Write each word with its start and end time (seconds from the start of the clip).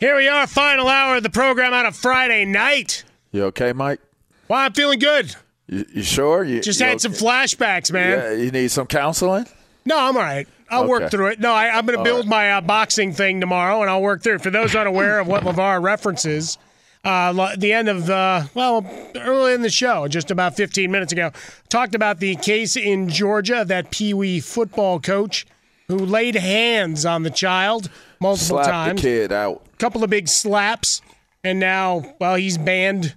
Here 0.00 0.16
we 0.16 0.28
are, 0.28 0.46
final 0.46 0.88
hour 0.88 1.16
of 1.16 1.22
the 1.22 1.28
program 1.30 1.74
on 1.74 1.84
a 1.84 1.92
Friday 1.92 2.46
night. 2.46 3.04
You 3.32 3.44
okay, 3.44 3.74
Mike? 3.74 4.00
Well, 4.48 4.58
I'm 4.58 4.72
feeling 4.72 4.98
good. 4.98 5.34
You, 5.68 5.84
you 5.94 6.02
sure? 6.02 6.42
You, 6.42 6.62
Just 6.62 6.80
you 6.80 6.86
had 6.86 6.92
okay? 6.94 6.98
some 7.00 7.12
flashbacks, 7.12 7.92
man. 7.92 8.18
Yeah, 8.18 8.32
you 8.44 8.50
need 8.50 8.70
some 8.70 8.86
counseling? 8.86 9.46
No, 9.84 9.98
I'm 9.98 10.16
all 10.16 10.22
right. 10.22 10.48
I'll 10.70 10.82
Okay. 10.84 10.88
work 10.88 11.10
through 11.10 11.26
it. 11.28 11.40
No, 11.40 11.52
I, 11.52 11.68
I'm 11.68 11.84
going 11.84 11.98
to 11.98 12.04
build 12.04 12.26
my 12.26 12.52
uh, 12.52 12.60
boxing 12.62 13.12
thing 13.12 13.40
tomorrow, 13.40 13.82
and 13.82 13.90
I'll 13.90 14.00
work 14.00 14.22
through 14.22 14.36
it. 14.36 14.42
For 14.42 14.50
those 14.50 14.74
unaware 14.74 15.18
of 15.18 15.26
what 15.26 15.42
LaVar 15.44 15.82
references, 15.82 16.56
uh, 17.04 17.54
the 17.56 17.72
end 17.74 17.88
of 17.90 18.06
the, 18.06 18.48
well, 18.54 18.86
early 19.16 19.52
in 19.52 19.60
the 19.60 19.70
show, 19.70 20.08
just 20.08 20.30
about 20.30 20.56
15 20.56 20.90
minutes 20.90 21.12
ago, 21.12 21.30
talked 21.68 21.94
about 21.94 22.20
the 22.20 22.36
case 22.36 22.74
in 22.74 23.10
Georgia, 23.10 23.64
that 23.66 23.90
Pee 23.90 24.14
Wee 24.14 24.40
football 24.40 24.98
coach 24.98 25.46
who 25.88 25.98
laid 25.98 26.36
hands 26.36 27.04
on 27.04 27.22
the 27.24 27.30
child 27.30 27.90
multiple 28.20 28.58
Slap 28.58 28.66
times. 28.66 29.02
the 29.02 29.08
kid 29.08 29.32
out. 29.32 29.62
couple 29.78 30.04
of 30.04 30.10
big 30.10 30.28
slaps, 30.28 31.00
and 31.42 31.58
now, 31.58 32.14
well, 32.20 32.34
he's 32.36 32.58
banned 32.58 33.14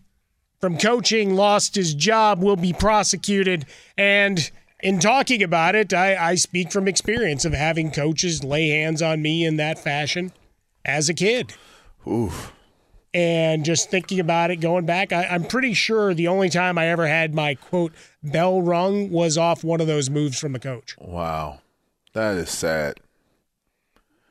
from 0.61 0.77
coaching, 0.77 1.35
lost 1.35 1.75
his 1.75 1.93
job, 1.93 2.41
will 2.41 2.55
be 2.55 2.71
prosecuted. 2.71 3.65
And 3.97 4.49
in 4.81 4.99
talking 4.99 5.43
about 5.43 5.75
it, 5.75 5.93
I, 5.93 6.15
I 6.15 6.35
speak 6.35 6.71
from 6.71 6.87
experience 6.87 7.43
of 7.43 7.53
having 7.53 7.91
coaches 7.91 8.43
lay 8.43 8.69
hands 8.69 9.01
on 9.01 9.21
me 9.21 9.45
in 9.45 9.57
that 9.57 9.77
fashion 9.77 10.31
as 10.85 11.09
a 11.09 11.13
kid. 11.13 11.53
Oof. 12.07 12.53
And 13.13 13.63
just 13.63 13.91
thinking 13.91 14.19
about 14.19 14.51
it, 14.51 14.55
going 14.57 14.85
back, 14.85 15.11
I, 15.13 15.25
I'm 15.25 15.43
pretty 15.43 15.73
sure 15.73 16.13
the 16.13 16.27
only 16.29 16.49
time 16.49 16.77
I 16.77 16.87
ever 16.87 17.07
had 17.07 17.35
my 17.35 17.55
quote 17.55 17.93
bell 18.23 18.61
rung 18.61 19.11
was 19.11 19.37
off 19.37 19.63
one 19.63 19.81
of 19.81 19.87
those 19.87 20.09
moves 20.09 20.39
from 20.39 20.55
a 20.55 20.59
coach. 20.59 20.95
Wow. 20.99 21.59
That 22.13 22.37
is 22.37 22.49
sad. 22.49 22.99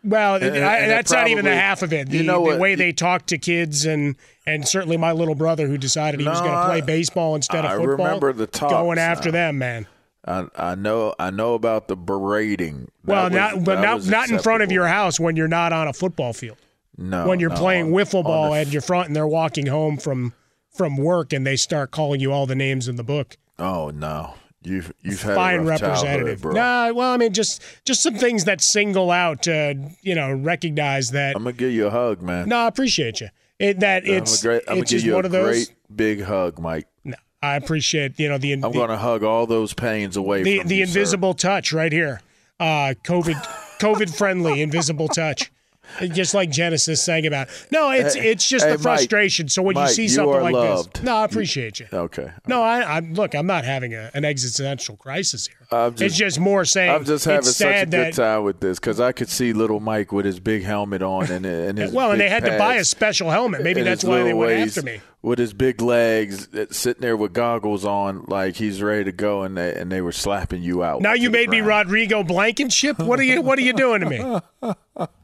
Well, 0.05 0.35
And- 0.37 0.45
and 0.57 0.91
that's 0.91 1.13
not 1.13 1.29
even 1.29 1.45
the 1.45 1.55
half 1.55 1.83
of 1.83 1.93
it. 1.93 2.09
The, 2.11 2.19
you 2.19 2.23
know 2.25 2.51
the 2.53 2.59
way 2.59 2.75
they 2.75 2.93
talk 2.93 3.27
to 3.27 3.39
kids 3.39 3.85
and 3.87 4.17
and 4.47 4.67
certainly 4.67 4.97
my 4.97 5.13
little 5.13 5.35
brother 5.37 5.69
who 5.69 5.79
decided 5.79 6.19
he 6.21 6.27
was 6.27 6.41
going 6.41 6.53
to 6.53 6.65
play 6.65 6.81
baseball 6.81 7.37
instead 7.37 7.65
I 7.65 7.75
of 7.75 7.81
football. 7.81 8.07
I 8.07 8.09
remember 8.09 8.33
the 8.33 8.47
talks 8.49 8.73
going 8.73 8.99
after 8.99 9.29
now. 9.29 9.33
them, 9.33 9.59
man. 9.59 9.87
I, 10.27 10.47
I 10.57 10.75
know 10.75 11.15
I 11.19 11.31
know 11.31 11.55
about 11.55 11.89
the 11.89 11.97
berating. 11.97 12.89
That 13.05 13.13
Well, 13.13 13.25
was- 13.25 13.33
not 13.33 13.65
but 13.65 13.81
not 13.81 14.05
not 14.07 14.31
in 14.31 14.39
front 14.41 14.63
of 14.63 14.73
your 14.73 14.87
house 14.89 15.21
when 15.21 15.37
you're 15.37 15.49
not 15.49 15.73
on 15.73 15.87
a 15.89 15.93
football 15.93 16.33
field. 16.33 16.59
No, 16.99 17.27
when 17.27 17.41
you're 17.41 17.51
no, 17.51 17.57
playing 17.57 17.87
on- 17.87 17.93
wiffle 17.93 18.23
ball 18.25 18.51
the- 18.53 18.59
at 18.59 18.69
your 18.73 18.83
front 18.83 19.07
and 19.07 19.17
they're 19.17 19.27
walking 19.27 19.67
home 19.67 19.97
from 19.99 20.35
from 20.77 20.97
work 20.97 21.33
and 21.33 21.47
they 21.47 21.57
start 21.57 21.91
calling 21.91 22.21
you 22.21 22.33
all 22.33 22.47
the 22.47 22.55
names 22.55 22.89
in 22.89 22.97
the 22.97 23.05
book. 23.05 23.37
Oh 23.59 23.91
no, 23.91 24.35
you've 24.65 24.93
you've 25.03 25.23
had 25.23 25.35
Fine 25.35 25.61
a 25.61 25.63
representative. 25.65 26.43
bro. 26.43 26.53
Nah, 26.53 26.93
well, 26.93 27.13
I 27.13 27.17
mean, 27.17 27.33
just 27.33 27.63
just 27.85 28.03
some 28.03 28.15
things 28.15 28.45
that 28.45 28.61
single 28.61 29.11
out 29.11 29.43
to 29.45 29.91
you 30.03 30.15
know 30.15 30.33
recognize 30.33 31.11
that. 31.11 31.37
I'm 31.37 31.45
gonna 31.45 31.53
give 31.55 31.73
you 31.73 31.87
a 31.87 31.91
hug, 31.91 32.23
man. 32.23 32.49
No, 32.49 32.59
I 32.59 32.67
appreciate 32.69 33.21
you. 33.21 33.29
It, 33.59 33.81
that 33.81 34.07
it's 34.07 34.43
I'm, 34.43 34.51
a 34.51 34.53
great, 34.53 34.63
I'm 34.69 34.79
it's 34.79 34.91
just 34.91 35.09
one 35.09 35.25
of 35.25 35.31
those. 35.31 35.67
great 35.67 35.75
big 35.95 36.23
hug, 36.23 36.59
Mike. 36.59 36.89
No, 37.05 37.17
I 37.43 37.57
appreciate 37.57 38.19
you 38.19 38.29
know 38.29 38.39
the 38.39 38.53
I'm 38.53 38.61
the, 38.61 38.71
gonna 38.71 38.97
hug 38.97 39.23
all 39.23 39.47
those 39.47 39.73
pains 39.75 40.17
away 40.17 40.43
the, 40.43 40.59
from 40.61 40.69
the 40.69 40.77
you, 40.77 40.87
sir. 40.87 40.91
invisible 40.91 41.35
touch 41.35 41.73
right 41.73 41.93
here. 41.93 42.21
Uh, 42.59 42.95
COVID 43.05 43.35
COVID 43.79 44.17
friendly 44.17 44.63
invisible 44.63 45.09
touch. 45.09 45.53
Just 46.01 46.35
like 46.35 46.51
Genesis 46.51 47.03
sang 47.03 47.27
about. 47.27 47.49
No, 47.71 47.91
it's 47.91 48.15
Hey, 48.15 48.31
it's 48.31 48.49
just 48.49 48.65
hey, 48.65 48.73
the 48.73 48.79
frustration. 48.79 49.45
Mike, 49.47 49.51
so 49.51 49.63
when 49.63 49.77
you 49.77 49.89
see 49.89 50.03
you 50.05 50.09
something 50.09 50.35
are 50.35 50.43
like 50.43 50.55
loved. 50.55 50.97
this, 50.97 51.03
no, 51.03 51.17
I 51.17 51.25
appreciate 51.25 51.81
you. 51.81 51.87
Okay. 51.93 52.31
No, 52.47 52.63
I, 52.63 52.81
I 52.81 53.01
look. 53.01 53.35
I'm 53.35 53.47
not 53.47 53.65
having 53.65 53.95
a, 53.95 54.11
an 54.15 54.25
existential 54.25 54.97
crisis 54.97 55.47
here. 55.47 55.57
I'm 55.71 55.95
it's 55.99 56.17
just 56.17 56.39
more 56.39 56.65
saying. 56.65 56.91
I'm 56.91 57.05
just 57.05 57.25
having 57.25 57.43
such 57.43 57.83
a 57.83 57.87
good 57.87 58.15
time 58.15 58.45
with 58.45 58.61
this 58.61 58.79
because 58.79 59.01
I 59.01 59.13
could 59.13 59.29
see 59.29 59.53
little 59.53 59.81
Mike 59.81 60.13
with 60.13 60.25
his 60.25 60.41
big 60.41 60.63
helmet 60.63 61.03
on 61.03 61.31
and, 61.31 61.45
and 61.47 61.79
his 61.79 61.93
Well, 61.93 62.13
and 62.13 62.21
they 62.21 62.29
had 62.29 62.45
to 62.45 62.59
buy 62.59 62.77
a 62.77 62.85
special 62.85 63.31
helmet. 63.31 63.63
Maybe 63.63 63.83
that's 63.83 64.05
why 64.05 64.23
they 64.23 64.35
went 64.35 64.69
after 64.69 64.83
me. 64.83 65.01
With 65.23 65.39
his 65.39 65.53
big 65.53 65.81
legs, 65.81 66.53
uh, 66.53 66.67
sitting 66.73 67.01
there 67.01 67.17
with 67.17 67.33
goggles 67.33 67.85
on, 67.85 68.25
like 68.27 68.57
he's 68.57 68.83
ready 68.83 69.05
to 69.05 69.13
go, 69.13 69.43
and 69.43 69.57
they 69.57 69.73
and 69.73 69.91
they 69.91 70.01
were 70.01 70.11
slapping 70.11 70.63
you 70.63 70.83
out. 70.83 71.01
Now 71.01 71.13
you 71.13 71.31
made 71.31 71.49
me. 71.49 71.61
Rodrigo 71.61 72.25
Blankenship. 72.25 72.99
What 72.99 73.21
are 73.21 73.23
you 73.23 73.41
What 73.41 73.57
are 73.59 73.63
you 73.63 73.73
doing 73.73 74.01
to 74.01 74.07
me? 74.07 75.07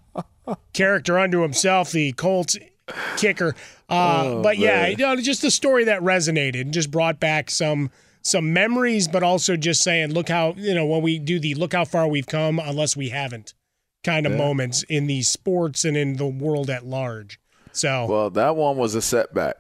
Character 0.73 1.19
unto 1.19 1.41
himself, 1.43 1.93
the 1.93 2.13
Colts 2.13 2.57
kicker. 3.17 3.55
Uh, 3.89 4.23
Oh, 4.27 4.43
but 4.43 4.59
yeah, 4.59 4.87
you 4.89 4.97
know, 4.97 5.17
just 5.17 5.43
a 5.45 5.51
story 5.51 5.85
that 5.85 6.01
resonated 6.03 6.61
and 6.63 6.73
just 6.75 6.91
brought 6.91 7.19
back 7.21 7.51
some 7.51 7.91
some 8.23 8.53
memories, 8.53 9.09
but 9.09 9.23
also 9.23 9.57
just 9.57 9.83
saying, 9.83 10.13
look 10.13 10.29
how 10.29 10.55
you 10.57 10.75
know 10.75 10.85
when 10.87 11.03
we 11.03 11.19
do 11.19 11.39
the 11.39 11.55
look 11.55 11.73
how 11.73 11.85
far 11.85 12.07
we've 12.09 12.27
come, 12.27 12.59
unless 12.59 12.97
we 12.97 13.09
haven't, 13.11 13.55
kind 14.05 14.27
of 14.27 14.33
Yeah. 14.33 14.39
moments 14.39 14.83
in 14.85 15.07
these 15.07 15.29
sports 15.29 15.85
and 15.85 15.97
in 15.97 16.17
the 16.17 16.27
world 16.27 16.69
at 16.69 16.85
large. 16.85 17.39
So 17.73 18.07
Well, 18.07 18.31
that 18.31 18.57
one 18.57 18.77
was 18.77 18.95
a 18.95 19.01
setback. 19.03 19.57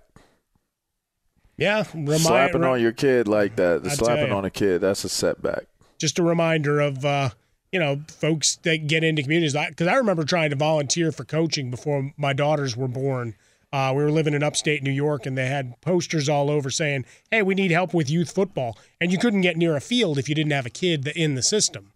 yeah, 1.56 1.84
remind, 1.94 2.20
slapping 2.20 2.64
on 2.64 2.80
your 2.80 2.92
kid 2.92 3.28
like 3.28 3.56
that, 3.56 3.84
slapping 3.92 4.32
on 4.32 4.44
a 4.44 4.50
kid, 4.50 4.80
that's 4.80 5.04
a 5.04 5.08
setback. 5.08 5.64
just 5.98 6.18
a 6.18 6.22
reminder 6.22 6.80
of 6.80 7.04
uh, 7.04 7.30
you 7.72 7.78
know 7.78 8.02
folks 8.08 8.56
that 8.62 8.86
get 8.86 9.04
into 9.04 9.22
communities 9.22 9.54
because 9.68 9.86
I 9.86 9.94
remember 9.94 10.24
trying 10.24 10.50
to 10.50 10.56
volunteer 10.56 11.12
for 11.12 11.24
coaching 11.24 11.70
before 11.70 12.12
my 12.16 12.32
daughters 12.32 12.76
were 12.76 12.88
born. 12.88 13.34
Uh, 13.70 13.92
we 13.94 14.02
were 14.02 14.10
living 14.10 14.32
in 14.32 14.42
upstate 14.42 14.82
New 14.82 14.90
York, 14.90 15.26
and 15.26 15.36
they 15.36 15.46
had 15.46 15.78
posters 15.82 16.26
all 16.28 16.50
over 16.50 16.70
saying, 16.70 17.04
"Hey, 17.30 17.42
we 17.42 17.54
need 17.54 17.70
help 17.70 17.92
with 17.92 18.08
youth 18.08 18.30
football," 18.30 18.78
and 19.00 19.12
you 19.12 19.18
couldn't 19.18 19.42
get 19.42 19.58
near 19.58 19.76
a 19.76 19.80
field 19.80 20.18
if 20.18 20.28
you 20.28 20.34
didn't 20.34 20.52
have 20.52 20.64
a 20.66 20.70
kid 20.70 21.06
in 21.08 21.34
the 21.34 21.42
system 21.42 21.92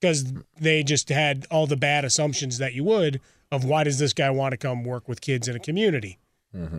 because 0.00 0.32
they 0.58 0.82
just 0.82 1.08
had 1.10 1.46
all 1.50 1.66
the 1.66 1.76
bad 1.76 2.04
assumptions 2.04 2.56
that 2.58 2.72
you 2.72 2.84
would 2.84 3.20
of 3.50 3.64
why 3.64 3.82
does 3.84 3.98
this 3.98 4.12
guy 4.12 4.30
want 4.30 4.52
to 4.52 4.56
come 4.56 4.84
work 4.84 5.08
with 5.08 5.20
kids 5.20 5.48
in 5.48 5.56
a 5.56 5.58
community 5.58 6.18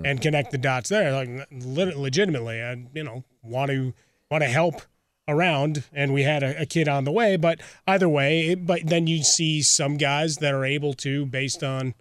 and 0.06 0.22
connect 0.22 0.52
the 0.52 0.58
dots 0.58 0.90
there. 0.90 1.12
Like 1.12 1.48
legitimately, 1.52 2.62
I 2.64 2.84
you 2.94 3.04
know 3.04 3.24
want 3.44 3.70
to 3.70 3.94
want 4.32 4.42
to 4.44 4.48
help 4.50 4.82
around, 5.30 5.84
and 5.94 6.14
we 6.14 6.24
had 6.24 6.44
a, 6.44 6.62
a 6.62 6.66
kid 6.66 6.90
on 6.90 7.04
the 7.04 7.12
way. 7.12 7.38
But 7.38 7.62
either 7.88 8.10
way, 8.10 8.50
it, 8.50 8.66
but 8.66 8.82
then 8.86 9.08
you 9.08 9.24
see 9.24 9.62
some 9.62 9.98
guys 9.98 10.38
that 10.38 10.54
are 10.54 10.66
able 10.66 10.94
to 10.96 11.26
based 11.26 11.64
on 11.64 11.94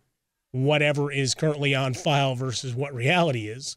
whatever 0.50 1.12
is 1.12 1.34
currently 1.34 1.74
on 1.74 1.94
file 1.94 2.34
versus 2.34 2.74
what 2.74 2.94
reality 2.94 3.48
is, 3.48 3.76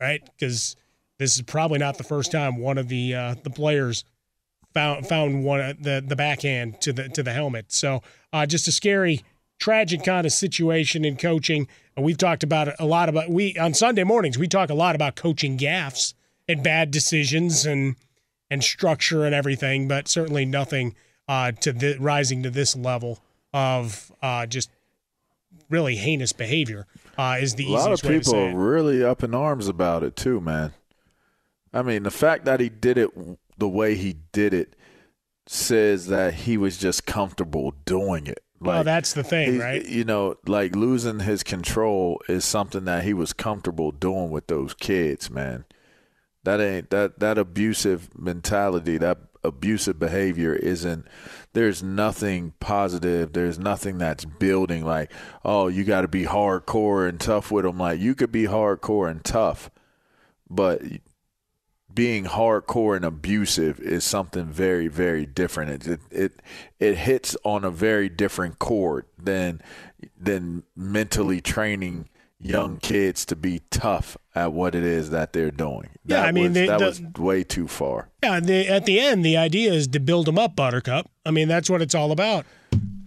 right? 0.00 0.20
Because 0.24 0.76
this 1.18 1.36
is 1.36 1.42
probably 1.42 1.78
not 1.78 1.98
the 1.98 2.04
first 2.04 2.32
time 2.32 2.58
one 2.58 2.78
of 2.78 2.88
the 2.88 3.14
uh, 3.14 3.34
the 3.42 3.50
players 3.50 4.04
found 4.74 5.06
found 5.06 5.44
one 5.44 5.60
uh, 5.60 5.74
the 5.78 6.04
the 6.06 6.16
backhand 6.16 6.80
to 6.80 6.92
the 6.92 7.08
to 7.10 7.22
the 7.22 7.32
helmet. 7.32 7.72
So 7.72 8.02
uh, 8.32 8.46
just 8.46 8.68
a 8.68 8.72
scary, 8.72 9.20
tragic 9.58 10.02
kind 10.04 10.26
of 10.26 10.32
situation 10.32 11.04
in 11.04 11.16
coaching. 11.16 11.68
We've 11.96 12.18
talked 12.18 12.42
about 12.42 12.68
a 12.80 12.86
lot 12.86 13.08
about 13.08 13.28
we 13.28 13.56
on 13.56 13.74
Sunday 13.74 14.04
mornings. 14.04 14.38
We 14.38 14.48
talk 14.48 14.70
a 14.70 14.74
lot 14.74 14.94
about 14.94 15.16
coaching 15.16 15.58
gaffes 15.58 16.14
and 16.48 16.62
bad 16.62 16.90
decisions 16.90 17.66
and 17.66 17.96
and 18.50 18.64
structure 18.64 19.24
and 19.24 19.34
everything, 19.34 19.88
but 19.88 20.08
certainly 20.08 20.44
nothing 20.44 20.94
uh, 21.28 21.52
to 21.52 21.72
the, 21.72 21.96
rising 21.98 22.42
to 22.42 22.50
this 22.50 22.74
level 22.76 23.20
of 23.54 24.12
uh, 24.22 24.46
just 24.46 24.70
really 25.68 25.96
heinous 25.96 26.32
behavior. 26.32 26.86
Uh, 27.16 27.36
is 27.40 27.54
the 27.54 27.66
a 27.66 27.68
lot 27.68 27.92
of 27.92 27.98
easiest 27.98 28.04
way 28.04 28.10
to 28.10 28.18
people 28.18 28.32
say 28.32 28.46
are 28.46 28.50
it. 28.50 28.54
really 28.54 29.04
up 29.04 29.22
in 29.22 29.34
arms 29.34 29.68
about 29.68 30.02
it 30.02 30.16
too, 30.16 30.40
man. 30.40 30.72
I 31.72 31.82
mean, 31.82 32.02
the 32.02 32.10
fact 32.10 32.44
that 32.46 32.60
he 32.60 32.68
did 32.68 32.98
it 32.98 33.10
the 33.56 33.68
way 33.68 33.94
he 33.94 34.16
did 34.32 34.52
it 34.52 34.74
says 35.46 36.06
that 36.08 36.34
he 36.34 36.56
was 36.56 36.78
just 36.78 37.06
comfortable 37.06 37.74
doing 37.84 38.26
it. 38.26 38.42
Well, 38.60 38.84
that's 38.84 39.14
the 39.14 39.24
thing, 39.24 39.58
right? 39.58 39.84
You 39.86 40.04
know, 40.04 40.36
like 40.46 40.76
losing 40.76 41.20
his 41.20 41.42
control 41.42 42.20
is 42.28 42.44
something 42.44 42.84
that 42.84 43.04
he 43.04 43.14
was 43.14 43.32
comfortable 43.32 43.90
doing 43.90 44.30
with 44.30 44.48
those 44.48 44.74
kids, 44.74 45.30
man. 45.30 45.64
That 46.50 46.60
ain't 46.60 46.90
that 46.90 47.20
that 47.20 47.38
abusive 47.38 48.08
mentality, 48.18 48.98
that 48.98 49.18
abusive 49.44 50.00
behavior 50.00 50.52
isn't 50.52 51.06
there's 51.52 51.80
nothing 51.80 52.54
positive, 52.58 53.32
there's 53.32 53.56
nothing 53.56 53.98
that's 53.98 54.24
building 54.24 54.84
like, 54.84 55.12
oh, 55.44 55.68
you 55.68 55.84
got 55.84 56.00
to 56.00 56.08
be 56.08 56.24
hardcore 56.24 57.08
and 57.08 57.20
tough 57.20 57.52
with 57.52 57.64
them 57.64 57.78
like 57.78 58.00
you 58.00 58.16
could 58.16 58.32
be 58.32 58.46
hardcore 58.46 59.08
and 59.08 59.22
tough, 59.22 59.70
but 60.48 60.82
being 61.94 62.24
hardcore 62.24 62.96
and 62.96 63.04
abusive 63.04 63.78
is 63.78 64.02
something 64.02 64.46
very 64.46 64.88
very 64.88 65.26
different. 65.26 65.86
It, 65.86 65.92
it 65.92 66.00
it 66.10 66.42
it 66.80 66.96
hits 66.96 67.36
on 67.44 67.64
a 67.64 67.70
very 67.70 68.08
different 68.08 68.58
chord 68.58 69.06
than 69.16 69.62
than 70.18 70.64
mentally 70.74 71.40
training 71.40 72.08
young 72.40 72.76
mm. 72.76 72.82
kids 72.82 73.24
to 73.26 73.36
be 73.36 73.60
tough 73.70 74.16
at 74.34 74.52
what 74.52 74.74
it 74.74 74.82
is 74.82 75.10
that 75.10 75.32
they're 75.32 75.50
doing 75.50 75.90
Yeah, 76.06 76.22
I 76.22 76.32
mean, 76.32 76.44
was, 76.44 76.52
the- 76.54 76.66
that 76.66 76.78
the- 76.78 76.84
was 76.86 77.00
way 77.18 77.44
too 77.44 77.68
far 77.68 78.08
Yeah, 78.22 78.40
the, 78.40 78.66
at 78.68 78.86
the 78.86 78.98
end, 79.00 79.24
the 79.24 79.36
idea 79.36 79.72
is 79.72 79.86
to 79.88 80.00
build 80.00 80.26
them 80.26 80.38
up, 80.38 80.56
Buttercup. 80.56 81.10
I 81.26 81.30
mean, 81.30 81.48
that's 81.48 81.68
what 81.68 81.82
it's 81.82 81.94
all 81.94 82.12
about. 82.12 82.46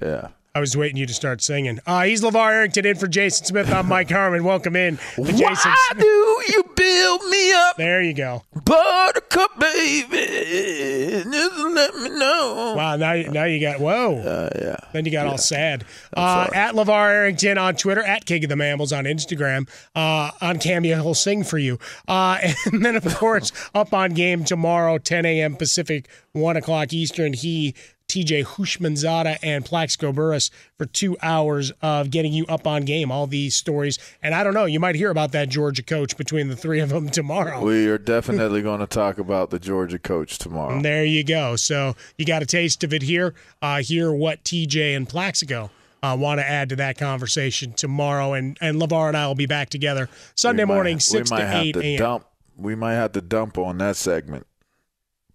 yeah 0.01 0.29
I 0.55 0.59
was 0.59 0.77
waiting 0.77 0.97
you 0.97 1.07
to 1.07 1.13
start 1.15 1.41
singing. 1.41 1.79
Uh, 1.87 2.03
he's 2.03 2.21
LaVar 2.21 2.51
Arrington 2.51 2.85
in 2.85 2.95
for 2.95 3.07
Jason 3.07 3.43
Smith. 3.47 3.71
I'm 3.73 3.87
Mike 3.87 4.11
Harmon. 4.11 4.43
Welcome 4.43 4.75
in. 4.75 4.97
Jason 5.15 5.39
why 5.39 5.55
Smith. 5.89 6.03
do 6.03 6.05
you 6.47 6.63
build 6.75 7.23
me 7.25 7.51
up 7.53 7.75
There 7.77 8.03
you 8.03 8.13
go. 8.13 8.43
buttercup 8.63 9.59
baby 9.59 11.23
just 11.23 11.57
let 11.57 11.95
me 11.95 12.09
know 12.09 12.73
Wow, 12.77 12.97
now, 12.97 13.13
now 13.31 13.45
you 13.45 13.59
got, 13.59 13.79
whoa. 13.79 14.17
uh, 14.19 14.49
yeah 14.61 14.75
Then 14.93 15.05
you 15.05 15.11
got 15.11 15.25
all 15.25 15.39
sad. 15.39 15.85
Uh, 16.15 16.47
at 16.53 16.75
LaVar 16.75 17.09
Arrington 17.09 17.57
on 17.57 17.73
Twitter, 17.75 18.03
at 18.03 18.25
King 18.27 18.43
of 18.43 18.49
the 18.49 18.55
Mammals 18.55 18.93
on 18.93 19.05
Instagram. 19.05 19.67
Uh, 19.95 20.29
on 20.39 20.59
Cameo, 20.59 21.01
he'll 21.01 21.15
sing 21.15 21.43
for 21.43 21.57
you. 21.57 21.79
Uh, 22.07 22.37
and 22.71 22.85
then, 22.85 22.95
of 22.95 23.03
course, 23.15 23.51
up 23.73 23.91
on 23.91 24.11
game 24.11 24.43
tomorrow, 24.43 24.99
10 24.99 25.25
a.m. 25.25 25.55
Pacific, 25.55 26.07
1 26.33 26.57
o'clock 26.57 26.93
Eastern. 26.93 27.33
He, 27.33 27.73
TJ 28.13 28.45
Houshmandzadeh, 28.45 29.39
and 29.41 29.65
Plaxico 29.65 30.11
Burress 30.11 30.51
for 30.77 30.85
two 30.85 31.17
hours 31.23 31.71
of 31.81 32.11
getting 32.11 32.31
you 32.31 32.45
up 32.47 32.67
on 32.67 32.83
game. 32.85 33.11
All 33.11 33.25
these 33.25 33.55
stories. 33.55 33.97
And 34.21 34.35
I 34.35 34.43
don't 34.43 34.53
know, 34.53 34.65
you 34.65 34.79
might 34.79 34.93
hear 34.93 35.09
about 35.09 35.31
that 35.31 35.49
Georgia 35.49 35.81
coach 35.81 36.15
between 36.15 36.47
the 36.47 36.55
three 36.55 36.79
of 36.79 36.89
them 36.89 37.09
tomorrow. 37.09 37.63
we 37.65 37.87
are 37.87 37.97
definitely 37.97 38.61
going 38.69 38.81
to 38.81 38.85
talk 38.87 39.17
about 39.17 39.49
the 39.49 39.57
Georgia 39.57 39.97
coach 39.97 40.37
tomorrow 40.37 40.75
And 40.75 40.85
there 40.85 41.03
you 41.03 41.23
go. 41.23 41.55
So 41.55 41.95
you 42.19 42.25
got 42.25 42.43
a 42.43 42.45
taste 42.45 42.83
of 42.83 42.93
it 42.93 43.01
here. 43.01 43.33
Uh, 43.63 43.81
hear 43.81 44.11
what 44.11 44.43
TJ 44.43 44.95
and 44.95 45.09
Plaxico 45.09 45.71
uh, 46.03 46.15
want 46.19 46.39
to 46.39 46.47
add 46.47 46.69
to 46.69 46.75
that 46.75 46.99
conversation 46.99 47.73
tomorrow. 47.73 48.33
And, 48.33 48.59
and 48.61 48.79
LaVar 48.79 49.07
and 49.07 49.17
I 49.17 49.25
will 49.25 49.33
be 49.35 49.47
back 49.47 49.69
together 49.69 50.07
Sunday 50.35 50.65
might- 50.65 50.73
morning, 50.75 50.99
6 50.99 51.31
we 51.31 51.35
might 51.35 51.41
to 51.41 51.47
have 51.47 51.63
8 51.63 51.71
to 51.73 51.81
a.m. 51.81 51.97
Dump, 51.97 52.25
we 52.57 52.75
might 52.75 52.93
have 52.93 53.13
to 53.13 53.21
dump 53.21 53.57
on 53.57 53.79
that 53.79 53.95
segment. 53.95 54.45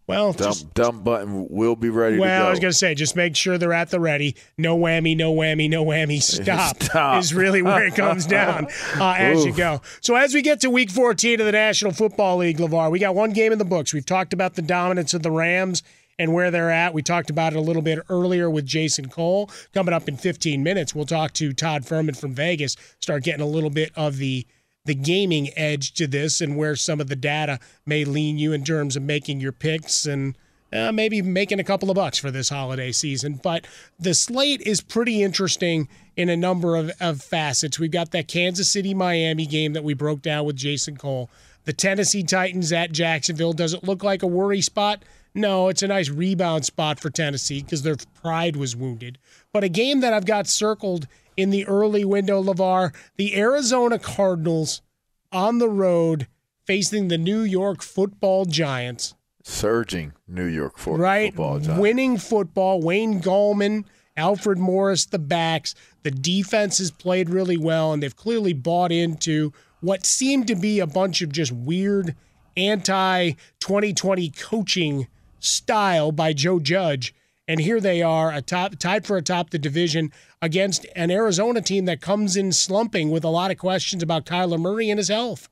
Well, 0.09 0.33
Dump, 0.33 0.55
just, 0.55 0.73
dump 0.73 1.05
button 1.05 1.47
will 1.51 1.77
be 1.77 1.91
ready 1.91 2.19
well, 2.19 2.41
to 2.41 2.45
go. 2.45 2.47
I 2.47 2.51
was 2.51 2.61
going 2.61 2.73
to 2.73 2.77
say, 2.77 2.95
just 2.95 3.15
make 3.15 3.37
sure 3.37 3.59
they're 3.59 3.75
at 3.75 3.91
the 3.91 4.01
ready. 4.01 4.37
No 4.57 4.77
whammy, 4.79 5.15
no 5.15 5.35
whammy, 5.35 5.69
no 5.69 5.85
whammy. 5.85 6.23
Stop, 6.23 6.83
Stop. 6.83 7.21
is 7.21 7.35
really 7.35 7.61
where 7.61 7.85
it 7.85 7.95
comes 7.95 8.25
down 8.25 8.69
uh, 8.99 9.15
as 9.19 9.45
you 9.45 9.53
go. 9.53 9.83
So 10.01 10.17
as 10.17 10.33
we 10.33 10.41
get 10.41 10.63
to 10.63 10.71
Week 10.71 10.91
14 10.91 11.41
of 11.41 11.47
the 11.47 11.53
National 11.53 11.93
Football 11.93 12.39
League, 12.39 12.57
LaVar, 12.57 12.91
we 12.91 12.99
got 12.99 13.15
one 13.15 13.35
game 13.35 13.53
in 13.53 13.59
the 13.59 13.67
books. 13.67 13.93
We've 13.93 14.07
talked 14.07 14.33
about 14.33 14.55
the 14.55 14.63
dominance 14.63 15.13
of 15.13 15.23
the 15.23 15.31
Rams 15.31 15.83
and 16.19 16.33
where 16.33 16.51
they're 16.51 16.71
at. 16.71 16.95
We 16.95 17.03
talked 17.03 17.29
about 17.29 17.53
it 17.53 17.57
a 17.57 17.61
little 17.61 17.83
bit 17.83 17.99
earlier 18.09 18.49
with 18.49 18.65
Jason 18.65 19.11
Cole. 19.11 19.51
Coming 19.75 19.93
up 19.93 20.09
in 20.09 20.17
15 20.17 20.63
minutes, 20.63 20.95
we'll 20.95 21.05
talk 21.05 21.35
to 21.35 21.53
Todd 21.53 21.83
Fuhrman 21.83 22.17
from 22.17 22.33
Vegas. 22.33 22.77
Start 22.99 23.25
getting 23.25 23.43
a 23.43 23.47
little 23.47 23.71
bit 23.71 23.93
of 23.95 24.17
the 24.17 24.47
the 24.89 24.95
gaming 24.95 25.51
edge 25.55 25.93
to 25.93 26.07
this 26.07 26.41
and 26.41 26.57
where 26.57 26.75
some 26.75 26.99
of 26.99 27.09
the 27.09 27.15
data 27.15 27.61
may 27.85 28.07
lean 28.07 28.39
you 28.39 28.55
in 28.55 28.65
terms 28.65 28.97
of 28.97 29.03
making 29.03 29.39
your 29.39 29.53
picks 29.53 30.07
and 30.07 30.37
uh, 30.73 30.91
maybe 30.91 31.21
making 31.21 31.61
a 31.61 31.65
couple 31.65 31.91
of 31.91 31.95
bucks 31.95 32.19
for 32.19 32.31
this 32.31 32.49
holiday 32.49 32.91
season. 32.91 33.39
But 33.43 33.67
the 34.01 34.15
slate 34.15 34.63
is 34.63 34.81
pretty 34.81 35.23
interesting 35.23 35.89
in 36.17 36.31
a 36.31 36.37
number 36.37 36.75
of, 36.75 36.91
of 37.01 37.23
facets. 37.23 37.79
We've 37.79 37.91
got 37.91 38.13
that 38.13 38.29
Kansas 38.29 38.73
City 38.73 38.95
Miami 38.95 39.45
game 39.45 39.75
that 39.75 39.85
we 39.85 39.93
broke 39.93 40.23
down 40.23 40.47
with 40.47 40.57
Jason 40.57 40.97
Cole. 40.97 41.31
The 41.65 41.75
Tennessee 41.75 42.23
Titans 42.23 42.73
at 42.73 42.91
Jacksonville. 42.91 43.53
Does 43.53 43.75
it 43.75 43.85
look 43.85 44.03
like 44.03 44.23
a 44.23 44.27
worry 44.27 44.63
spot? 44.63 45.05
No, 45.35 45.69
it's 45.69 45.83
a 45.83 45.89
nice 45.89 46.09
rebound 46.09 46.65
spot 46.65 46.99
for 46.99 47.11
Tennessee 47.11 47.63
because 47.63 47.83
their 47.83 47.97
pride 48.23 48.57
was 48.57 48.75
wounded. 48.75 49.19
But 49.53 49.65
a 49.65 49.69
game 49.69 50.01
that 50.01 50.15
I've 50.15 50.25
got 50.25 50.47
circled 50.47 51.07
in 51.39 51.51
the 51.51 51.65
early 51.67 52.05
window, 52.05 52.43
LaVar, 52.43 52.93
the 53.17 53.37
Arizona 53.37 53.99
Cardinals 53.99 54.83
on 55.31 55.59
the 55.59 55.69
road 55.69 56.27
facing 56.67 57.07
the 57.07 57.17
New 57.17 57.43
York 57.43 57.81
football 57.81 58.45
Giants 58.45 59.15
Surging 59.45 60.13
New 60.27 60.45
York 60.45 60.77
fo- 60.77 60.97
right? 60.97 61.31
football. 61.31 61.61
Giants. 61.61 61.81
Winning 61.81 62.19
football. 62.19 62.83
Wayne 62.83 63.23
Gallman 63.23 63.85
Alfred 64.17 64.59
Morris, 64.59 65.07
the 65.07 65.19
backs. 65.19 65.75
The 66.03 66.11
defense 66.11 66.79
has 66.79 66.91
played 66.91 67.31
really 67.31 67.57
well, 67.57 67.93
and 67.93 68.03
they've 68.03 68.15
clearly 68.15 68.53
bought 68.53 68.91
into 68.91 69.53
what 69.81 70.05
seemed 70.05 70.49
to 70.49 70.57
be 70.57 70.81
a 70.81 70.87
bunch 70.89 71.23
of 71.23 71.31
just 71.31 71.53
weird 71.53 72.17
anti 72.57 73.31
2020 73.61 74.31
coaching 74.31 75.07
style 75.39 76.11
by 76.11 76.33
Joe 76.33 76.59
Judge. 76.59 77.15
And 77.49 77.61
here 77.61 77.81
they 77.81 78.03
are, 78.03 78.41
tied 78.43 79.07
for 79.07 79.17
atop 79.17 79.51
the 79.51 79.59
division 79.59 80.13
against 80.41 80.87
an 80.95 81.11
Arizona 81.11 81.63
team 81.63 81.87
that 81.87 82.01
comes 82.01 82.37
in 82.37 82.53
slumping 82.53 83.11
with 83.11 83.25
a 83.25 83.31
lot 83.31 83.51
of 83.51 83.59
questions 83.59 84.03
about 84.03 84.27
Kyler 84.27 84.61
Murray 84.61 84.91
and 84.91 84.99
his 84.99 85.09
health. 85.09 85.49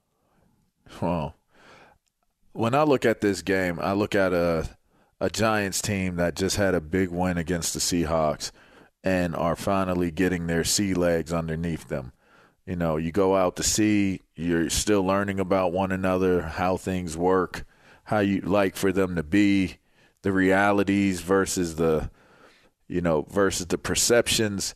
Well, 1.00 1.34
when 2.52 2.74
I 2.74 2.82
look 2.82 3.04
at 3.04 3.22
this 3.22 3.42
game, 3.42 3.80
I 3.80 3.92
look 3.92 4.14
at 4.14 4.32
a 4.32 4.68
a 5.20 5.30
Giants 5.30 5.80
team 5.80 6.16
that 6.16 6.36
just 6.36 6.56
had 6.56 6.74
a 6.74 6.80
big 6.80 7.08
win 7.08 7.38
against 7.38 7.72
the 7.72 7.80
Seahawks 7.80 8.50
and 9.02 9.34
are 9.34 9.56
finally 9.56 10.10
getting 10.10 10.46
their 10.46 10.64
sea 10.64 10.94
legs 10.94 11.32
underneath 11.32 11.88
them. 11.88 12.12
You 12.66 12.76
know, 12.76 12.96
you 12.96 13.12
go 13.12 13.36
out 13.36 13.56
to 13.56 13.62
sea, 13.62 14.22
you're 14.34 14.68
still 14.68 15.02
learning 15.02 15.40
about 15.40 15.72
one 15.72 15.92
another, 15.92 16.42
how 16.42 16.76
things 16.76 17.16
work, 17.16 17.64
how 18.04 18.18
you 18.18 18.40
like 18.40 18.76
for 18.76 18.92
them 18.92 19.14
to 19.16 19.22
be, 19.22 19.76
the 20.26 20.32
realities 20.32 21.20
versus 21.20 21.76
the, 21.76 22.10
you 22.88 23.00
know, 23.00 23.22
versus 23.30 23.66
the 23.66 23.78
perceptions. 23.78 24.74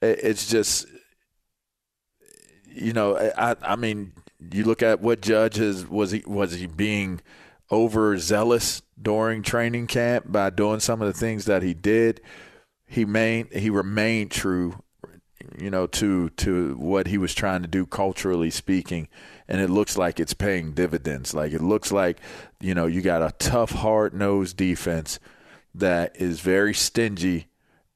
It's 0.00 0.46
just, 0.46 0.86
you 2.68 2.92
know, 2.92 3.16
I, 3.36 3.56
I 3.62 3.74
mean, 3.74 4.12
you 4.52 4.62
look 4.62 4.80
at 4.80 5.00
what 5.00 5.20
Judge 5.20 5.58
was 5.58 6.12
he 6.12 6.22
was 6.24 6.52
he 6.52 6.68
being 6.68 7.20
overzealous 7.72 8.82
during 9.00 9.42
training 9.42 9.88
camp 9.88 10.30
by 10.30 10.50
doing 10.50 10.78
some 10.78 11.02
of 11.02 11.08
the 11.08 11.18
things 11.18 11.46
that 11.46 11.64
he 11.64 11.74
did. 11.74 12.20
He 12.86 13.04
main 13.04 13.48
he 13.50 13.70
remained 13.70 14.30
true, 14.30 14.84
you 15.58 15.70
know, 15.70 15.88
to 15.88 16.30
to 16.30 16.76
what 16.76 17.08
he 17.08 17.18
was 17.18 17.34
trying 17.34 17.62
to 17.62 17.68
do 17.68 17.86
culturally 17.86 18.50
speaking, 18.50 19.08
and 19.52 19.60
it 19.60 19.68
looks 19.68 19.98
like 19.98 20.18
it's 20.18 20.32
paying 20.32 20.72
dividends. 20.72 21.34
Like 21.34 21.52
it 21.52 21.60
looks 21.60 21.92
like, 21.92 22.18
you 22.58 22.74
know, 22.74 22.86
you 22.86 23.02
got 23.02 23.20
a 23.20 23.34
tough, 23.38 23.70
hard 23.70 24.14
nosed 24.14 24.56
defense 24.56 25.20
that 25.74 26.16
is 26.16 26.40
very 26.40 26.72
stingy, 26.72 27.48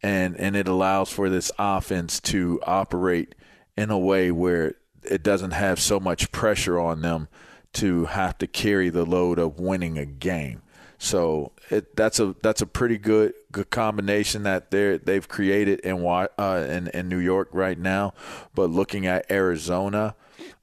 and 0.03 0.37
and 0.37 0.55
it 0.55 0.69
allows 0.69 1.11
for 1.11 1.31
this 1.31 1.51
offense 1.59 2.21
to 2.21 2.61
operate 2.67 3.35
in 3.75 3.91
a 3.91 3.99
way 3.99 4.31
where 4.31 4.75
it 5.03 5.23
doesn't 5.23 5.53
have 5.53 5.81
so 5.81 5.99
much 5.99 6.31
pressure 6.31 6.79
on 6.79 7.01
them 7.01 7.27
to 7.73 8.05
have 8.05 8.37
to 8.39 8.47
carry 8.47 8.91
the 8.91 9.07
load 9.07 9.39
of 9.39 9.59
winning 9.59 9.97
a 9.97 10.05
game. 10.05 10.61
So 10.99 11.53
it, 11.71 11.97
that's 11.97 12.21
a 12.21 12.37
that's 12.43 12.61
a 12.61 12.67
pretty 12.67 12.99
good 12.99 13.33
good 13.51 13.71
combination 13.71 14.43
that 14.43 14.71
they 14.71 14.99
they've 14.99 15.27
created 15.27 15.81
in 15.81 16.05
uh, 16.05 16.67
in 16.69 16.89
in 16.89 17.09
New 17.09 17.19
York 17.19 17.49
right 17.53 17.79
now. 17.79 18.13
But 18.55 18.69
looking 18.69 19.07
at 19.07 19.31
Arizona, 19.31 20.17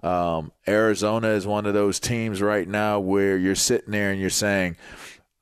um, 0.04 0.52
Arizona 0.68 1.30
is 1.30 1.48
one 1.48 1.66
of 1.66 1.74
those 1.74 2.00
teams 2.00 2.42
right 2.42 2.68
now 2.68 3.00
where 3.00 3.38
you're 3.38 3.56
sitting 3.56 3.92
there 3.92 4.12
and 4.12 4.20
you're 4.20 4.30
saying, 4.30 4.78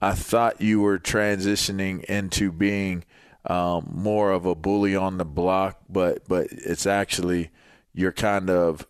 "I 0.02 0.14
thought 0.14 0.62
you 0.62 0.82
were 0.82 1.00
transitioning 1.00 2.04
into 2.06 2.52
being 2.52 3.04
um, 3.46 3.90
more 3.94 4.32
of 4.32 4.46
a 4.46 4.56
bully 4.56 4.96
on 4.96 5.18
the 5.18 5.26
block, 5.26 5.80
but 5.90 6.28
but 6.28 6.48
it's 6.52 6.86
actually 6.86 7.50
you're 7.94 8.12
kind 8.12 8.50
of 8.50 8.88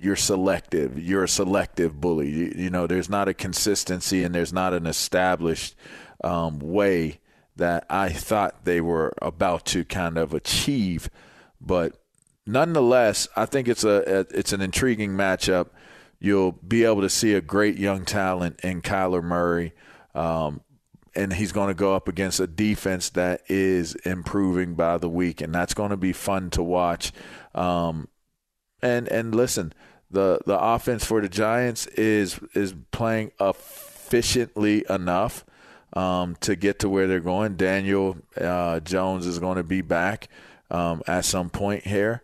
you're 0.00 0.16
selective. 0.16 0.98
You're 0.98 1.24
a 1.24 1.28
selective 1.28 2.00
bully. 2.00 2.30
You, 2.30 2.52
you, 2.56 2.70
know, 2.70 2.86
there's 2.86 3.08
not 3.08 3.28
a 3.28 3.34
consistency 3.34 4.22
and 4.22 4.34
there's 4.34 4.52
not 4.52 4.74
an 4.74 4.86
established 4.86 5.76
um, 6.22 6.58
way 6.58 7.20
that 7.56 7.86
I 7.88 8.10
thought 8.10 8.64
they 8.64 8.80
were 8.80 9.14
about 9.22 9.64
to 9.66 9.84
kind 9.84 10.18
of 10.18 10.34
achieve. 10.34 11.08
But 11.60 12.03
nonetheless, 12.46 13.28
I 13.36 13.46
think 13.46 13.68
it's 13.68 13.84
a, 13.84 14.02
a 14.06 14.38
it's 14.38 14.52
an 14.52 14.60
intriguing 14.60 15.12
matchup. 15.12 15.68
You'll 16.18 16.52
be 16.52 16.84
able 16.84 17.02
to 17.02 17.10
see 17.10 17.34
a 17.34 17.40
great 17.40 17.76
young 17.76 18.04
talent 18.04 18.60
in 18.62 18.82
Kyler 18.82 19.22
Murray. 19.22 19.72
Um, 20.14 20.60
and 21.16 21.32
he's 21.32 21.52
going 21.52 21.68
to 21.68 21.74
go 21.74 21.94
up 21.94 22.08
against 22.08 22.40
a 22.40 22.46
defense 22.46 23.10
that 23.10 23.42
is 23.48 23.94
improving 24.04 24.74
by 24.74 24.98
the 24.98 25.08
week, 25.08 25.40
and 25.40 25.54
that's 25.54 25.74
going 25.74 25.90
to 25.90 25.96
be 25.96 26.12
fun 26.12 26.50
to 26.50 26.62
watch. 26.62 27.12
Um, 27.54 28.08
and 28.82 29.06
and 29.08 29.34
listen, 29.34 29.72
the 30.10 30.40
the 30.46 30.58
offense 30.58 31.04
for 31.04 31.20
the 31.20 31.28
Giants 31.28 31.86
is 31.86 32.40
is 32.54 32.74
playing 32.90 33.32
efficiently 33.40 34.84
enough 34.90 35.44
um, 35.92 36.36
to 36.40 36.56
get 36.56 36.80
to 36.80 36.88
where 36.88 37.06
they're 37.06 37.20
going. 37.20 37.56
Daniel 37.56 38.16
uh, 38.40 38.80
Jones 38.80 39.26
is 39.26 39.38
going 39.38 39.56
to 39.56 39.62
be 39.62 39.80
back 39.80 40.28
um, 40.70 41.02
at 41.06 41.24
some 41.24 41.50
point 41.50 41.86
here. 41.86 42.22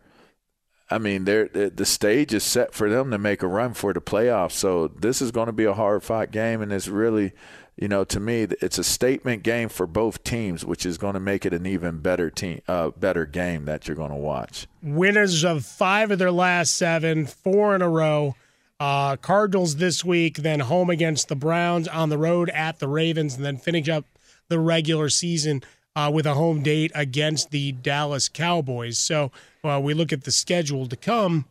I 0.90 0.99
mean, 0.99 1.25
they're, 1.25 1.49
the 1.49 1.87
stage 1.87 2.35
is 2.35 2.42
set 2.42 2.75
for 2.75 2.90
them 2.90 3.11
to 3.12 3.18
make 3.18 3.42
a 3.42 3.47
run 3.47 3.75
for 3.75 3.92
the 3.92 4.00
playoffs. 4.00 4.52
So 4.52 4.88
this 4.88 5.23
is 5.23 5.30
going 5.30 5.47
to 5.47 5.52
be 5.52 5.64
a 5.64 5.75
hard 5.75 6.02
fought 6.02 6.30
game, 6.32 6.61
and 6.62 6.73
it's 6.73 6.88
really 6.88 7.32
you 7.80 7.88
know, 7.88 8.04
to 8.04 8.20
me, 8.20 8.42
it's 8.61 8.76
a 8.76 8.85
statement 8.85 9.42
game 9.42 9.70
for 9.70 9.87
both 9.87 10.23
teams, 10.23 10.66
which 10.66 10.85
is 10.85 10.99
going 10.99 11.14
to 11.14 11.20
make 11.20 11.47
it 11.47 11.54
an 11.54 11.64
even 11.64 11.99
better 11.99 12.30
team, 12.30 12.61
uh, 12.68 12.90
better 12.90 13.25
game 13.25 13.64
that 13.64 13.88
you're 13.88 13.97
going 13.97 14.11
to 14.11 14.16
watch. 14.16 14.66
Winners 14.82 15.44
of 15.44 15.64
five 15.64 16.11
of 16.11 16.18
their 16.18 16.30
last 16.30 16.75
seven, 16.75 17.25
four 17.25 17.75
in 17.75 17.80
a 17.80 17.88
row. 17.88 18.37
Uh, 18.78 19.16
Cardinals 19.16 19.76
this 19.76 20.04
week, 20.04 20.38
then 20.38 20.61
home 20.61 20.90
against 20.90 21.28
the 21.28 21.37
Browns, 21.37 21.88
on 21.88 22.11
the 22.11 22.18
road 22.18 22.50
at 22.50 22.80
the 22.80 22.88
Ravens, 22.88 23.35
and 23.35 23.44
then 23.44 23.56
finish 23.56 23.88
up 23.88 24.04
the 24.49 24.59
regular 24.59 25.09
season 25.09 25.62
uh, 25.97 26.11
with 26.12 26.26
a 26.26 26.35
home 26.35 26.62
date 26.62 26.92
against 26.94 27.50
the 27.50 27.73
Dallas 27.73 28.28
Cowboys. 28.28 28.99
So 28.99 29.32
uh, 29.64 29.81
we 29.83 29.95
look 29.95 30.12
at 30.12 30.25
the 30.25 30.31
schedule 30.31 30.87
to 30.87 30.97
come. 30.97 31.47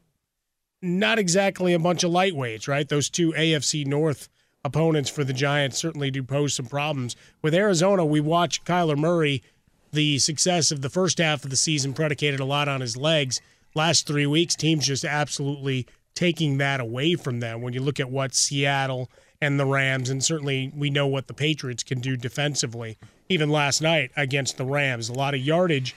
Not 0.81 1.19
exactly 1.19 1.73
a 1.73 1.79
bunch 1.79 2.03
of 2.03 2.11
lightweights, 2.11 2.67
right? 2.67 2.87
Those 2.87 3.09
two 3.09 3.31
AFC 3.33 3.85
North 3.85 4.29
opponents 4.63 5.09
for 5.09 5.23
the 5.23 5.33
Giants 5.33 5.77
certainly 5.77 6.11
do 6.11 6.23
pose 6.23 6.53
some 6.53 6.65
problems. 6.65 7.15
With 7.41 7.53
Arizona, 7.53 8.05
we 8.05 8.19
watch 8.19 8.63
Kyler 8.63 8.97
Murray. 8.97 9.43
The 9.91 10.19
success 10.19 10.71
of 10.71 10.81
the 10.81 10.89
first 10.89 11.17
half 11.17 11.43
of 11.43 11.49
the 11.49 11.55
season 11.55 11.93
predicated 11.93 12.39
a 12.39 12.45
lot 12.45 12.67
on 12.67 12.81
his 12.81 12.95
legs. 12.95 13.41
Last 13.75 14.07
three 14.07 14.25
weeks, 14.25 14.55
teams 14.55 14.87
just 14.87 15.05
absolutely 15.05 15.87
taking 16.15 16.57
that 16.57 16.79
away 16.79 17.15
from 17.15 17.39
them. 17.39 17.61
When 17.61 17.73
you 17.73 17.81
look 17.81 17.99
at 17.99 18.09
what 18.09 18.35
Seattle 18.35 19.09
and 19.41 19.59
the 19.59 19.65
Rams, 19.65 20.09
and 20.09 20.23
certainly 20.23 20.71
we 20.75 20.89
know 20.89 21.07
what 21.07 21.27
the 21.27 21.33
Patriots 21.33 21.83
can 21.83 21.99
do 21.99 22.17
defensively. 22.17 22.97
Even 23.29 23.49
last 23.49 23.81
night 23.81 24.11
against 24.17 24.57
the 24.57 24.65
Rams, 24.65 25.09
a 25.09 25.13
lot 25.13 25.33
of 25.33 25.39
yardage, 25.39 25.95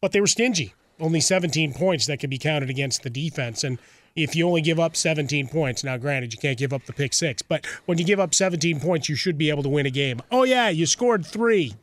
but 0.00 0.12
they 0.12 0.20
were 0.20 0.26
stingy. 0.26 0.74
Only 1.00 1.20
17 1.20 1.74
points 1.74 2.06
that 2.06 2.18
can 2.18 2.30
be 2.30 2.38
counted 2.38 2.70
against 2.70 3.02
the 3.02 3.10
defense. 3.10 3.64
And 3.64 3.78
if 4.22 4.34
you 4.34 4.46
only 4.46 4.60
give 4.60 4.80
up 4.80 4.96
17 4.96 5.48
points. 5.48 5.84
Now, 5.84 5.96
granted, 5.96 6.32
you 6.32 6.38
can't 6.38 6.58
give 6.58 6.72
up 6.72 6.84
the 6.86 6.92
pick 6.92 7.12
six, 7.12 7.42
but 7.42 7.64
when 7.86 7.98
you 7.98 8.04
give 8.04 8.20
up 8.20 8.34
17 8.34 8.80
points, 8.80 9.08
you 9.08 9.14
should 9.14 9.38
be 9.38 9.50
able 9.50 9.62
to 9.62 9.68
win 9.68 9.86
a 9.86 9.90
game. 9.90 10.20
Oh 10.30 10.42
yeah, 10.42 10.68
you 10.68 10.86
scored 10.86 11.24
three. 11.24 11.74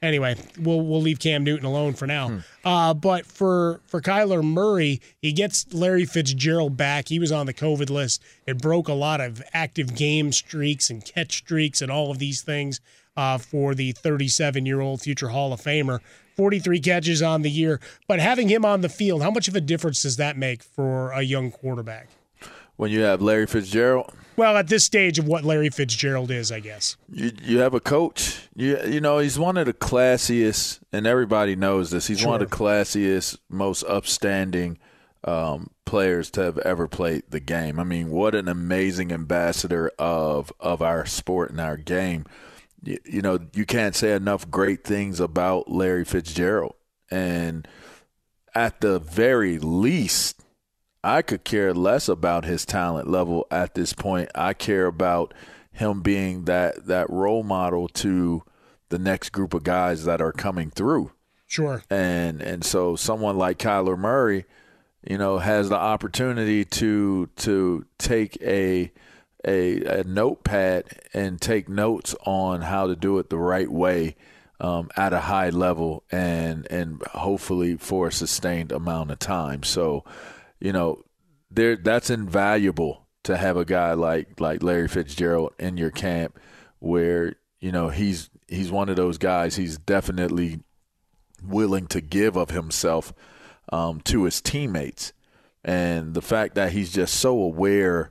Anyway, 0.00 0.36
we'll 0.60 0.80
we'll 0.80 1.00
leave 1.00 1.18
Cam 1.18 1.42
Newton 1.42 1.66
alone 1.66 1.92
for 1.94 2.06
now. 2.06 2.28
Hmm. 2.28 2.38
Uh, 2.64 2.94
but 2.94 3.26
for 3.26 3.80
for 3.88 4.00
Kyler 4.00 4.44
Murray, 4.44 5.00
he 5.20 5.32
gets 5.32 5.72
Larry 5.72 6.04
Fitzgerald 6.04 6.76
back. 6.76 7.08
He 7.08 7.18
was 7.18 7.32
on 7.32 7.46
the 7.46 7.54
COVID 7.54 7.90
list. 7.90 8.22
It 8.46 8.62
broke 8.62 8.86
a 8.86 8.92
lot 8.92 9.20
of 9.20 9.42
active 9.52 9.96
game 9.96 10.30
streaks 10.30 10.88
and 10.88 11.04
catch 11.04 11.38
streaks 11.38 11.82
and 11.82 11.90
all 11.90 12.12
of 12.12 12.20
these 12.20 12.42
things 12.42 12.80
uh, 13.16 13.38
for 13.38 13.74
the 13.74 13.90
37 13.90 14.66
year 14.66 14.80
old 14.80 15.00
future 15.02 15.28
Hall 15.28 15.52
of 15.52 15.60
Famer. 15.60 15.98
43 16.38 16.78
catches 16.78 17.20
on 17.20 17.42
the 17.42 17.50
year. 17.50 17.80
But 18.06 18.20
having 18.20 18.48
him 18.48 18.64
on 18.64 18.80
the 18.80 18.88
field, 18.88 19.22
how 19.22 19.30
much 19.32 19.48
of 19.48 19.56
a 19.56 19.60
difference 19.60 20.02
does 20.02 20.16
that 20.18 20.38
make 20.38 20.62
for 20.62 21.10
a 21.10 21.22
young 21.22 21.50
quarterback? 21.50 22.08
When 22.76 22.92
you 22.92 23.00
have 23.00 23.20
Larry 23.20 23.48
Fitzgerald? 23.48 24.14
Well, 24.36 24.56
at 24.56 24.68
this 24.68 24.84
stage 24.84 25.18
of 25.18 25.26
what 25.26 25.44
Larry 25.44 25.68
Fitzgerald 25.68 26.30
is, 26.30 26.52
I 26.52 26.60
guess. 26.60 26.96
You 27.10 27.32
you 27.42 27.58
have 27.58 27.74
a 27.74 27.80
coach. 27.80 28.48
You 28.54 28.78
you 28.86 29.00
know, 29.00 29.18
he's 29.18 29.36
one 29.36 29.56
of 29.56 29.66
the 29.66 29.74
classiest 29.74 30.78
and 30.92 31.08
everybody 31.08 31.56
knows 31.56 31.90
this. 31.90 32.06
He's 32.06 32.20
sure. 32.20 32.30
one 32.30 32.40
of 32.40 32.48
the 32.48 32.56
classiest, 32.56 33.38
most 33.50 33.82
upstanding 33.82 34.78
um, 35.24 35.70
players 35.86 36.30
to 36.30 36.42
have 36.42 36.58
ever 36.58 36.86
played 36.86 37.24
the 37.30 37.40
game. 37.40 37.80
I 37.80 37.84
mean, 37.84 38.10
what 38.10 38.36
an 38.36 38.46
amazing 38.46 39.10
ambassador 39.10 39.90
of 39.98 40.52
of 40.60 40.82
our 40.82 41.04
sport 41.04 41.50
and 41.50 41.60
our 41.60 41.76
game 41.76 42.24
you, 42.82 42.98
you 43.04 43.22
know, 43.22 43.38
you 43.54 43.66
can't 43.66 43.94
say 43.94 44.12
enough 44.12 44.50
great 44.50 44.84
things 44.84 45.20
about 45.20 45.70
Larry 45.70 46.04
Fitzgerald. 46.04 46.74
And 47.10 47.66
at 48.54 48.80
the 48.80 48.98
very 48.98 49.58
least, 49.58 50.42
I 51.02 51.22
could 51.22 51.44
care 51.44 51.72
less 51.72 52.08
about 52.08 52.44
his 52.44 52.66
talent 52.66 53.08
level 53.08 53.46
at 53.50 53.74
this 53.74 53.92
point. 53.92 54.30
I 54.34 54.52
care 54.52 54.86
about 54.86 55.32
him 55.72 56.02
being 56.02 56.44
that 56.44 56.86
that 56.86 57.08
role 57.08 57.42
model 57.42 57.88
to 57.88 58.42
the 58.88 58.98
next 58.98 59.30
group 59.30 59.54
of 59.54 59.62
guys 59.62 60.04
that 60.04 60.20
are 60.20 60.32
coming 60.32 60.70
through. 60.70 61.12
Sure. 61.46 61.82
And 61.88 62.42
and 62.42 62.64
so 62.64 62.96
someone 62.96 63.38
like 63.38 63.58
Kyler 63.58 63.96
Murray, 63.96 64.44
you 65.08 65.16
know, 65.16 65.38
has 65.38 65.68
the 65.68 65.76
opportunity 65.76 66.64
to 66.64 67.28
to 67.36 67.86
take 67.98 68.36
a 68.42 68.92
a, 69.46 70.00
a 70.00 70.04
notepad 70.04 70.84
and 71.14 71.40
take 71.40 71.68
notes 71.68 72.14
on 72.26 72.60
how 72.60 72.86
to 72.86 72.96
do 72.96 73.18
it 73.18 73.30
the 73.30 73.38
right 73.38 73.70
way 73.70 74.16
um, 74.60 74.90
at 74.96 75.12
a 75.12 75.20
high 75.20 75.50
level 75.50 76.02
and 76.10 76.66
and 76.70 77.00
hopefully 77.02 77.76
for 77.76 78.08
a 78.08 78.12
sustained 78.12 78.72
amount 78.72 79.10
of 79.10 79.18
time. 79.18 79.62
So, 79.62 80.04
you 80.60 80.72
know, 80.72 81.04
there 81.50 81.76
that's 81.76 82.10
invaluable 82.10 83.06
to 83.24 83.36
have 83.36 83.56
a 83.56 83.64
guy 83.64 83.92
like 83.94 84.40
like 84.40 84.62
Larry 84.62 84.88
Fitzgerald 84.88 85.54
in 85.58 85.76
your 85.76 85.90
camp, 85.90 86.38
where 86.80 87.36
you 87.60 87.70
know 87.70 87.88
he's 87.88 88.30
he's 88.48 88.72
one 88.72 88.88
of 88.88 88.96
those 88.96 89.18
guys. 89.18 89.56
He's 89.56 89.78
definitely 89.78 90.60
willing 91.42 91.86
to 91.88 92.00
give 92.00 92.36
of 92.36 92.50
himself 92.50 93.12
um, 93.72 94.00
to 94.02 94.24
his 94.24 94.40
teammates, 94.40 95.12
and 95.64 96.14
the 96.14 96.22
fact 96.22 96.56
that 96.56 96.72
he's 96.72 96.92
just 96.92 97.14
so 97.14 97.40
aware 97.40 98.10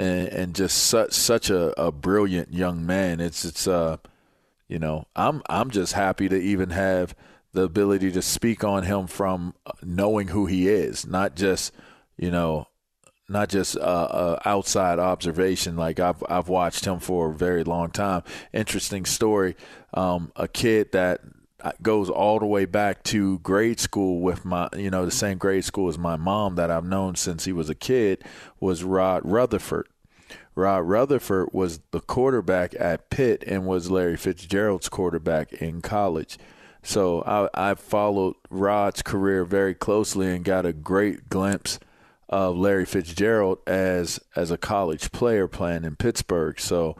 and, 0.00 0.28
and 0.28 0.54
just 0.54 0.78
such 0.78 1.12
such 1.12 1.50
a, 1.50 1.78
a 1.80 1.92
brilliant 1.92 2.54
young 2.54 2.86
man. 2.86 3.20
It's 3.20 3.44
it's 3.44 3.68
uh 3.68 3.98
you 4.68 4.78
know, 4.78 5.06
I'm 5.14 5.42
I'm 5.48 5.70
just 5.70 5.92
happy 5.92 6.28
to 6.28 6.36
even 6.36 6.70
have 6.70 7.14
the 7.52 7.62
ability 7.62 8.12
to 8.12 8.22
speak 8.22 8.64
on 8.64 8.84
him 8.84 9.06
from 9.06 9.54
knowing 9.82 10.28
who 10.28 10.46
he 10.46 10.68
is, 10.68 11.06
not 11.06 11.36
just 11.36 11.72
you 12.16 12.30
know, 12.30 12.68
not 13.28 13.48
just 13.48 13.76
uh, 13.76 13.80
uh, 13.80 14.38
outside 14.44 14.98
observation. 14.98 15.76
Like 15.76 16.00
I've 16.00 16.22
I've 16.28 16.48
watched 16.48 16.86
him 16.86 16.98
for 16.98 17.30
a 17.30 17.34
very 17.34 17.64
long 17.64 17.90
time. 17.90 18.22
Interesting 18.52 19.04
story. 19.04 19.54
Um, 19.92 20.32
a 20.36 20.48
kid 20.48 20.92
that 20.92 21.20
goes 21.82 22.08
all 22.10 22.38
the 22.38 22.46
way 22.46 22.64
back 22.64 23.02
to 23.04 23.38
grade 23.40 23.80
school 23.80 24.20
with 24.20 24.44
my, 24.44 24.68
you 24.76 24.90
know, 24.90 25.04
the 25.04 25.10
same 25.10 25.38
grade 25.38 25.64
school 25.64 25.88
as 25.88 25.98
my 25.98 26.16
mom 26.16 26.56
that 26.56 26.70
I've 26.70 26.84
known 26.84 27.14
since 27.14 27.44
he 27.44 27.52
was 27.52 27.70
a 27.70 27.74
kid 27.74 28.24
was 28.58 28.84
Rod 28.84 29.22
Rutherford. 29.24 29.88
Rod 30.54 30.78
Rutherford 30.78 31.50
was 31.52 31.80
the 31.90 32.00
quarterback 32.00 32.74
at 32.78 33.10
Pitt 33.10 33.44
and 33.46 33.66
was 33.66 33.90
Larry 33.90 34.16
Fitzgerald's 34.16 34.88
quarterback 34.88 35.52
in 35.54 35.80
college. 35.80 36.38
So 36.82 37.22
I, 37.22 37.70
I 37.70 37.74
followed 37.74 38.36
Rod's 38.48 39.02
career 39.02 39.44
very 39.44 39.74
closely 39.74 40.34
and 40.34 40.44
got 40.44 40.66
a 40.66 40.72
great 40.72 41.28
glimpse 41.28 41.78
of 42.28 42.56
Larry 42.56 42.86
Fitzgerald 42.86 43.58
as 43.66 44.20
as 44.36 44.50
a 44.50 44.56
college 44.58 45.10
player 45.12 45.48
playing 45.48 45.84
in 45.84 45.96
Pittsburgh. 45.96 46.58
So 46.60 46.96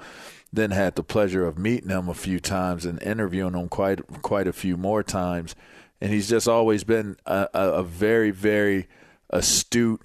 then 0.53 0.71
had 0.73 0.95
the 0.95 1.03
pleasure 1.03 1.47
of 1.47 1.59
meeting 1.59 1.91
him 1.91 2.09
a 2.09 2.15
few 2.15 2.41
times 2.41 2.85
and 2.85 3.03
interviewing 3.03 3.55
him 3.55 3.69
quite 3.69 4.01
quite 4.23 4.47
a 4.47 4.53
few 4.53 4.77
more 4.77 5.03
times. 5.03 5.55
And 6.01 6.13
he's 6.13 6.29
just 6.29 6.49
always 6.49 6.83
been 6.83 7.17
a, 7.27 7.49
a, 7.53 7.83
very 7.83 8.31
very 8.31 8.89
astute 9.29 10.01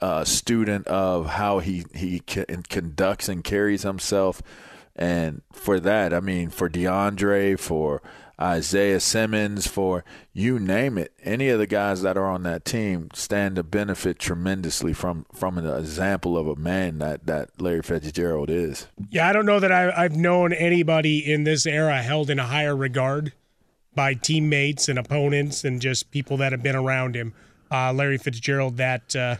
uh, 0.00 0.24
student 0.24 0.86
of 0.86 1.26
how 1.26 1.58
he 1.58 1.84
he 1.94 2.20
conducts 2.20 3.28
and 3.28 3.44
carries 3.44 3.82
himself. 3.82 4.42
And 4.96 5.42
for 5.52 5.80
that, 5.80 6.14
I 6.14 6.20
mean, 6.20 6.50
for 6.50 6.70
DeAndre, 6.70 7.58
for 7.58 8.00
Isaiah 8.40 9.00
Simmons, 9.00 9.66
for 9.66 10.04
you 10.32 10.58
name 10.58 10.98
it, 10.98 11.12
any 11.22 11.48
of 11.48 11.58
the 11.58 11.66
guys 11.66 12.02
that 12.02 12.16
are 12.16 12.26
on 12.26 12.42
that 12.42 12.64
team 12.64 13.08
stand 13.14 13.56
to 13.56 13.62
benefit 13.62 14.18
tremendously 14.18 14.92
from 14.92 15.26
from 15.32 15.56
an 15.58 15.66
example 15.66 16.36
of 16.36 16.48
a 16.48 16.56
man 16.56 16.98
that 16.98 17.26
that 17.26 17.60
Larry 17.60 17.82
Fitzgerald 17.82 18.50
is. 18.50 18.88
Yeah, 19.10 19.28
I 19.28 19.32
don't 19.32 19.46
know 19.46 19.60
that 19.60 19.70
I, 19.70 19.92
I've 19.96 20.16
known 20.16 20.52
anybody 20.52 21.18
in 21.18 21.44
this 21.44 21.64
era 21.64 22.02
held 22.02 22.28
in 22.28 22.38
a 22.38 22.46
higher 22.46 22.76
regard 22.76 23.32
by 23.94 24.14
teammates 24.14 24.88
and 24.88 24.98
opponents 24.98 25.64
and 25.64 25.80
just 25.80 26.10
people 26.10 26.36
that 26.38 26.52
have 26.52 26.62
been 26.62 26.76
around 26.76 27.14
him. 27.14 27.34
Uh, 27.70 27.92
Larry 27.92 28.18
Fitzgerald, 28.18 28.76
that 28.76 29.14
uh, 29.14 29.36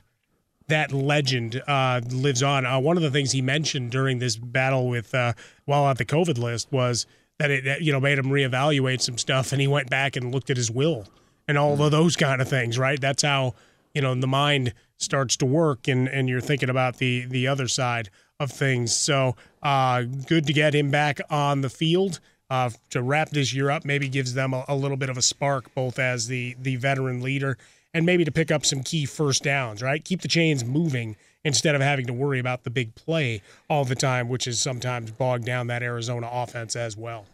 that 0.68 0.92
legend 0.92 1.62
uh, 1.66 2.00
lives 2.10 2.42
on. 2.42 2.64
Uh, 2.64 2.78
one 2.78 2.96
of 2.96 3.02
the 3.02 3.10
things 3.10 3.32
he 3.32 3.42
mentioned 3.42 3.90
during 3.90 4.18
this 4.18 4.36
battle 4.36 4.88
with 4.88 5.14
uh, 5.14 5.32
while 5.64 5.88
at 5.88 5.98
the 5.98 6.04
COVID 6.04 6.38
list 6.38 6.70
was 6.72 7.06
that 7.38 7.50
it 7.50 7.82
you 7.82 7.92
know 7.92 8.00
made 8.00 8.18
him 8.18 8.26
reevaluate 8.26 9.00
some 9.00 9.18
stuff, 9.18 9.52
and 9.52 9.60
he 9.60 9.66
went 9.66 9.90
back 9.90 10.16
and 10.16 10.32
looked 10.32 10.50
at 10.50 10.56
his 10.56 10.70
will 10.70 11.06
and 11.46 11.58
all 11.58 11.80
of 11.82 11.90
those 11.90 12.16
kind 12.16 12.40
of 12.40 12.48
things. 12.48 12.78
Right, 12.78 13.00
that's 13.00 13.22
how 13.22 13.54
you 13.94 14.02
know 14.02 14.14
the 14.14 14.26
mind 14.26 14.72
starts 14.96 15.36
to 15.38 15.46
work, 15.46 15.88
and 15.88 16.08
and 16.08 16.28
you're 16.28 16.40
thinking 16.40 16.70
about 16.70 16.98
the 16.98 17.26
the 17.26 17.46
other 17.46 17.68
side 17.68 18.10
of 18.40 18.50
things. 18.50 18.94
So 18.94 19.36
uh, 19.62 20.02
good 20.02 20.46
to 20.46 20.52
get 20.52 20.74
him 20.74 20.90
back 20.90 21.20
on 21.30 21.60
the 21.60 21.70
field. 21.70 22.20
Uh, 22.50 22.70
to 22.90 23.02
wrap 23.02 23.30
this 23.30 23.54
year 23.54 23.70
up, 23.70 23.86
maybe 23.86 24.06
gives 24.06 24.34
them 24.34 24.52
a, 24.52 24.64
a 24.68 24.76
little 24.76 24.98
bit 24.98 25.08
of 25.08 25.16
a 25.16 25.22
spark, 25.22 25.74
both 25.74 25.98
as 25.98 26.28
the 26.28 26.54
the 26.60 26.76
veteran 26.76 27.22
leader 27.22 27.56
and 27.94 28.04
maybe 28.04 28.24
to 28.24 28.32
pick 28.32 28.50
up 28.50 28.66
some 28.66 28.82
key 28.82 29.06
first 29.06 29.44
downs, 29.44 29.80
right? 29.80 30.04
Keep 30.04 30.20
the 30.20 30.28
chains 30.28 30.64
moving 30.64 31.16
instead 31.44 31.74
of 31.74 31.80
having 31.80 32.06
to 32.06 32.12
worry 32.12 32.38
about 32.38 32.64
the 32.64 32.70
big 32.70 32.94
play 32.94 33.42
all 33.68 33.84
the 33.84 33.94
time, 33.94 34.28
which 34.28 34.46
is 34.46 34.60
sometimes 34.60 35.10
bogged 35.10 35.44
down 35.44 35.66
that 35.68 35.82
Arizona 35.82 36.28
offense 36.32 36.74
as 36.74 36.96
well. 36.96 37.26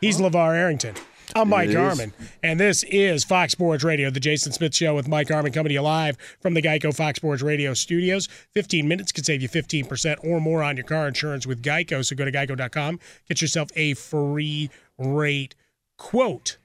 He's 0.00 0.18
LaVar 0.18 0.54
Arrington. 0.54 0.94
I'm 1.34 1.48
Mike 1.48 1.72
Harmon, 1.72 2.12
and 2.42 2.58
this 2.58 2.82
is 2.84 3.22
Fox 3.22 3.52
Sports 3.52 3.84
Radio, 3.84 4.10
the 4.10 4.18
Jason 4.18 4.50
Smith 4.50 4.74
Show 4.74 4.96
with 4.96 5.06
Mike 5.06 5.28
Harmon 5.28 5.52
coming 5.52 5.68
to 5.68 5.74
you 5.74 5.80
live 5.80 6.16
from 6.40 6.54
the 6.54 6.62
Geico 6.62 6.94
Fox 6.94 7.18
Sports 7.18 7.40
Radio 7.40 7.72
studios. 7.72 8.26
15 8.52 8.88
minutes 8.88 9.12
could 9.12 9.24
save 9.24 9.40
you 9.40 9.48
15% 9.48 10.24
or 10.24 10.40
more 10.40 10.62
on 10.62 10.76
your 10.76 10.84
car 10.84 11.06
insurance 11.06 11.46
with 11.46 11.62
Geico, 11.62 12.04
so 12.04 12.16
go 12.16 12.24
to 12.24 12.32
geico.com, 12.32 12.98
get 13.28 13.40
yourself 13.40 13.70
a 13.76 13.94
free 13.94 14.70
rate 14.98 15.54
quote. 15.98 16.56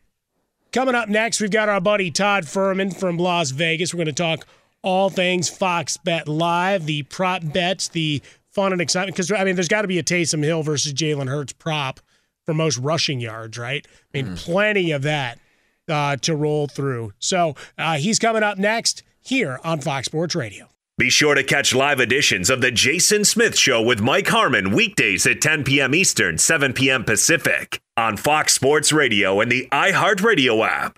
Coming 0.71 0.95
up 0.95 1.09
next, 1.09 1.39
we've 1.39 1.51
got 1.51 1.69
our 1.69 1.79
buddy 1.79 2.09
Todd 2.09 2.45
Fuhrman 2.45 2.97
from 2.97 3.17
Las 3.17 3.51
Vegas. 3.51 3.93
We're 3.93 4.03
going 4.03 4.07
to 4.07 4.13
talk 4.13 4.47
all 4.85 5.09
things 5.09 5.49
Fox 5.49 5.97
Bet 5.97 6.29
Live, 6.29 6.85
the 6.85 7.03
prop 7.03 7.41
bets, 7.43 7.89
the 7.89 8.21
fun 8.51 8.71
and 8.71 8.79
excitement. 8.79 9.15
Because, 9.17 9.31
I 9.31 9.43
mean, 9.43 9.55
there's 9.55 9.67
got 9.67 9.81
to 9.81 9.87
be 9.87 9.99
a 9.99 10.03
Taysom 10.03 10.43
Hill 10.43 10.63
versus 10.63 10.93
Jalen 10.93 11.27
Hurts 11.27 11.51
prop 11.53 11.99
for 12.45 12.53
most 12.53 12.77
rushing 12.77 13.19
yards, 13.19 13.57
right? 13.57 13.85
I 14.13 14.17
mean, 14.17 14.27
mm. 14.27 14.37
plenty 14.37 14.91
of 14.91 15.01
that 15.01 15.39
uh, 15.89 16.17
to 16.17 16.35
roll 16.35 16.67
through. 16.67 17.13
So 17.19 17.55
uh, 17.77 17.95
he's 17.97 18.19
coming 18.19 18.43
up 18.43 18.59
next 18.59 19.03
here 19.19 19.59
on 19.63 19.81
Fox 19.81 20.05
Sports 20.05 20.35
Radio. 20.35 20.69
Be 20.97 21.09
sure 21.09 21.35
to 21.35 21.43
catch 21.43 21.75
live 21.75 21.99
editions 21.99 22.49
of 22.49 22.61
The 22.61 22.71
Jason 22.71 23.25
Smith 23.25 23.57
Show 23.57 23.81
with 23.81 23.99
Mike 23.99 24.27
Harmon 24.27 24.71
weekdays 24.71 25.25
at 25.25 25.41
10 25.41 25.65
p.m. 25.65 25.93
Eastern, 25.93 26.37
7 26.37 26.71
p.m. 26.71 27.03
Pacific 27.03 27.81
on 27.97 28.15
Fox 28.15 28.53
Sports 28.53 28.93
Radio 28.93 29.41
and 29.41 29.51
the 29.51 29.67
iHeartRadio 29.73 30.65
app. 30.65 30.97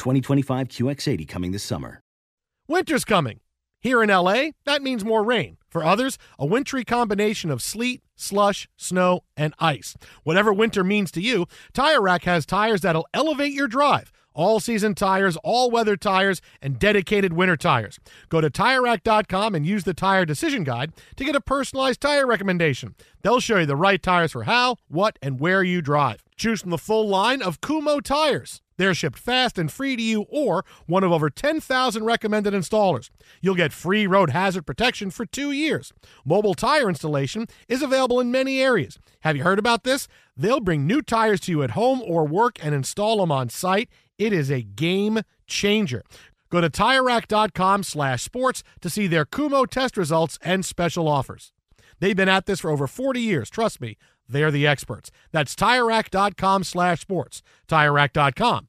2025 0.00 0.68
QX80 0.68 1.28
coming 1.28 1.52
this 1.52 1.62
summer. 1.62 2.00
Winter's 2.66 3.04
coming. 3.04 3.40
Here 3.80 4.02
in 4.02 4.08
LA, 4.08 4.50
that 4.64 4.82
means 4.82 5.04
more 5.04 5.22
rain. 5.22 5.58
For 5.68 5.84
others, 5.84 6.18
a 6.38 6.46
wintry 6.46 6.84
combination 6.84 7.50
of 7.50 7.62
sleet, 7.62 8.02
slush, 8.16 8.68
snow, 8.76 9.20
and 9.36 9.54
ice. 9.58 9.94
Whatever 10.24 10.52
winter 10.52 10.82
means 10.82 11.10
to 11.12 11.20
you, 11.20 11.46
Tire 11.72 12.00
Rack 12.00 12.24
has 12.24 12.44
tires 12.46 12.80
that'll 12.80 13.06
elevate 13.14 13.52
your 13.52 13.68
drive 13.68 14.10
all 14.34 14.60
season 14.60 14.94
tires, 14.94 15.36
all 15.42 15.70
weather 15.70 15.96
tires, 15.96 16.40
and 16.62 16.78
dedicated 16.78 17.32
winter 17.32 17.56
tires. 17.56 17.98
Go 18.28 18.40
to 18.40 18.50
TireRack.com 18.50 19.54
and 19.54 19.66
use 19.66 19.84
the 19.84 19.94
Tire 19.94 20.24
Decision 20.24 20.64
Guide 20.64 20.92
to 21.16 21.24
get 21.24 21.36
a 21.36 21.40
personalized 21.40 22.00
tire 22.00 22.26
recommendation. 22.26 22.94
They'll 23.22 23.40
show 23.40 23.58
you 23.58 23.66
the 23.66 23.76
right 23.76 24.02
tires 24.02 24.32
for 24.32 24.44
how, 24.44 24.76
what, 24.88 25.18
and 25.20 25.40
where 25.40 25.62
you 25.62 25.82
drive. 25.82 26.22
Choose 26.36 26.62
from 26.62 26.70
the 26.70 26.78
full 26.78 27.08
line 27.08 27.42
of 27.42 27.60
Kumho 27.60 28.02
tires. 28.02 28.62
They're 28.80 28.94
shipped 28.94 29.18
fast 29.18 29.58
and 29.58 29.70
free 29.70 29.94
to 29.94 30.02
you 30.02 30.24
or 30.30 30.64
one 30.86 31.04
of 31.04 31.12
over 31.12 31.28
10,000 31.28 32.02
recommended 32.02 32.54
installers. 32.54 33.10
You'll 33.42 33.54
get 33.54 33.74
free 33.74 34.06
road 34.06 34.30
hazard 34.30 34.64
protection 34.64 35.10
for 35.10 35.26
two 35.26 35.52
years. 35.52 35.92
Mobile 36.24 36.54
tire 36.54 36.88
installation 36.88 37.46
is 37.68 37.82
available 37.82 38.20
in 38.20 38.30
many 38.32 38.62
areas. 38.62 38.98
Have 39.20 39.36
you 39.36 39.42
heard 39.42 39.58
about 39.58 39.84
this? 39.84 40.08
They'll 40.34 40.60
bring 40.60 40.86
new 40.86 41.02
tires 41.02 41.40
to 41.40 41.52
you 41.52 41.62
at 41.62 41.72
home 41.72 42.00
or 42.00 42.26
work 42.26 42.56
and 42.64 42.74
install 42.74 43.18
them 43.18 43.30
on 43.30 43.50
site 43.50 43.90
It 44.16 44.32
is 44.32 44.50
a 44.50 44.62
game 44.62 45.20
changer. 45.46 46.02
Go 46.48 46.62
to 46.62 46.70
TireRack.com 46.70 47.82
slash 47.82 48.22
sports 48.22 48.62
to 48.80 48.88
see 48.88 49.06
their 49.06 49.26
Kumho 49.26 49.68
test 49.68 49.98
results 49.98 50.38
and 50.40 50.64
special 50.64 51.06
offers. 51.06 51.52
They've 51.98 52.16
been 52.16 52.30
at 52.30 52.46
this 52.46 52.60
for 52.60 52.70
over 52.70 52.86
40 52.86 53.20
years. 53.20 53.50
Trust 53.50 53.78
me, 53.82 53.98
they're 54.26 54.50
the 54.50 54.66
experts. 54.66 55.10
That's 55.32 55.54
TireRack.com 55.54 56.64
slash 56.64 57.00
sports. 57.00 57.42
TireRack.com, 57.68 58.68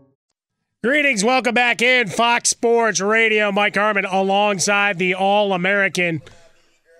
Greetings, 0.83 1.23
welcome 1.23 1.53
back 1.53 1.83
in 1.83 2.07
Fox 2.07 2.49
Sports 2.49 2.99
Radio. 2.99 3.51
Mike 3.51 3.75
Harmon 3.75 4.03
alongside 4.03 4.97
the 4.97 5.13
All 5.13 5.53
American 5.53 6.23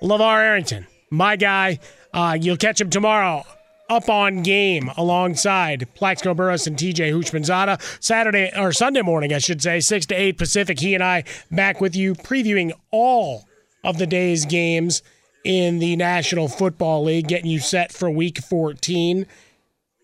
LaVar 0.04 0.44
Arrington, 0.44 0.86
my 1.10 1.36
guy. 1.36 1.80
Uh, 2.13 2.38
you'll 2.39 2.58
catch 2.58 2.80
him 2.80 2.91
tomorrow 2.91 3.44
up 3.89 4.08
on 4.08 4.44
game 4.44 4.91
alongside 4.98 5.88
Plaxico 5.96 6.36
Burress 6.36 6.67
and 6.67 6.78
TJ 6.78 7.12
Houshmandzadeh. 7.12 7.82
Saturday 8.00 8.52
or 8.56 8.72
Sunday 8.72 9.02
morning, 9.02 9.34
I 9.34 9.39
should 9.39 9.63
say, 9.63 9.80
6 9.80 10.06
to 10.06 10.13
8 10.13 10.38
Pacific. 10.38 10.80
He 10.80 10.94
and 10.94 11.04
I 11.04 11.24
back 11.50 11.82
with 11.82 11.96
you 11.96 12.13
previewing 12.13 12.74
all 12.91 13.48
of 13.84 13.98
the 13.98 14.06
day's 14.06 14.46
games 14.46 15.02
in 15.44 15.80
the 15.80 15.96
National 15.96 16.48
Football 16.48 17.06
League, 17.06 17.28
getting 17.28 17.50
you 17.50 17.60
set 17.60 17.91
for 17.91 18.12
week 18.12 18.38
14. 18.44 19.26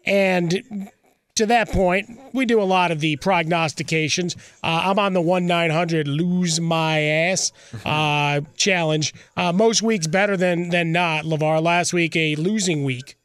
And 0.03 0.89
to 1.37 1.45
that 1.45 1.69
point, 1.71 2.19
we 2.33 2.45
do 2.45 2.59
a 2.59 2.63
lot 2.63 2.91
of 2.91 2.99
the 2.99 3.15
prognostications. 3.17 4.35
Uh, 4.63 4.81
I'm 4.85 4.97
on 4.99 5.13
the 5.13 5.21
1 5.21 5.45
900 5.45 6.07
lose 6.07 6.59
my 6.59 6.99
ass 6.99 7.51
uh, 7.85 8.41
challenge. 8.55 9.13
Uh, 9.35 9.53
most 9.53 9.83
weeks 9.83 10.07
better 10.07 10.35
than 10.35 10.69
than 10.69 10.91
not, 10.91 11.25
LaVar. 11.25 11.61
Last 11.61 11.93
week, 11.93 12.15
a 12.15 12.35
losing 12.35 12.83
week. 12.83 13.15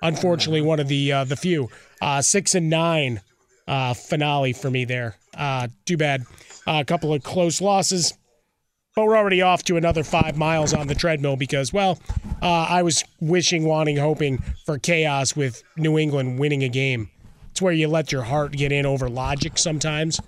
Unfortunately, 0.00 0.62
one 0.62 0.80
of 0.80 0.88
the 0.88 1.12
uh, 1.12 1.24
the 1.24 1.36
few. 1.36 1.68
Uh, 2.00 2.20
six 2.22 2.54
and 2.54 2.68
nine 2.68 3.20
uh, 3.68 3.94
finale 3.94 4.52
for 4.52 4.70
me 4.70 4.84
there. 4.84 5.16
too 5.84 5.96
bad. 5.96 6.24
a 6.66 6.84
couple 6.84 7.12
of 7.12 7.22
close 7.22 7.60
losses. 7.60 8.14
But 8.94 9.06
we're 9.06 9.16
already 9.16 9.40
off 9.40 9.62
to 9.64 9.78
another 9.78 10.04
five 10.04 10.36
miles 10.36 10.74
on 10.74 10.86
the 10.86 10.94
treadmill 10.94 11.36
because, 11.36 11.72
well, 11.72 11.98
I 12.42 12.82
was 12.82 13.04
wishing, 13.20 13.64
wanting, 13.64 13.96
hoping 13.96 14.42
for 14.66 14.78
chaos 14.78 15.34
with 15.34 15.62
New 15.78 15.96
England 15.96 16.38
winning 16.38 16.62
a 16.62 16.68
game. 16.68 17.08
It's 17.52 17.60
where 17.60 17.74
you 17.74 17.86
let 17.86 18.10
your 18.10 18.22
heart 18.22 18.52
get 18.52 18.72
in 18.72 18.86
over 18.86 19.10
logic 19.10 19.58
sometimes 19.58 20.18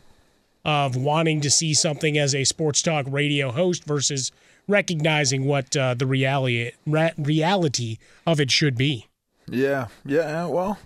of 0.63 0.95
wanting 0.95 1.41
to 1.41 1.51
see 1.51 1.73
something 1.73 2.19
as 2.19 2.35
a 2.35 2.45
sports 2.45 2.83
talk 2.83 3.07
radio 3.09 3.51
host 3.51 3.85
versus 3.85 4.31
recognizing 4.69 5.47
what 5.47 5.75
uh, 5.75 5.95
the 5.95 6.05
reality 6.05 6.73
re- 6.87 7.15
reality 7.17 7.97
of 8.27 8.41
it 8.41 8.51
should 8.51 8.77
be. 8.77 9.07
Yeah, 9.49 9.89
yeah. 10.05 10.45
Well, 10.45 10.79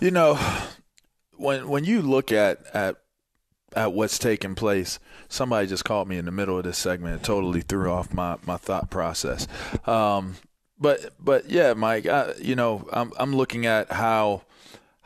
you 0.00 0.10
know, 0.10 0.34
when 1.36 1.68
when 1.68 1.84
you 1.84 2.02
look 2.02 2.32
at 2.32 2.58
at 2.74 2.96
at 3.76 3.92
what's 3.92 4.18
taking 4.18 4.56
place, 4.56 4.98
somebody 5.28 5.68
just 5.68 5.84
called 5.84 6.08
me 6.08 6.18
in 6.18 6.24
the 6.24 6.32
middle 6.32 6.58
of 6.58 6.64
this 6.64 6.78
segment 6.78 7.14
and 7.14 7.22
totally 7.22 7.60
threw 7.60 7.92
off 7.92 8.12
my 8.12 8.38
my 8.44 8.56
thought 8.56 8.90
process. 8.90 9.46
Um, 9.86 10.34
but 10.80 11.12
but 11.20 11.48
yeah, 11.48 11.74
Mike, 11.74 12.06
I, 12.06 12.34
you 12.40 12.56
know, 12.56 12.88
I'm 12.92 13.12
I'm 13.16 13.36
looking 13.36 13.66
at 13.66 13.92
how 13.92 14.42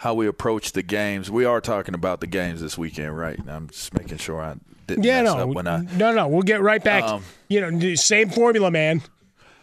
how 0.02 0.14
we 0.14 0.26
approach 0.26 0.72
the 0.72 0.82
games. 0.82 1.30
We 1.30 1.44
are 1.44 1.60
talking 1.60 1.94
about 1.94 2.18
the 2.18 2.26
games 2.26 2.60
this 2.60 2.76
weekend, 2.76 3.16
right? 3.16 3.38
I'm 3.46 3.68
just 3.68 3.94
making 3.94 4.18
sure 4.18 4.42
I 4.42 4.56
didn't 4.88 5.04
yeah, 5.04 5.22
mess 5.22 5.34
no, 5.34 5.38
up 5.42 5.48
when 5.50 5.68
I. 5.68 5.78
No, 5.78 6.12
no, 6.12 6.26
we'll 6.26 6.42
get 6.42 6.60
right 6.60 6.82
back. 6.82 7.04
Um, 7.04 7.22
you 7.48 7.60
know, 7.60 7.94
same 7.94 8.28
formula, 8.28 8.72
man. 8.72 9.02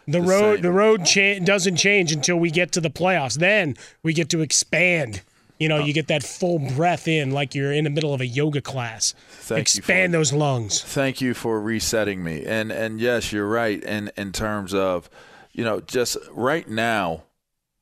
The, 0.07 0.13
the 0.13 0.21
road, 0.21 0.55
same. 0.55 0.61
the 0.61 0.71
road 0.71 1.05
cha- 1.05 1.39
doesn't 1.39 1.75
change 1.75 2.13
until 2.13 2.37
we 2.37 2.51
get 2.51 2.71
to 2.71 2.79
the 2.79 2.89
playoffs. 2.89 3.37
Then 3.37 3.75
we 4.01 4.13
get 4.13 4.29
to 4.29 4.39
expand. 4.39 5.23
You 5.57 5.67
know, 5.67 5.79
you 5.79 5.91
get 5.91 6.07
that 6.07 6.23
full 6.23 6.57
breath 6.57 7.09
in, 7.09 7.31
like 7.31 7.53
you're 7.53 7.73
in 7.73 7.83
the 7.83 7.89
middle 7.89 8.13
of 8.13 8.21
a 8.21 8.25
yoga 8.25 8.61
class. 8.61 9.13
expand 9.51 10.13
for, 10.13 10.19
those 10.19 10.31
lungs. 10.31 10.81
Thank 10.81 11.19
you 11.19 11.33
for 11.33 11.59
resetting 11.59 12.23
me. 12.23 12.45
And 12.45 12.71
and 12.71 13.01
yes, 13.01 13.33
you're 13.33 13.45
right. 13.45 13.83
In 13.83 14.09
in 14.15 14.31
terms 14.31 14.73
of, 14.73 15.09
you 15.51 15.65
know, 15.65 15.81
just 15.81 16.15
right 16.31 16.65
now, 16.65 17.23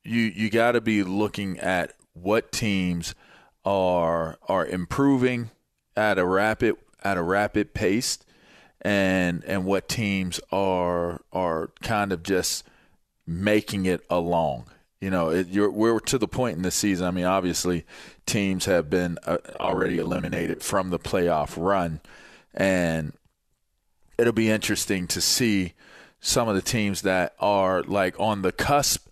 you 0.02 0.22
you 0.22 0.50
got 0.50 0.72
to 0.72 0.80
be 0.80 1.04
looking 1.04 1.56
at 1.60 1.92
what 2.22 2.52
teams 2.52 3.14
are 3.64 4.38
are 4.48 4.66
improving 4.66 5.50
at 5.96 6.18
a 6.18 6.24
rapid 6.24 6.76
at 7.02 7.16
a 7.16 7.22
rapid 7.22 7.74
pace 7.74 8.18
and 8.82 9.44
and 9.44 9.64
what 9.64 9.88
teams 9.88 10.40
are 10.52 11.20
are 11.32 11.70
kind 11.82 12.12
of 12.12 12.22
just 12.22 12.64
making 13.26 13.84
it 13.86 14.00
along 14.08 14.64
You 15.00 15.10
know, 15.10 15.30
it, 15.30 15.48
we're 15.52 16.00
to 16.00 16.18
the 16.18 16.26
point 16.26 16.56
in 16.56 16.62
the 16.62 16.72
season. 16.72 17.06
I 17.06 17.12
mean, 17.12 17.24
obviously, 17.24 17.86
teams 18.26 18.64
have 18.64 18.90
been 18.90 19.16
uh, 19.24 19.38
already 19.60 19.98
eliminated 19.98 20.60
from 20.62 20.90
the 20.90 20.98
playoff 20.98 21.54
run, 21.56 22.00
and 22.52 23.12
it'll 24.18 24.32
be 24.32 24.50
interesting 24.50 25.06
to 25.08 25.20
see 25.20 25.74
some 26.20 26.48
of 26.48 26.56
the 26.56 26.62
teams 26.62 27.02
that 27.02 27.34
are 27.38 27.84
like 27.84 28.18
on 28.18 28.42
the 28.42 28.50
cusp 28.50 29.06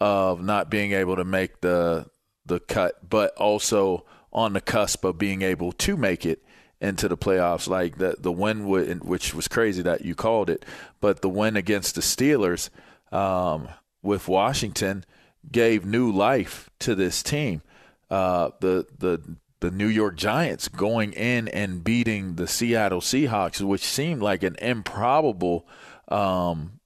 of 0.00 0.40
not 0.40 0.70
being 0.70 0.92
able 0.92 1.16
to 1.16 1.24
make 1.24 1.60
the 1.60 2.06
the 2.52 2.60
cut, 2.60 3.08
but 3.08 3.34
also 3.36 4.04
on 4.32 4.52
the 4.52 4.60
cusp 4.60 5.04
of 5.04 5.18
being 5.18 5.42
able 5.42 5.72
to 5.72 5.96
make 5.96 6.26
it 6.26 6.42
into 6.80 7.08
the 7.08 7.16
playoffs. 7.16 7.68
Like 7.68 7.98
the 7.98 8.16
the 8.18 8.32
win, 8.32 8.66
which 9.00 9.34
was 9.34 9.48
crazy 9.48 9.82
that 9.82 10.04
you 10.04 10.14
called 10.14 10.50
it, 10.50 10.64
but 11.00 11.22
the 11.22 11.28
win 11.28 11.56
against 11.56 11.94
the 11.94 12.02
Steelers 12.02 12.68
um, 13.10 13.68
with 14.02 14.28
Washington 14.28 15.04
gave 15.50 15.84
new 15.84 16.12
life 16.12 16.70
to 16.80 16.94
this 16.94 17.22
team. 17.22 17.62
Uh, 18.10 18.50
the 18.60 18.86
the 18.98 19.36
the 19.60 19.70
New 19.70 19.86
York 19.86 20.16
Giants 20.16 20.68
going 20.68 21.12
in 21.12 21.48
and 21.48 21.82
beating 21.82 22.34
the 22.34 22.48
Seattle 22.48 23.00
Seahawks, 23.00 23.60
which 23.62 23.82
seemed 23.82 24.20
like 24.20 24.42
an 24.42 24.56
improbable 24.56 25.66
um, 26.08 26.80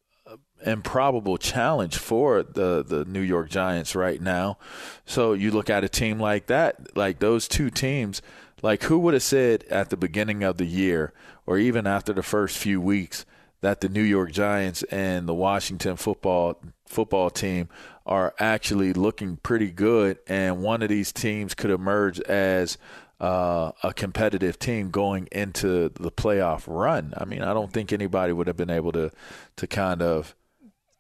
improbable 0.64 1.38
challenge 1.38 1.96
for 1.96 2.42
the 2.42 2.82
the 2.82 3.04
New 3.04 3.20
York 3.20 3.50
Giants 3.50 3.94
right 3.94 4.20
now. 4.20 4.58
So 5.04 5.32
you 5.32 5.50
look 5.50 5.70
at 5.70 5.84
a 5.84 5.88
team 5.88 6.18
like 6.18 6.46
that, 6.46 6.96
like 6.96 7.18
those 7.18 7.48
two 7.48 7.70
teams, 7.70 8.22
like 8.62 8.84
who 8.84 8.98
would 9.00 9.14
have 9.14 9.22
said 9.22 9.64
at 9.64 9.90
the 9.90 9.96
beginning 9.96 10.42
of 10.42 10.56
the 10.56 10.66
year 10.66 11.12
or 11.46 11.58
even 11.58 11.86
after 11.86 12.12
the 12.12 12.22
first 12.22 12.58
few 12.58 12.80
weeks 12.80 13.24
that 13.60 13.80
the 13.80 13.88
New 13.88 14.02
York 14.02 14.32
Giants 14.32 14.82
and 14.84 15.28
the 15.28 15.34
Washington 15.34 15.96
football 15.96 16.60
football 16.86 17.30
team 17.30 17.68
are 18.04 18.34
actually 18.38 18.92
looking 18.92 19.36
pretty 19.36 19.72
good, 19.72 20.18
and 20.28 20.62
one 20.62 20.82
of 20.82 20.88
these 20.88 21.12
teams 21.12 21.54
could 21.54 21.70
emerge 21.70 22.20
as 22.20 22.78
uh, 23.20 23.72
a 23.82 23.92
competitive 23.92 24.58
team 24.58 24.90
going 24.90 25.26
into 25.32 25.88
the 25.88 26.12
playoff 26.12 26.64
run. 26.66 27.14
I 27.16 27.24
mean, 27.24 27.42
I 27.42 27.52
don't 27.54 27.72
think 27.72 27.92
anybody 27.92 28.32
would 28.32 28.46
have 28.46 28.56
been 28.56 28.70
able 28.70 28.92
to 28.92 29.10
to 29.56 29.66
kind 29.66 30.02
of 30.02 30.36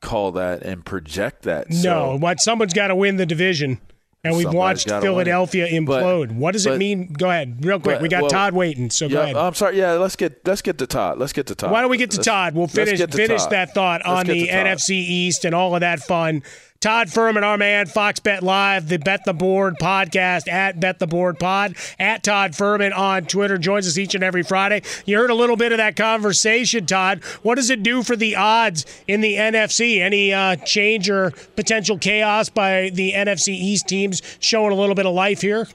call 0.00 0.32
that 0.32 0.62
and 0.62 0.84
project 0.84 1.42
that. 1.42 1.70
No, 1.70 1.76
so, 1.76 2.16
what 2.16 2.40
someone's 2.40 2.74
got 2.74 2.88
to 2.88 2.94
win 2.94 3.16
the 3.16 3.26
division. 3.26 3.80
And 4.24 4.36
we've 4.36 4.52
watched 4.52 4.88
Philadelphia 4.88 5.68
implode. 5.68 6.28
But, 6.28 6.36
what 6.36 6.52
does 6.52 6.64
but, 6.64 6.74
it 6.74 6.78
mean? 6.78 7.12
Go 7.12 7.30
ahead, 7.30 7.64
real 7.64 7.78
quick. 7.78 7.96
But, 7.96 8.02
we 8.02 8.08
got 8.08 8.22
well, 8.22 8.30
Todd 8.30 8.54
waiting, 8.54 8.90
so 8.90 9.06
yeah, 9.06 9.12
go 9.12 9.22
ahead. 9.22 9.36
I'm 9.36 9.54
sorry. 9.54 9.78
Yeah, 9.78 9.92
let's 9.92 10.16
get 10.16 10.44
let's 10.44 10.62
get 10.62 10.78
to 10.78 10.86
Todd. 10.86 11.18
Let's 11.18 11.32
get 11.32 11.46
to 11.46 11.54
Todd. 11.54 11.70
Why 11.70 11.80
don't 11.80 11.90
we 11.90 11.96
get 11.96 12.10
to 12.12 12.16
let's, 12.16 12.26
Todd? 12.26 12.54
We'll 12.54 12.66
finish 12.66 12.98
finish 12.98 13.42
Todd. 13.42 13.52
that 13.52 13.74
thought 13.74 14.02
let's 14.04 14.20
on 14.20 14.26
the 14.26 14.48
NFC 14.48 14.90
East 14.90 15.44
and 15.44 15.54
all 15.54 15.74
of 15.74 15.80
that 15.80 16.00
fun. 16.00 16.42
Todd 16.80 17.08
Fuhrman, 17.08 17.42
our 17.42 17.56
man, 17.56 17.86
Fox 17.86 18.20
Bet 18.20 18.42
Live, 18.42 18.88
the 18.88 18.98
Bet 18.98 19.24
the 19.24 19.32
Board 19.32 19.76
podcast 19.80 20.48
at 20.48 20.78
Bet 20.78 20.98
the 20.98 21.06
Board 21.06 21.38
Pod, 21.38 21.76
at 21.98 22.22
Todd 22.22 22.52
Fuhrman 22.52 22.96
on 22.96 23.24
Twitter, 23.24 23.58
joins 23.58 23.86
us 23.86 23.98
each 23.98 24.14
and 24.14 24.22
every 24.22 24.42
Friday. 24.42 24.82
You 25.04 25.18
heard 25.18 25.30
a 25.30 25.34
little 25.34 25.56
bit 25.56 25.72
of 25.72 25.78
that 25.78 25.96
conversation, 25.96 26.86
Todd. 26.86 27.24
What 27.42 27.54
does 27.54 27.70
it 27.70 27.82
do 27.82 28.02
for 28.02 28.16
the 28.16 28.36
odds 28.36 28.84
in 29.08 29.20
the 29.20 29.36
NFC? 29.36 30.00
Any 30.00 30.32
uh, 30.32 30.56
change 30.56 31.08
or 31.08 31.30
potential 31.56 31.98
chaos 31.98 32.48
by 32.48 32.90
the 32.90 33.12
NFC 33.12 33.48
East 33.48 33.88
teams 33.88 34.22
showing 34.40 34.72
a 34.72 34.76
little 34.76 34.94
bit 34.94 35.06
of 35.06 35.14
life 35.14 35.40
here? 35.40 35.66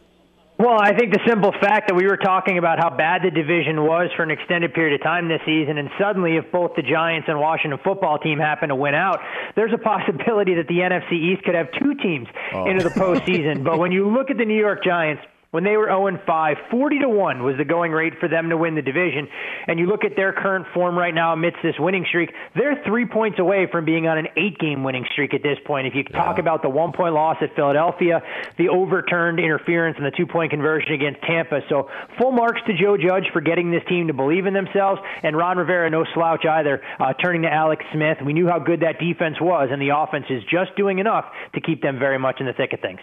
Well, 0.61 0.77
I 0.79 0.93
think 0.93 1.11
the 1.11 1.19
simple 1.27 1.51
fact 1.59 1.87
that 1.87 1.95
we 1.95 2.05
were 2.05 2.17
talking 2.17 2.59
about 2.59 2.77
how 2.77 2.95
bad 2.95 3.23
the 3.23 3.31
division 3.31 3.81
was 3.81 4.11
for 4.15 4.21
an 4.21 4.29
extended 4.29 4.75
period 4.75 4.93
of 4.93 5.01
time 5.01 5.27
this 5.27 5.41
season, 5.43 5.79
and 5.79 5.89
suddenly, 5.99 6.37
if 6.37 6.51
both 6.51 6.75
the 6.75 6.83
Giants 6.83 7.27
and 7.27 7.39
Washington 7.39 7.79
football 7.83 8.19
team 8.19 8.37
happen 8.37 8.69
to 8.69 8.75
win 8.75 8.93
out, 8.93 9.21
there's 9.55 9.73
a 9.73 9.79
possibility 9.79 10.53
that 10.53 10.67
the 10.67 10.85
NFC 10.85 11.13
East 11.13 11.41
could 11.45 11.55
have 11.55 11.65
two 11.81 11.95
teams 11.95 12.27
oh. 12.53 12.69
into 12.69 12.83
the 12.83 12.91
postseason. 12.91 13.63
but 13.65 13.79
when 13.79 13.91
you 13.91 14.07
look 14.07 14.29
at 14.29 14.37
the 14.37 14.45
New 14.45 14.59
York 14.59 14.83
Giants, 14.83 15.23
when 15.51 15.65
they 15.65 15.75
were 15.75 15.87
0 15.87 16.07
and 16.07 16.19
5, 16.25 16.57
40 16.71 16.99
to 16.99 17.09
1 17.09 17.43
was 17.43 17.57
the 17.57 17.65
going 17.65 17.91
rate 17.91 18.13
for 18.19 18.29
them 18.29 18.49
to 18.49 18.57
win 18.57 18.75
the 18.75 18.81
division. 18.81 19.27
And 19.67 19.79
you 19.79 19.85
look 19.85 20.05
at 20.05 20.15
their 20.15 20.31
current 20.31 20.65
form 20.73 20.97
right 20.97 21.13
now 21.13 21.33
amidst 21.33 21.59
this 21.61 21.75
winning 21.77 22.05
streak, 22.07 22.31
they're 22.55 22.81
three 22.85 23.05
points 23.05 23.37
away 23.37 23.67
from 23.69 23.83
being 23.83 24.07
on 24.07 24.17
an 24.17 24.27
eight 24.37 24.57
game 24.59 24.83
winning 24.83 25.05
streak 25.11 25.33
at 25.33 25.43
this 25.43 25.57
point. 25.65 25.87
If 25.87 25.95
you 25.95 26.03
yeah. 26.09 26.23
talk 26.23 26.39
about 26.39 26.61
the 26.61 26.69
one 26.69 26.93
point 26.93 27.13
loss 27.13 27.37
at 27.41 27.53
Philadelphia, 27.55 28.23
the 28.57 28.69
overturned 28.69 29.39
interference 29.39 29.97
and 29.97 30.05
the 30.05 30.15
two 30.15 30.25
point 30.25 30.51
conversion 30.51 30.93
against 30.93 31.21
Tampa. 31.21 31.59
So 31.67 31.89
full 32.17 32.31
marks 32.31 32.61
to 32.67 32.73
Joe 32.73 32.95
Judge 32.95 33.25
for 33.33 33.41
getting 33.41 33.71
this 33.71 33.83
team 33.89 34.07
to 34.07 34.13
believe 34.13 34.45
in 34.45 34.53
themselves. 34.53 35.01
And 35.21 35.35
Ron 35.35 35.57
Rivera, 35.57 35.89
no 35.89 36.05
slouch 36.13 36.45
either, 36.45 36.81
uh, 36.97 37.11
turning 37.13 37.41
to 37.41 37.51
Alex 37.51 37.83
Smith. 37.93 38.19
We 38.25 38.31
knew 38.31 38.47
how 38.47 38.59
good 38.59 38.81
that 38.81 38.99
defense 38.99 39.35
was, 39.41 39.67
and 39.69 39.81
the 39.81 39.89
offense 39.89 40.25
is 40.29 40.43
just 40.43 40.77
doing 40.77 40.99
enough 40.99 41.25
to 41.55 41.61
keep 41.61 41.81
them 41.81 41.99
very 41.99 42.17
much 42.17 42.39
in 42.39 42.45
the 42.45 42.53
thick 42.53 42.71
of 42.71 42.79
things. 42.79 43.01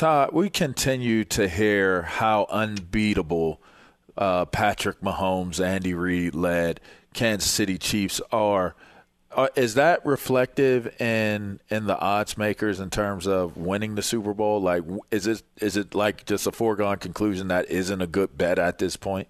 Todd, 0.00 0.30
we 0.32 0.48
continue 0.48 1.24
to 1.24 1.46
hear 1.46 2.00
how 2.00 2.46
unbeatable 2.48 3.60
uh, 4.16 4.46
Patrick 4.46 5.02
Mahomes, 5.02 5.62
Andy 5.62 5.92
Reid 5.92 6.34
led 6.34 6.80
Kansas 7.12 7.50
City 7.50 7.76
Chiefs 7.76 8.18
are. 8.32 8.74
Uh, 9.30 9.48
is 9.56 9.74
that 9.74 10.06
reflective 10.06 10.98
in 10.98 11.60
in 11.68 11.84
the 11.86 11.98
odds 11.98 12.38
makers 12.38 12.80
in 12.80 12.88
terms 12.88 13.26
of 13.26 13.58
winning 13.58 13.94
the 13.94 14.00
Super 14.00 14.32
Bowl? 14.32 14.58
Like, 14.58 14.84
is 15.10 15.26
it 15.26 15.42
is 15.60 15.76
it 15.76 15.94
like 15.94 16.24
just 16.24 16.46
a 16.46 16.52
foregone 16.52 16.96
conclusion 16.96 17.48
that 17.48 17.70
isn't 17.70 18.00
a 18.00 18.06
good 18.06 18.38
bet 18.38 18.58
at 18.58 18.78
this 18.78 18.96
point? 18.96 19.28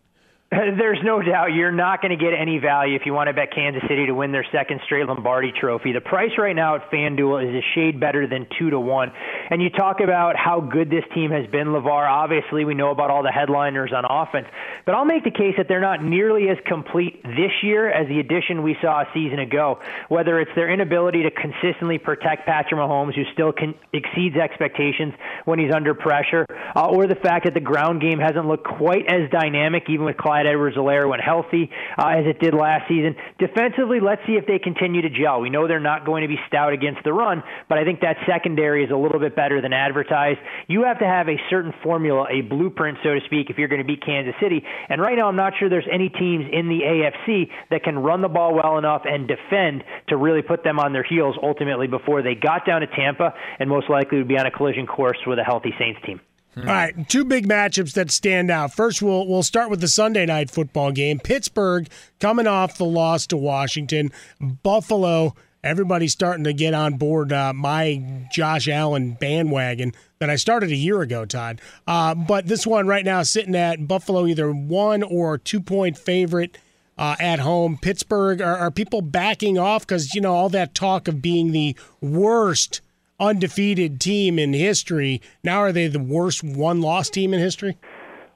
There's 0.79 0.99
no 1.05 1.23
doubt 1.23 1.53
you're 1.53 1.71
not 1.71 2.03
going 2.03 2.11
to 2.11 2.23
get 2.23 2.35
any 2.35 2.59
value 2.59 2.97
if 2.97 3.03
you 3.07 3.15
want 3.15 3.29
to 3.29 3.33
bet 3.33 3.55
Kansas 3.55 3.83
City 3.87 4.07
to 4.07 4.13
win 4.13 4.33
their 4.33 4.45
second 4.51 4.81
straight 4.85 5.07
Lombardi 5.07 5.53
trophy. 5.53 5.93
The 5.93 6.01
price 6.01 6.33
right 6.39 6.57
now 6.57 6.75
at 6.75 6.91
FanDuel 6.91 7.49
is 7.49 7.55
a 7.55 7.65
shade 7.77 8.01
better 8.01 8.27
than 8.27 8.49
two 8.59 8.71
to 8.71 8.81
one. 8.81 9.13
And 9.49 9.63
you 9.63 9.71
talk 9.71 10.01
about 10.03 10.35
how 10.35 10.61
good 10.61 10.91
this 10.91 11.05
team 11.15 11.31
has 11.31 11.47
been, 11.47 11.69
LaVar. 11.69 12.11
Obviously, 12.11 12.65
we 12.65 12.75
know 12.75 12.91
about 12.91 13.11
all 13.11 13.23
the 13.23 13.31
headliners 13.31 13.93
on 13.95 14.05
offense, 14.05 14.49
but 14.87 14.97
I'll 14.97 15.05
make 15.05 15.23
the 15.23 15.31
case 15.31 15.55
that 15.57 15.69
they're 15.69 15.81
not 15.81 16.03
nearly 16.03 16.49
as 16.49 16.59
complete 16.67 17.23
this 17.23 17.53
year 17.63 17.89
as 17.89 18.09
the 18.09 18.19
addition 18.19 18.65
we 18.65 18.77
saw 18.83 19.03
a 19.03 19.09
season 19.15 19.39
ago. 19.39 19.79
Whether 20.09 20.41
it's 20.41 20.51
their 20.57 20.69
inability 20.69 21.23
to 21.23 21.31
consistently 21.31 21.99
protect 21.99 22.47
Patrick 22.47 22.81
Mahomes, 22.81 23.15
who 23.15 23.23
still 23.35 23.53
can, 23.53 23.73
exceeds 23.93 24.35
expectations 24.35 25.15
when 25.45 25.61
he's 25.61 25.73
under 25.73 25.95
pressure, 25.95 26.45
uh, 26.75 26.89
or 26.89 27.07
the 27.07 27.15
fact 27.15 27.45
that 27.45 27.55
the 27.55 27.61
ground 27.61 28.01
game 28.01 28.19
hasn't 28.19 28.47
looked 28.49 28.67
quite 28.67 29.07
as 29.07 29.31
dynamic, 29.31 29.85
even 29.89 30.05
with 30.05 30.17
Clyde 30.17 30.40
Clyde 30.41 30.53
Edwards-Helaire 30.53 31.09
when 31.09 31.21
healthy, 31.21 31.71
uh, 31.99 32.09
as 32.09 32.25
it 32.27 32.41
did 32.41 32.55
last 32.55 32.89
season. 32.89 33.15
Defensively, 33.39 34.01
let's 34.01 34.23
see 34.27 34.35
if 34.35 34.47
they 34.47 34.59
continue 34.59 35.03
to 35.03 35.11
gel. 35.11 35.41
We 35.41 35.51
know 35.51 35.69
they're 35.69 35.81
not 35.81 36.07
going 36.07 36.23
to 36.23 36.29
be 36.29 36.39
stout 36.47 36.73
against 36.73 37.05
the 37.05 37.13
run, 37.13 37.43
but 37.69 37.79
I 37.79 37.85
think 37.85 38.01
that 38.01 38.17
secondary 38.27 38.85
is 38.85 38.91
a 38.91 38.97
little 38.97 39.21
bit 39.21 39.37
better 39.37 39.61
than 39.61 39.73
advertised. 39.73 40.39
You 40.67 40.85
have 40.85 40.99
to 41.01 41.05
have 41.05 41.29
a 41.29 41.37
certain 41.51 41.75
formula, 41.83 42.27
a 42.31 42.41
blueprint, 42.41 42.99
so 43.03 43.15
to 43.15 43.21
speak, 43.27 43.51
if 43.51 43.59
you're 43.59 43.69
going 43.69 43.83
to 43.83 43.87
beat 43.87 44.05
Kansas 44.05 44.35
City. 44.41 44.65
And 44.89 45.01
right 45.01 45.17
now, 45.17 45.29
I'm 45.29 45.37
not 45.37 45.55
sure 45.59 45.69
there's 45.69 45.89
any 45.93 46.09
teams 46.09 46.47
in 46.51 46.69
the 46.69 46.81
AFC 46.81 47.51
that 47.71 47.83
can 47.85 47.99
run 47.99 48.23
the 48.23 48.29
ball 48.29 48.55
well 48.55 48.79
enough 48.79 49.03
and 49.05 49.29
defend 49.29 49.85
to 50.09 50.17
really 50.17 50.43
put 50.43 50.65
them 50.65 50.79
on 50.79 50.93
their 50.93 51.05
heels 51.05 51.37
ultimately 51.43 51.87
before 51.87 52.23
they 52.23 52.35
got 52.35 52.65
down 52.67 52.81
to 52.81 52.87
Tampa 52.87 53.35
and 53.59 53.69
most 53.69 53.91
likely 53.91 54.19
would 54.19 54.29
be 54.29 54.39
on 54.39 54.47
a 54.47 54.51
collision 54.51 54.87
course 54.87 55.19
with 55.27 55.39
a 55.39 55.45
healthy 55.45 55.75
Saints 55.79 56.01
team. 56.07 56.21
All 56.57 56.65
right, 56.65 57.09
two 57.09 57.25
big 57.25 57.49
matchups 57.49 57.93
that 57.93 58.11
stand 58.11 58.51
out. 58.51 58.75
First, 58.75 59.03
we'll 59.03 59.27
we'll 59.27 59.45
start 59.45 59.71
with 59.71 59.81
the 59.81 59.89
Sunday 59.89 60.27
night 60.27 60.51
football 60.51 60.91
game. 60.91 61.21
Pittsburgh 61.21 61.89
coming 62.19 62.49
off 62.49 62.77
the 62.77 62.85
loss 62.85 63.27
to 63.29 63.37
Washington. 63.37 64.11
Buffalo. 64.41 65.35
Everybody's 65.63 66.13
starting 66.13 66.45
to 66.45 66.55
get 66.55 66.73
on 66.73 66.97
board 66.97 67.35
uh, 67.35 67.53
my 67.53 68.27
Josh 68.33 68.67
Allen 68.67 69.13
bandwagon 69.21 69.93
that 70.19 70.31
I 70.31 70.37
started 70.37 70.71
a 70.71 70.77
year 70.77 71.03
ago, 71.03 71.27
Todd. 71.27 71.61
Uh, 71.87 72.15
but 72.15 72.47
this 72.47 72.67
one 72.67 72.87
right 72.87 73.05
now 73.05 73.23
sitting 73.23 73.55
at 73.55 73.87
Buffalo, 73.87 74.27
either 74.27 74.51
one 74.51 75.03
or 75.03 75.37
two 75.39 75.61
point 75.61 75.99
favorite. 75.99 76.59
Uh, 76.99 77.17
at 77.19 77.39
home. 77.39 77.79
Pittsburgh, 77.81 78.43
are, 78.43 78.59
are 78.59 78.71
people 78.71 79.01
backing 79.01 79.57
off? 79.57 79.87
Because, 79.87 80.15
you 80.15 80.21
know, 80.21 80.35
all 80.35 80.51
that 80.51 80.75
talk 80.75 81.09
of 81.09 81.23
being 81.23 81.51
the 81.51 81.75
worst 82.03 82.83
undefeated 83.21 84.01
team 84.01 84.39
in 84.39 84.53
history. 84.53 85.21
Now 85.45 85.59
are 85.59 85.73
they 85.73 85.87
the 85.87 86.01
worst 86.01 86.43
one 86.43 86.81
loss 86.81 87.11
team 87.11 87.35
in 87.35 87.41
history? 87.41 87.77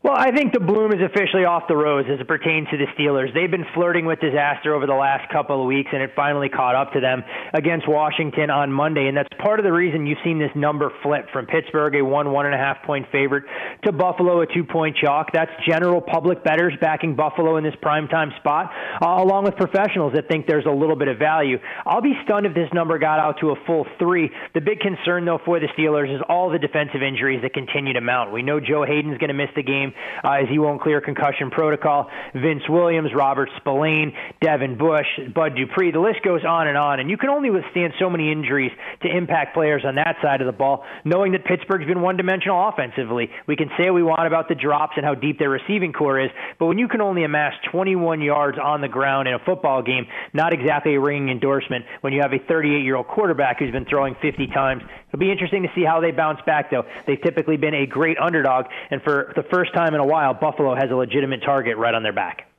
Well, 0.04 0.12
I 0.14 0.32
think 0.36 0.52
the 0.52 0.60
bloom 0.60 0.92
is 0.92 1.00
officially 1.00 1.48
off 1.48 1.62
the 1.66 1.78
rose 1.80 2.04
as 2.12 2.20
it 2.20 2.28
pertains 2.28 2.68
to 2.68 2.76
the 2.76 2.84
Steelers. 2.92 3.32
They've 3.32 3.50
been 3.50 3.64
flirting 3.72 4.04
with 4.04 4.20
disaster 4.20 4.74
over 4.74 4.84
the 4.84 4.92
last 4.92 5.32
couple 5.32 5.62
of 5.62 5.66
weeks, 5.66 5.88
and 5.94 6.02
it 6.02 6.10
finally 6.14 6.50
caught 6.50 6.76
up 6.76 6.92
to 6.92 7.00
them 7.00 7.24
against 7.54 7.88
Washington 7.88 8.50
on 8.50 8.70
Monday. 8.70 9.08
And 9.08 9.16
that's 9.16 9.32
part 9.40 9.60
of 9.60 9.64
the 9.64 9.72
reason 9.72 10.04
you've 10.04 10.20
seen 10.22 10.38
this 10.38 10.52
number 10.54 10.92
flip 11.02 11.32
from 11.32 11.46
Pittsburgh, 11.46 11.94
a 11.96 12.04
one, 12.04 12.32
one 12.32 12.44
and 12.44 12.54
a 12.54 12.58
half 12.58 12.84
point 12.84 13.06
favorite, 13.12 13.44
to 13.84 13.92
Buffalo, 13.92 14.42
a 14.42 14.46
two 14.46 14.62
point 14.62 14.94
chalk. 15.00 15.32
That's 15.32 15.50
general 15.66 16.02
public 16.02 16.44
bettors 16.44 16.74
backing 16.82 17.16
Buffalo 17.16 17.56
in 17.56 17.64
this 17.64 17.74
primetime 17.82 18.28
spot, 18.40 18.72
uh, 19.00 19.24
along 19.24 19.44
with 19.44 19.56
professionals 19.56 20.12
that 20.16 20.28
think 20.28 20.46
there's 20.46 20.66
a 20.66 20.76
little 20.76 20.96
bit 20.96 21.08
of 21.08 21.18
value. 21.18 21.56
I'll 21.86 22.02
be 22.02 22.12
stunned 22.26 22.44
if 22.44 22.52
this 22.52 22.68
number 22.74 22.98
got 22.98 23.20
out 23.20 23.40
to 23.40 23.52
a 23.52 23.56
full 23.66 23.86
three. 23.98 24.28
The 24.52 24.60
big 24.60 24.80
concern, 24.80 25.24
though, 25.24 25.40
for 25.46 25.60
the 25.60 25.68
Steelers 25.68 26.14
is 26.14 26.20
all 26.28 26.50
the 26.50 26.58
defensive 26.58 27.00
injuries 27.00 27.40
that 27.40 27.54
continue 27.54 27.94
to 27.94 28.02
mount. 28.02 28.32
We 28.32 28.42
know 28.42 28.60
Joe 28.60 28.84
Haden's 28.84 29.16
going 29.16 29.32
to 29.32 29.34
miss 29.34 29.48
the 29.56 29.62
game. 29.62 29.93
Uh, 30.22 30.42
as 30.42 30.48
he 30.50 30.59
won't 30.59 30.80
clear 30.80 31.00
concussion 31.00 31.50
protocol. 31.50 32.11
Vince 32.35 32.62
Williams, 32.68 33.11
Robert 33.14 33.50
Spillane, 33.59 34.12
Devin 34.40 34.78
Bush, 34.78 35.07
Bud 35.35 35.54
Dupree. 35.57 35.92
The 35.92 36.00
list 36.00 36.22
goes 36.24 36.44
on 36.44 36.68
and 36.68 36.76
on. 36.76 37.00
And 37.00 37.11
you 37.11 37.16
can 37.16 37.30
only 37.30 37.50
withstand 37.50 37.94
so 37.98 38.09
many 38.11 38.33
injuries 38.33 38.72
to 39.02 39.09
impact 39.09 39.54
players 39.54 39.83
on 39.85 39.96
that 39.96 40.16
side 40.22 40.40
of 40.40 40.46
the 40.46 40.52
ball, 40.52 40.85
knowing 41.04 41.33
that 41.33 41.44
Pittsburgh's 41.44 41.87
been 41.87 42.00
one 42.00 42.16
dimensional 42.16 42.68
offensively. 42.68 43.30
We 43.46 43.57
can 43.57 43.70
say 43.76 43.90
we 43.90 44.02
want 44.02 44.26
about 44.26 44.48
the 44.48 44.54
drops 44.54 44.94
and 44.96 45.04
how 45.04 45.14
deep 45.14 45.38
their 45.38 45.50
receiving 45.50 45.92
corps 45.92 46.20
is, 46.20 46.30
but 46.59 46.66
when 46.66 46.78
you 46.78 46.88
can 46.88 47.00
only 47.00 47.24
amass 47.24 47.52
21 47.70 48.22
yards 48.22 48.59
on 48.62 48.80
the 48.80 48.88
ground 48.88 49.28
in 49.28 49.35
a 49.35 49.38
football 49.38 49.83
game, 49.83 50.07
not 50.33 50.52
exactly 50.52 50.94
a 50.94 51.00
ringing 51.00 51.30
endorsement 51.30 51.85
when 52.00 52.12
you 52.12 52.20
have 52.22 52.33
a 52.33 52.38
38 52.38 52.83
year 52.83 52.96
old 52.96 53.09
quarterback 53.09 53.59
who's 53.59 53.72
been 53.72 53.85
throwing 53.85 54.16
50 54.22 54.46
times. 54.48 54.83
It'll 55.09 55.18
be 55.18 55.30
interesting 55.30 55.62
to 55.62 55.68
see 55.74 55.85
how 55.85 56.00
they 56.00 56.11
bounce 56.11 56.40
back, 56.44 56.70
though. 56.70 56.85
They've 57.07 57.20
typically 57.22 57.57
been 57.57 57.74
a 57.74 57.87
great 57.87 58.18
underdog, 58.18 58.66
and 58.90 59.00
for 59.02 59.33
the 59.37 59.44
first 59.52 59.72
time 59.74 59.84
in 59.92 60.01
a 60.01 60.07
while, 60.07 60.33
Buffalo 60.33 60.75
has 60.75 60.90
a 60.90 60.94
legitimate 60.94 61.42
target 61.44 61.77
right 61.77 61.94
on 61.94 62.03
their 62.03 62.12
back. 62.14 62.51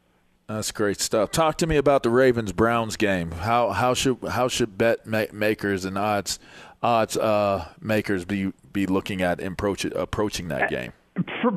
That's 0.48 0.72
great 0.72 1.00
stuff. 1.00 1.32
Talk 1.32 1.58
to 1.58 1.68
me 1.68 1.78
about 1.78 2.04
the 2.04 2.12
Ravens 2.12 2.52
Browns 2.52 2.98
game. 2.98 3.32
How 3.32 3.72
how 3.72 3.96
should 3.96 4.18
how 4.30 4.48
should 4.48 4.78
bet 4.78 5.08
makers 5.34 5.86
and 5.86 5.98
odds 5.98 6.38
odds 6.84 7.18
uh, 7.18 7.70
makers 7.82 8.26
be 8.26 8.54
be 8.72 8.86
looking 8.86 9.24
at 9.24 9.42
approach, 9.42 9.86
approaching 9.86 10.50
that 10.50 10.70
game? 10.70 10.94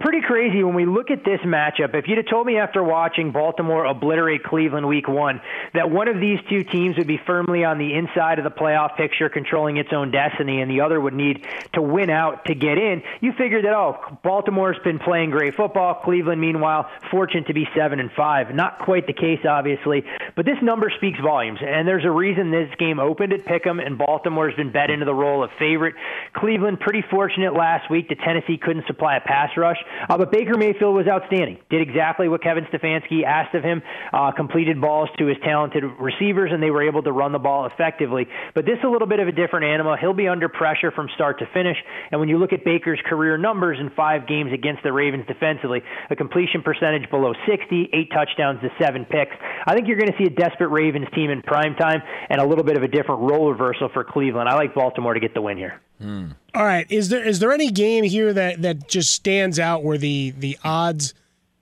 Pretty 0.00 0.20
crazy 0.20 0.62
when 0.62 0.74
we 0.74 0.86
look 0.86 1.10
at 1.10 1.24
this 1.24 1.40
matchup. 1.40 1.94
If 1.94 2.06
you'd 2.06 2.18
have 2.18 2.28
told 2.30 2.46
me 2.46 2.58
after 2.58 2.82
watching 2.82 3.32
Baltimore 3.32 3.84
obliterate 3.84 4.44
Cleveland 4.44 4.86
week 4.86 5.08
one 5.08 5.40
that 5.74 5.90
one 5.90 6.06
of 6.06 6.20
these 6.20 6.38
two 6.48 6.62
teams 6.62 6.96
would 6.96 7.08
be 7.08 7.18
firmly 7.26 7.64
on 7.64 7.78
the 7.78 7.94
inside 7.94 8.38
of 8.38 8.44
the 8.44 8.50
playoff 8.50 8.96
picture, 8.96 9.28
controlling 9.28 9.76
its 9.76 9.88
own 9.92 10.12
destiny, 10.12 10.60
and 10.60 10.70
the 10.70 10.82
other 10.82 11.00
would 11.00 11.14
need 11.14 11.44
to 11.74 11.82
win 11.82 12.08
out 12.08 12.44
to 12.44 12.54
get 12.54 12.78
in, 12.78 13.02
you 13.20 13.32
figured 13.36 13.64
that, 13.64 13.72
oh, 13.72 14.18
Baltimore's 14.22 14.78
been 14.84 15.00
playing 15.00 15.30
great 15.30 15.56
football. 15.56 16.02
Cleveland, 16.04 16.40
meanwhile, 16.40 16.88
fortunate 17.10 17.48
to 17.48 17.54
be 17.54 17.66
seven 17.76 17.98
and 17.98 18.12
five. 18.12 18.54
Not 18.54 18.78
quite 18.78 19.06
the 19.06 19.12
case, 19.12 19.40
obviously, 19.48 20.04
but 20.36 20.44
this 20.44 20.58
number 20.62 20.92
speaks 20.96 21.18
volumes, 21.18 21.58
and 21.60 21.86
there's 21.88 22.04
a 22.04 22.10
reason 22.10 22.50
this 22.50 22.70
game 22.78 23.00
opened 23.00 23.32
at 23.32 23.44
Pick'em, 23.44 23.84
and 23.84 23.98
Baltimore's 23.98 24.54
been 24.54 24.70
bet 24.70 24.90
into 24.90 25.04
the 25.04 25.14
role 25.14 25.42
of 25.42 25.50
favorite. 25.58 25.94
Cleveland, 26.34 26.78
pretty 26.78 27.02
fortunate 27.10 27.54
last 27.54 27.90
week 27.90 28.08
that 28.10 28.20
Tennessee 28.20 28.56
couldn't 28.56 28.86
supply 28.86 29.16
a 29.16 29.20
pass 29.20 29.47
rush. 29.56 29.78
Uh, 30.08 30.16
but 30.18 30.30
Baker 30.30 30.56
Mayfield 30.56 30.94
was 30.94 31.06
outstanding. 31.06 31.58
Did 31.70 31.80
exactly 31.80 32.28
what 32.28 32.42
Kevin 32.42 32.64
Stefanski 32.64 33.24
asked 33.24 33.54
of 33.54 33.62
him. 33.62 33.82
Uh, 34.12 34.32
completed 34.32 34.80
balls 34.80 35.08
to 35.18 35.26
his 35.26 35.36
talented 35.44 35.84
receivers, 35.98 36.50
and 36.52 36.62
they 36.62 36.70
were 36.70 36.86
able 36.86 37.02
to 37.02 37.12
run 37.12 37.32
the 37.32 37.38
ball 37.38 37.66
effectively. 37.66 38.26
But 38.54 38.64
this 38.64 38.78
is 38.78 38.84
a 38.84 38.88
little 38.88 39.08
bit 39.08 39.20
of 39.20 39.28
a 39.28 39.32
different 39.32 39.66
animal. 39.66 39.96
He'll 39.96 40.14
be 40.14 40.28
under 40.28 40.48
pressure 40.48 40.90
from 40.90 41.08
start 41.14 41.38
to 41.40 41.46
finish. 41.52 41.76
And 42.10 42.20
when 42.20 42.28
you 42.28 42.38
look 42.38 42.52
at 42.52 42.64
Baker's 42.64 43.00
career 43.06 43.38
numbers 43.38 43.78
in 43.80 43.90
five 43.90 44.26
games 44.26 44.52
against 44.52 44.82
the 44.82 44.92
Ravens 44.92 45.26
defensively, 45.26 45.82
a 46.10 46.16
completion 46.16 46.62
percentage 46.62 47.08
below 47.10 47.32
60, 47.46 47.90
eight 47.92 48.10
touchdowns 48.12 48.60
to 48.60 48.70
seven 48.80 49.04
picks. 49.04 49.36
I 49.66 49.74
think 49.74 49.88
you're 49.88 49.98
going 49.98 50.12
to 50.12 50.18
see 50.18 50.24
a 50.24 50.34
desperate 50.34 50.68
Ravens 50.68 51.08
team 51.14 51.30
in 51.30 51.42
prime 51.42 51.74
time 51.74 52.02
and 52.28 52.40
a 52.40 52.46
little 52.46 52.64
bit 52.64 52.76
of 52.76 52.82
a 52.82 52.88
different 52.88 53.30
role 53.30 53.50
reversal 53.50 53.88
for 53.92 54.04
Cleveland. 54.04 54.48
I 54.48 54.54
like 54.54 54.74
Baltimore 54.74 55.14
to 55.14 55.20
get 55.20 55.34
the 55.34 55.42
win 55.42 55.56
here. 55.56 55.80
Hmm. 56.00 56.28
All 56.54 56.64
right, 56.64 56.90
is 56.90 57.08
there 57.08 57.26
is 57.26 57.40
there 57.40 57.52
any 57.52 57.70
game 57.70 58.04
here 58.04 58.32
that 58.32 58.62
that 58.62 58.88
just 58.88 59.12
stands 59.12 59.58
out 59.58 59.82
where 59.82 59.98
the 59.98 60.32
the 60.38 60.56
odds 60.62 61.12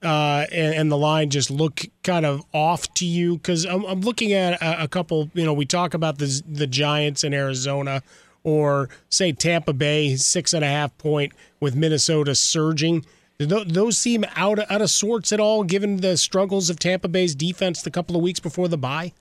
uh, 0.02 0.46
and, 0.52 0.74
and, 0.74 0.92
the 0.92 0.96
line 0.96 1.30
just 1.30 1.50
look 1.50 1.80
kind 2.02 2.26
of 2.26 2.42
off 2.52 2.92
to 2.94 3.06
you? 3.06 3.36
Because 3.36 3.64
I'm, 3.64 3.84
I'm, 3.84 4.02
looking 4.02 4.34
at 4.34 4.60
a, 4.60 4.84
a, 4.84 4.88
couple. 4.88 5.30
You 5.32 5.44
know, 5.44 5.54
we 5.54 5.64
talk 5.64 5.94
about 5.94 6.18
the 6.18 6.42
the 6.46 6.66
Giants 6.66 7.24
in 7.24 7.32
Arizona, 7.32 8.02
or 8.44 8.90
say 9.08 9.32
Tampa 9.32 9.72
Bay 9.72 10.16
six 10.16 10.52
and 10.52 10.64
a 10.64 10.68
half 10.68 10.96
point 10.98 11.32
with 11.60 11.74
Minnesota 11.74 12.34
surging. 12.34 13.04
Those 13.38 13.98
seem 13.98 14.24
out 14.34 14.58
out 14.70 14.82
of 14.82 14.90
sorts 14.90 15.32
at 15.32 15.40
all, 15.40 15.64
given 15.64 15.98
the 15.98 16.16
struggles 16.18 16.68
of 16.68 16.78
Tampa 16.78 17.08
Bay's 17.08 17.34
defense 17.34 17.82
the 17.82 17.90
couple 17.90 18.16
of 18.16 18.22
weeks 18.22 18.40
before 18.40 18.68
the 18.68 18.78
bye? 18.78 19.12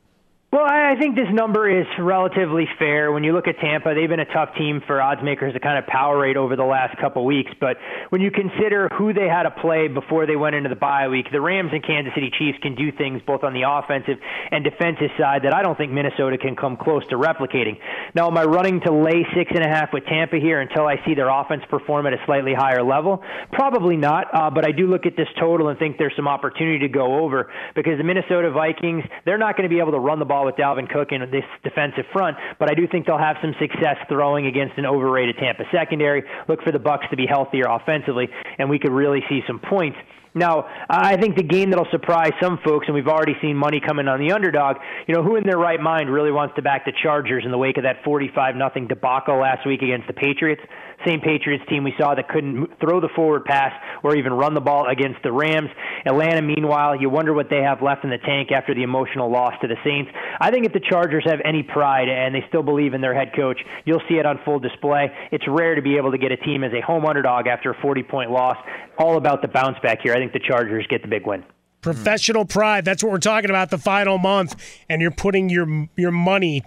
Well, 0.53 0.63
I 0.63 0.95
think 0.97 1.15
this 1.15 1.27
number 1.33 1.67
is 1.67 1.85
relatively 1.99 2.65
fair. 2.79 3.11
When 3.11 3.25
you 3.25 3.33
look 3.33 3.47
at 3.47 3.59
Tampa, 3.59 3.93
they've 3.93 4.07
been 4.07 4.21
a 4.21 4.33
tough 4.33 4.55
team 4.55 4.81
for 4.87 5.01
odds 5.01 5.21
makers 5.21 5.53
to 5.53 5.59
kind 5.59 5.77
of 5.77 5.85
power 5.85 6.17
rate 6.17 6.37
over 6.37 6.55
the 6.55 6.63
last 6.63 6.97
couple 6.97 7.25
weeks. 7.25 7.51
But 7.59 7.75
when 8.07 8.21
you 8.21 8.31
consider 8.31 8.87
who 8.97 9.11
they 9.11 9.27
had 9.27 9.43
to 9.43 9.51
play 9.51 9.89
before 9.89 10.25
they 10.25 10.37
went 10.37 10.55
into 10.55 10.69
the 10.69 10.77
bye 10.77 11.09
week, 11.09 11.27
the 11.29 11.41
Rams 11.41 11.71
and 11.73 11.83
Kansas 11.83 12.13
City 12.15 12.31
Chiefs 12.31 12.57
can 12.61 12.73
do 12.75 12.93
things 12.93 13.21
both 13.27 13.43
on 13.43 13.53
the 13.53 13.63
offensive 13.67 14.15
and 14.49 14.63
defensive 14.63 15.11
side 15.19 15.43
that 15.43 15.53
I 15.53 15.61
don't 15.61 15.77
think 15.77 15.91
Minnesota 15.91 16.37
can 16.37 16.55
come 16.55 16.77
close 16.77 17.05
to 17.07 17.15
replicating. 17.17 17.75
Now, 18.15 18.27
am 18.27 18.37
I 18.37 18.45
running 18.45 18.79
to 18.85 18.93
lay 18.93 19.27
six 19.35 19.51
and 19.53 19.61
a 19.61 19.67
half 19.67 19.91
with 19.91 20.05
Tampa 20.05 20.37
here 20.37 20.61
until 20.61 20.87
I 20.87 20.95
see 21.05 21.15
their 21.15 21.27
offense 21.27 21.63
perform 21.69 22.07
at 22.07 22.13
a 22.13 22.17
slightly 22.25 22.53
higher 22.53 22.81
level? 22.81 23.21
Probably 23.51 23.97
not. 23.97 24.27
Uh, 24.33 24.49
but 24.49 24.65
I 24.65 24.71
do 24.71 24.87
look 24.87 25.05
at 25.05 25.17
this 25.17 25.27
total 25.37 25.67
and 25.67 25.77
think 25.77 25.97
there's 25.97 26.15
some 26.15 26.29
opportunity 26.29 26.79
to 26.79 26.87
go 26.87 27.19
over 27.19 27.51
because 27.75 27.97
the 27.97 28.05
Minnesota 28.05 28.51
Vikings, 28.51 29.03
they're 29.25 29.37
not 29.37 29.57
going 29.57 29.67
to 29.67 29.73
be 29.73 29.81
able 29.81 29.91
to 29.91 29.99
run 29.99 30.19
the 30.19 30.25
ball 30.25 30.45
with 30.45 30.55
Dalvin 30.55 30.89
Cook 30.89 31.11
in 31.11 31.29
this 31.29 31.43
defensive 31.61 32.05
front, 32.13 32.37
but 32.57 32.71
I 32.71 32.73
do 32.73 32.87
think 32.87 33.05
they'll 33.05 33.17
have 33.17 33.35
some 33.41 33.53
success 33.59 33.97
throwing 34.07 34.47
against 34.47 34.77
an 34.77 34.85
overrated 34.85 35.35
Tampa 35.37 35.63
secondary. 35.73 36.23
Look 36.47 36.63
for 36.63 36.71
the 36.71 36.79
Bucks 36.79 37.05
to 37.11 37.17
be 37.17 37.25
healthier 37.27 37.65
offensively, 37.67 38.29
and 38.57 38.69
we 38.69 38.79
could 38.79 38.93
really 38.93 39.23
see 39.27 39.41
some 39.45 39.59
points. 39.59 39.97
Now, 40.35 40.67
I 40.89 41.15
think 41.15 41.37
the 41.37 41.43
game 41.43 41.69
that'll 41.69 41.87
surprise 41.91 42.33
some 42.43 42.59
folks, 42.65 42.87
and 42.87 42.93
we've 42.93 43.07
already 43.07 43.35
seen 43.41 43.55
money 43.55 43.79
coming 43.79 44.09
on 44.09 44.19
the 44.19 44.33
underdog. 44.33 44.75
You 45.07 45.15
know, 45.15 45.23
who 45.23 45.37
in 45.37 45.45
their 45.45 45.57
right 45.57 45.79
mind 45.79 46.11
really 46.11 46.31
wants 46.31 46.55
to 46.57 46.61
back 46.61 46.83
the 46.83 46.91
Chargers 47.01 47.43
in 47.45 47.51
the 47.51 47.57
wake 47.57 47.77
of 47.77 47.83
that 47.83 48.03
45 48.03 48.57
nothing 48.57 48.87
debacle 48.87 49.39
last 49.39 49.65
week 49.65 49.81
against 49.81 50.07
the 50.07 50.13
Patriots? 50.13 50.61
Same 51.05 51.19
Patriots 51.19 51.63
team 51.69 51.83
we 51.83 51.93
saw 51.99 52.15
that 52.15 52.29
couldn't 52.29 52.79
throw 52.79 52.99
the 52.99 53.09
forward 53.15 53.45
pass 53.45 53.73
or 54.03 54.15
even 54.15 54.33
run 54.33 54.53
the 54.53 54.61
ball 54.61 54.87
against 54.87 55.21
the 55.23 55.31
Rams. 55.31 55.69
Atlanta, 56.05 56.41
meanwhile, 56.41 56.95
you 56.95 57.09
wonder 57.09 57.33
what 57.33 57.49
they 57.49 57.61
have 57.61 57.81
left 57.81 58.03
in 58.03 58.09
the 58.09 58.17
tank 58.19 58.51
after 58.51 58.73
the 58.73 58.83
emotional 58.83 59.29
loss 59.29 59.53
to 59.61 59.67
the 59.67 59.75
Saints. 59.83 60.11
I 60.39 60.51
think 60.51 60.65
if 60.65 60.73
the 60.73 60.79
Chargers 60.79 61.23
have 61.25 61.39
any 61.43 61.63
pride 61.63 62.07
and 62.09 62.33
they 62.33 62.43
still 62.47 62.63
believe 62.63 62.93
in 62.93 63.01
their 63.01 63.13
head 63.13 63.31
coach, 63.35 63.59
you'll 63.85 64.03
see 64.07 64.15
it 64.15 64.25
on 64.25 64.39
full 64.45 64.59
display. 64.59 65.11
It's 65.31 65.45
rare 65.47 65.75
to 65.75 65.81
be 65.81 65.97
able 65.97 66.11
to 66.11 66.17
get 66.17 66.31
a 66.31 66.37
team 66.37 66.63
as 66.63 66.71
a 66.73 66.81
home 66.81 67.05
underdog 67.05 67.47
after 67.47 67.71
a 67.71 67.81
40 67.81 68.03
point 68.03 68.31
loss. 68.31 68.57
All 68.97 69.17
about 69.17 69.41
the 69.41 69.47
bounce 69.47 69.77
back 69.83 69.99
here. 70.03 70.13
I 70.13 70.17
think 70.17 70.33
the 70.33 70.39
Chargers 70.39 70.85
get 70.87 71.01
the 71.01 71.07
big 71.07 71.27
win. 71.27 71.43
Professional 71.81 72.45
pride. 72.45 72.83
That's 72.83 73.03
what 73.03 73.11
we're 73.11 73.19
talking 73.19 73.51
about 73.51 73.69
the 73.69 73.77
final 73.77 74.17
month, 74.17 74.55
and 74.89 75.01
you're 75.03 75.11
putting 75.11 75.49
your 75.49 75.87
your 75.95 76.09
money 76.09 76.63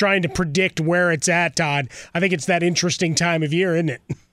trying 0.00 0.22
to 0.22 0.30
predict 0.30 0.80
where 0.80 1.12
it's 1.12 1.28
at, 1.28 1.54
Todd. 1.54 1.90
I 2.14 2.20
think 2.20 2.32
it's 2.32 2.46
that 2.46 2.62
interesting 2.62 3.14
time 3.14 3.42
of 3.42 3.52
year, 3.52 3.76
isn't 3.76 3.90
it? 3.90 4.00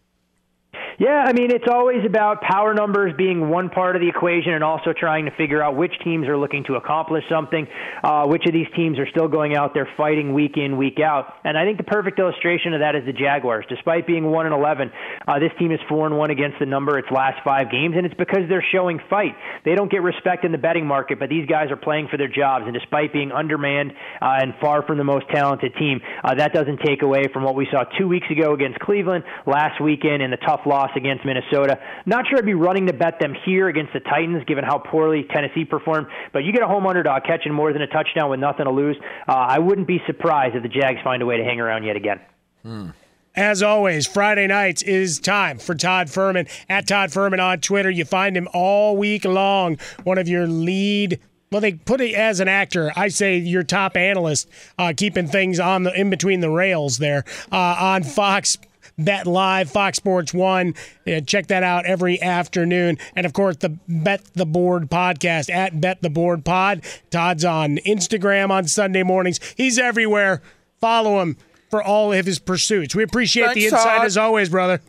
Yeah, 0.99 1.23
I 1.27 1.31
mean, 1.31 1.51
it's 1.51 1.67
always 1.69 2.03
about 2.07 2.41
power 2.41 2.73
numbers 2.73 3.13
being 3.15 3.49
one 3.49 3.69
part 3.69 3.95
of 3.95 4.01
the 4.01 4.10
equation 4.10 4.53
and 4.53 4.63
also 4.63 4.93
trying 4.97 5.25
to 5.25 5.31
figure 5.38 5.62
out 5.62 5.75
which 5.75 5.93
teams 6.03 6.27
are 6.27 6.36
looking 6.36 6.63
to 6.63 6.73
accomplish 6.73 7.23
something, 7.29 7.67
uh, 8.03 8.25
which 8.25 8.47
of 8.47 8.53
these 8.53 8.65
teams 8.75 8.97
are 8.97 9.05
still 9.12 9.27
going 9.27 9.55
out 9.55 9.75
there 9.75 9.88
fighting 9.95 10.33
week 10.33 10.57
in, 10.57 10.75
week 10.75 10.97
out. 10.99 11.36
And 11.43 11.55
I 11.55 11.65
think 11.65 11.77
the 11.77 11.83
perfect 11.83 12.17
illustration 12.17 12.73
of 12.73 12.79
that 12.79 12.95
is 12.95 13.05
the 13.05 13.13
Jaguars. 13.13 13.63
Despite 13.69 14.07
being 14.07 14.25
1 14.25 14.45
and 14.47 14.55
11, 14.55 14.91
uh, 15.27 15.38
this 15.38 15.51
team 15.60 15.71
is 15.71 15.79
4 15.88 16.07
and 16.07 16.17
1 16.17 16.31
against 16.31 16.57
the 16.57 16.65
number 16.65 16.97
its 16.97 17.12
last 17.12 17.43
five 17.43 17.69
games, 17.69 17.93
and 17.95 18.03
it's 18.03 18.17
because 18.17 18.49
they're 18.49 18.65
showing 18.71 18.99
fight. 19.07 19.36
They 19.65 19.75
don't 19.75 19.91
get 19.91 20.01
respect 20.01 20.45
in 20.45 20.51
the 20.51 20.57
betting 20.57 20.88
market, 20.88 21.19
but 21.19 21.29
these 21.29 21.45
guys 21.45 21.69
are 21.69 21.77
playing 21.77 22.07
for 22.10 22.17
their 22.17 22.27
jobs. 22.27 22.65
And 22.65 22.73
despite 22.73 23.13
being 23.13 23.31
undermanned 23.31 23.93
uh, 24.19 24.41
and 24.41 24.55
far 24.60 24.81
from 24.81 24.97
the 24.97 25.03
most 25.03 25.29
talented 25.29 25.75
team, 25.77 26.01
uh, 26.23 26.33
that 26.33 26.53
doesn't 26.53 26.79
take 26.83 27.03
away 27.03 27.25
from 27.31 27.43
what 27.43 27.53
we 27.53 27.67
saw 27.69 27.83
two 27.99 28.07
weeks 28.07 28.25
ago 28.31 28.55
against 28.55 28.79
Cleveland, 28.79 29.25
last 29.45 29.79
weekend 29.79 30.23
in 30.23 30.31
the 30.31 30.38
tough 30.38 30.62
loss 30.65 30.87
loss 30.88 30.97
against 30.97 31.26
Minnesota. 31.26 31.80
Not 32.06 32.26
sure 32.28 32.38
I'd 32.38 32.45
be 32.45 32.54
running 32.54 32.88
to 32.88 32.93
bet 32.93 33.19
them 33.19 33.36
here 33.45 33.67
against 33.67 33.93
the 33.93 34.00
Titans, 34.00 34.43
given 34.45 34.63
how 34.63 34.80
poorly 34.80 35.26
Tennessee 35.34 35.65
performed. 35.65 36.08
But 36.34 36.43
you 36.43 36.52
get 36.52 36.62
a 36.62 36.67
home 36.67 36.86
underdog 36.86 37.23
catching 37.23 37.54
more 37.54 37.73
than 37.73 37.82
a 37.82 37.88
touchdown 37.88 38.30
with 38.30 38.39
nothing 38.39 38.65
to 38.65 38.71
lose. 38.71 38.97
Uh, 39.28 39.34
I 39.34 39.60
wouldn't 39.60 39.88
be 39.88 40.02
surprised 40.06 40.56
if 40.56 40.63
the 40.63 40.69
Jags 40.69 41.00
find 41.04 41.21
a 41.21 41.26
way 41.26 41.38
to 41.38 41.43
hang 41.43 41.60
around 41.60 41.84
yet 41.84 41.95
again. 41.95 42.19
Hmm. 42.63 42.89
As 43.36 43.62
always, 43.62 44.08
Friday 44.08 44.47
nights 44.47 44.82
is 44.82 45.19
time 45.19 45.60
for 45.60 45.76
Todd 45.76 46.08
Fuhrman. 46.08 46.50
At 46.69 46.88
Todd 46.88 47.12
Fuhrman 47.12 47.39
on 47.39 47.60
Twitter, 47.60 47.89
you 47.89 48.04
find 48.04 48.36
him 48.36 48.47
all 48.52 48.97
week 48.97 49.26
long. 49.26 49.78
One 50.04 50.17
of 50.17 50.28
your 50.28 50.47
lead 50.47 51.19
well, 51.50 51.62
they 51.62 51.73
put 51.73 52.02
it 52.02 52.13
as 52.13 52.41
an 52.41 52.50
actor. 52.50 52.91
I 52.97 53.08
say 53.08 53.38
your 53.38 53.63
top 53.63 53.95
analyst, 53.95 54.50
uh, 54.78 54.91
keeping 54.95 55.28
things 55.28 55.62
on 55.62 55.84
the 55.84 55.97
in 55.97 56.10
between 56.10 56.41
the 56.41 56.50
rails 56.50 56.97
there 56.97 57.23
uh, 57.54 57.78
on 57.80 58.04
Fox 58.04 58.58
Bet 58.97 59.27
Live, 59.27 59.69
Fox 59.69 59.97
Sports 59.97 60.33
One. 60.33 60.73
Yeah, 61.05 61.19
check 61.19 61.47
that 61.47 61.63
out 61.63 61.86
every 61.86 62.21
afternoon. 62.21 62.98
And 63.15 63.25
of 63.25 63.33
course, 63.33 63.58
the 63.58 63.77
Bet 63.87 64.23
the 64.33 64.45
Board 64.45 64.89
podcast 64.89 65.52
at 65.52 65.79
Bet 65.79 66.02
the 66.02 66.10
Board 66.10 66.43
Pod. 66.43 66.83
Todd's 67.12 67.45
on 67.45 67.77
Instagram 67.77 68.50
on 68.50 68.67
Sunday 68.67 69.04
mornings. 69.04 69.39
He's 69.56 69.77
everywhere. 69.77 70.41
Follow 70.79 71.21
him 71.21 71.37
for 71.69 71.83
all 71.83 72.13
of 72.13 72.25
his 72.25 72.39
pursuits. 72.39 72.95
We 72.95 73.04
appreciate 73.04 73.45
Thanks, 73.45 73.56
the 73.60 73.65
insight 73.65 73.98
Todd. 73.98 74.06
as 74.06 74.17
always, 74.17 74.50
brother. 74.50 74.81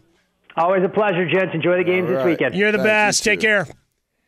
Always 0.57 0.83
a 0.85 0.89
pleasure, 0.89 1.29
gents. 1.29 1.55
Enjoy 1.55 1.77
the 1.77 1.85
games 1.85 2.09
right. 2.09 2.17
this 2.17 2.25
weekend. 2.25 2.55
You're 2.55 2.73
the 2.73 2.79
Thank 2.79 2.89
best. 2.89 3.27
You 3.27 3.33
Take 3.33 3.41
care. 3.41 3.67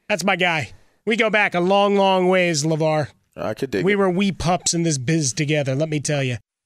That's 0.09 0.25
my 0.25 0.37
guy. 0.37 0.73
We 1.07 1.17
go 1.17 1.31
back 1.31 1.55
a 1.55 1.61
long, 1.61 1.97
long 1.97 2.29
ways, 2.29 2.65
LaVar. 2.65 3.09
I 3.37 3.55
could 3.55 3.71
dig 3.71 3.85
We 3.85 3.93
it. 3.93 3.97
were 3.97 4.11
wee 4.11 4.33
pups 4.33 4.75
in 4.75 4.83
this 4.83 4.99
biz 4.99 5.33
together, 5.33 5.75
let 5.75 5.89
me 5.89 6.01
tell 6.01 6.23
you. 6.23 6.37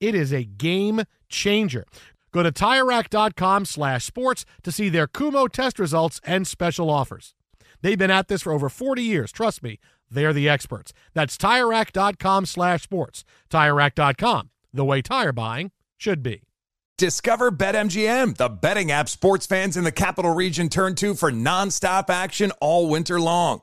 It 0.00 0.14
is 0.14 0.32
a 0.32 0.44
game 0.44 1.02
changer. 1.28 1.84
Go 2.32 2.42
to 2.42 2.52
TireRack.com 2.52 3.64
slash 3.64 4.04
sports 4.04 4.44
to 4.62 4.70
see 4.72 4.88
their 4.88 5.06
Kumho 5.06 5.50
test 5.50 5.78
results 5.78 6.20
and 6.24 6.46
special 6.46 6.90
offers. 6.90 7.34
They've 7.80 7.98
been 7.98 8.10
at 8.10 8.28
this 8.28 8.42
for 8.42 8.52
over 8.52 8.68
40 8.68 9.02
years. 9.02 9.32
Trust 9.32 9.62
me, 9.62 9.78
they're 10.10 10.32
the 10.32 10.48
experts. 10.48 10.92
That's 11.14 11.36
TireRack.com 11.36 12.46
slash 12.46 12.82
sports. 12.82 13.24
TireRack.com, 13.50 14.50
the 14.72 14.84
way 14.84 15.02
tire 15.02 15.32
buying 15.32 15.72
should 15.96 16.22
be. 16.22 16.42
Discover 16.98 17.52
BetMGM, 17.52 18.36
the 18.36 18.48
betting 18.48 18.90
app 18.90 19.08
sports 19.08 19.46
fans 19.46 19.76
in 19.76 19.84
the 19.84 19.92
capital 19.92 20.34
region 20.34 20.68
turn 20.68 20.96
to 20.96 21.14
for 21.14 21.30
nonstop 21.30 22.10
action 22.10 22.50
all 22.60 22.88
winter 22.88 23.20
long. 23.20 23.62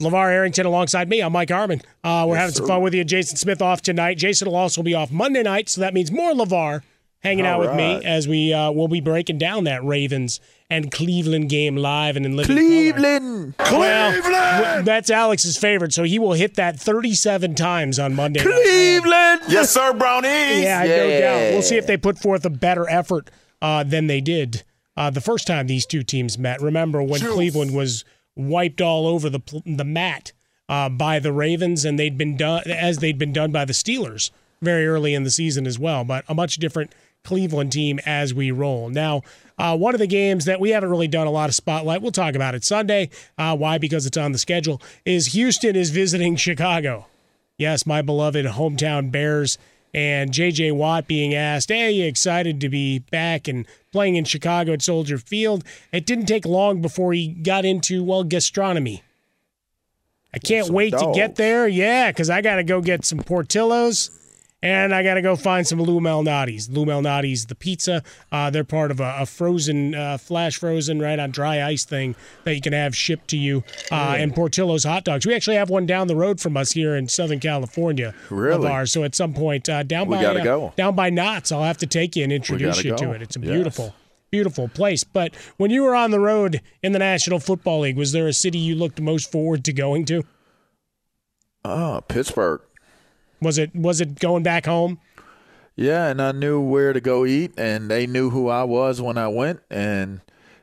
LaVar 0.00 0.30
Arrington 0.30 0.64
alongside 0.64 1.08
me. 1.08 1.20
I'm 1.20 1.32
Mike 1.32 1.50
Harmon. 1.50 1.82
Uh, 2.04 2.24
we're 2.28 2.34
yes, 2.36 2.40
having 2.40 2.54
some 2.54 2.66
sir. 2.66 2.72
fun 2.74 2.82
with 2.82 2.94
you. 2.94 3.02
Jason 3.02 3.36
Smith 3.36 3.60
off 3.60 3.82
tonight. 3.82 4.16
Jason 4.16 4.46
will 4.46 4.54
also 4.54 4.80
be 4.80 4.94
off 4.94 5.10
Monday 5.10 5.42
night, 5.42 5.68
so 5.68 5.80
that 5.80 5.92
means 5.92 6.12
more 6.12 6.34
LaVar 6.34 6.82
hanging 7.18 7.44
All 7.44 7.54
out 7.54 7.66
right. 7.66 7.68
with 7.70 7.76
me 8.02 8.08
as 8.08 8.28
we 8.28 8.52
uh, 8.52 8.70
will 8.70 8.86
be 8.86 9.00
breaking 9.00 9.38
down 9.38 9.64
that 9.64 9.82
Ravens 9.82 10.38
and 10.70 10.92
Cleveland 10.92 11.48
game 11.48 11.74
live 11.74 12.16
and 12.16 12.24
in 12.24 12.36
living 12.36 12.54
Cleveland. 12.54 13.56
Color. 13.58 14.12
Cleveland. 14.12 14.24
Well, 14.32 14.82
that's 14.84 15.10
Alex's 15.10 15.56
favorite, 15.56 15.92
so 15.92 16.04
he 16.04 16.20
will 16.20 16.34
hit 16.34 16.54
that 16.54 16.78
37 16.78 17.56
times 17.56 17.98
on 17.98 18.14
Monday. 18.14 18.38
Cleveland. 18.38 19.40
Yes, 19.48 19.70
sir, 19.70 19.92
Brownies. 19.94 20.62
Yeah, 20.62 20.84
yeah, 20.84 20.96
no 20.96 21.20
doubt. 21.20 21.52
We'll 21.54 21.62
see 21.62 21.76
if 21.76 21.88
they 21.88 21.96
put 21.96 22.20
forth 22.20 22.44
a 22.44 22.50
better 22.50 22.88
effort 22.88 23.32
uh, 23.60 23.82
than 23.82 24.06
they 24.06 24.20
did 24.20 24.62
uh, 24.96 25.10
the 25.10 25.20
first 25.20 25.48
time 25.48 25.66
these 25.66 25.86
two 25.86 26.04
teams 26.04 26.38
met. 26.38 26.62
Remember 26.62 27.02
when 27.02 27.18
Juice. 27.18 27.32
Cleveland 27.32 27.74
was 27.74 28.04
wiped 28.38 28.80
all 28.80 29.06
over 29.06 29.28
the 29.28 29.40
the 29.66 29.84
mat 29.84 30.32
uh, 30.68 30.88
by 30.88 31.18
the 31.18 31.32
Ravens, 31.32 31.84
and 31.84 31.98
they'd 31.98 32.16
been 32.16 32.36
done 32.36 32.62
as 32.66 32.98
they'd 32.98 33.18
been 33.18 33.32
done 33.32 33.52
by 33.52 33.64
the 33.64 33.72
Steelers 33.72 34.30
very 34.62 34.86
early 34.86 35.14
in 35.14 35.24
the 35.24 35.30
season 35.30 35.66
as 35.66 35.78
well. 35.78 36.04
But 36.04 36.24
a 36.28 36.34
much 36.34 36.56
different 36.56 36.92
Cleveland 37.24 37.72
team 37.72 38.00
as 38.06 38.32
we 38.32 38.50
roll 38.50 38.88
now. 38.88 39.22
Uh, 39.58 39.76
one 39.76 39.94
of 39.94 39.98
the 39.98 40.06
games 40.06 40.44
that 40.44 40.60
we 40.60 40.70
haven't 40.70 40.88
really 40.88 41.08
done 41.08 41.26
a 41.26 41.32
lot 41.32 41.48
of 41.48 41.54
spotlight, 41.54 42.00
we'll 42.00 42.12
talk 42.12 42.34
about 42.34 42.54
it 42.54 42.64
Sunday. 42.64 43.10
Uh, 43.36 43.56
why? 43.56 43.76
Because 43.76 44.06
it's 44.06 44.16
on 44.16 44.32
the 44.32 44.38
schedule. 44.38 44.80
Is 45.04 45.26
Houston 45.28 45.74
is 45.74 45.90
visiting 45.90 46.36
Chicago. 46.36 47.06
Yes, 47.56 47.84
my 47.84 48.02
beloved 48.02 48.46
hometown 48.46 49.10
Bears 49.10 49.58
and 49.94 50.32
J.J. 50.32 50.72
Watt 50.72 51.06
being 51.06 51.34
asked, 51.34 51.70
"Hey, 51.70 51.90
you 51.92 52.04
excited 52.06 52.60
to 52.60 52.68
be 52.68 52.98
back 52.98 53.48
and 53.48 53.66
playing 53.92 54.16
in 54.16 54.24
Chicago 54.24 54.72
at 54.72 54.82
Soldier 54.82 55.18
Field?" 55.18 55.64
It 55.92 56.06
didn't 56.06 56.26
take 56.26 56.46
long 56.46 56.80
before 56.80 57.12
he 57.12 57.28
got 57.28 57.64
into 57.64 58.04
well 58.04 58.24
gastronomy. 58.24 59.02
I 60.32 60.38
can't 60.38 60.68
wait 60.68 60.92
dogs. 60.92 61.04
to 61.04 61.12
get 61.14 61.36
there. 61.36 61.66
Yeah, 61.66 62.10
because 62.10 62.28
I 62.30 62.42
got 62.42 62.56
to 62.56 62.64
go 62.64 62.80
get 62.80 63.04
some 63.04 63.20
Portillos. 63.20 64.10
And 64.60 64.92
I 64.92 65.04
got 65.04 65.14
to 65.14 65.22
go 65.22 65.36
find 65.36 65.64
some 65.64 65.80
Lou 65.80 66.00
Malnati's. 66.00 66.68
Lou 66.68 66.84
Malnati's, 66.84 67.46
the 67.46 67.54
pizza. 67.54 68.02
Uh, 68.32 68.50
they're 68.50 68.64
part 68.64 68.90
of 68.90 68.98
a, 68.98 69.18
a 69.20 69.24
frozen, 69.26 69.94
uh, 69.94 70.18
flash 70.18 70.56
frozen, 70.58 70.98
right 71.00 71.16
on 71.16 71.30
dry 71.30 71.62
ice 71.62 71.84
thing 71.84 72.16
that 72.42 72.56
you 72.56 72.60
can 72.60 72.72
have 72.72 72.96
shipped 72.96 73.28
to 73.28 73.36
you. 73.36 73.62
Uh. 73.92 74.16
And 74.18 74.34
Portillo's 74.34 74.82
hot 74.82 75.04
dogs. 75.04 75.24
We 75.26 75.32
actually 75.34 75.56
have 75.56 75.70
one 75.70 75.86
down 75.86 76.08
the 76.08 76.16
road 76.16 76.40
from 76.40 76.56
us 76.56 76.72
here 76.72 76.96
in 76.96 77.06
Southern 77.06 77.38
California. 77.38 78.14
Really? 78.30 78.56
Of 78.56 78.64
ours. 78.64 78.90
So 78.90 79.04
at 79.04 79.14
some 79.14 79.32
point 79.32 79.68
uh, 79.68 79.84
down 79.84 80.08
We 80.08 80.16
by 80.16 80.22
gotta 80.22 80.40
uh, 80.40 80.44
go. 80.44 80.72
down 80.76 80.96
by 80.96 81.10
Knott's, 81.10 81.52
I'll 81.52 81.62
have 81.62 81.78
to 81.78 81.86
take 81.86 82.16
you 82.16 82.24
and 82.24 82.32
introduce 82.32 82.82
you 82.82 82.96
to 82.96 83.12
it. 83.12 83.22
It's 83.22 83.36
a 83.36 83.40
Yes. 83.40 83.52
beautiful, 83.52 83.94
beautiful 84.32 84.66
place. 84.66 85.04
But 85.04 85.36
when 85.58 85.70
you 85.70 85.84
were 85.84 85.94
on 85.94 86.10
the 86.10 86.18
road 86.18 86.60
in 86.82 86.90
the 86.90 86.98
National 86.98 87.38
Football 87.38 87.80
League, 87.82 87.96
was 87.96 88.10
there 88.10 88.26
a 88.26 88.32
city 88.32 88.58
you 88.58 88.74
looked 88.74 89.00
most 89.00 89.30
forward 89.30 89.64
to 89.66 89.72
going 89.72 90.04
to? 90.06 90.24
Oh, 91.64 92.02
Pittsburgh. 92.08 92.60
Was 93.40 93.58
it 93.58 93.74
was 93.74 94.00
it 94.00 94.18
going 94.18 94.42
back 94.42 94.66
home? 94.66 94.98
Yeah, 95.76 96.08
and 96.08 96.20
I 96.20 96.32
knew 96.32 96.60
where 96.60 96.92
to 96.92 97.00
go 97.00 97.24
eat, 97.24 97.52
and 97.56 97.88
they 97.88 98.06
knew 98.06 98.30
who 98.30 98.48
I 98.48 98.64
was 98.64 99.00
when 99.00 99.16
I 99.16 99.28
went, 99.28 99.60
and 99.70 100.20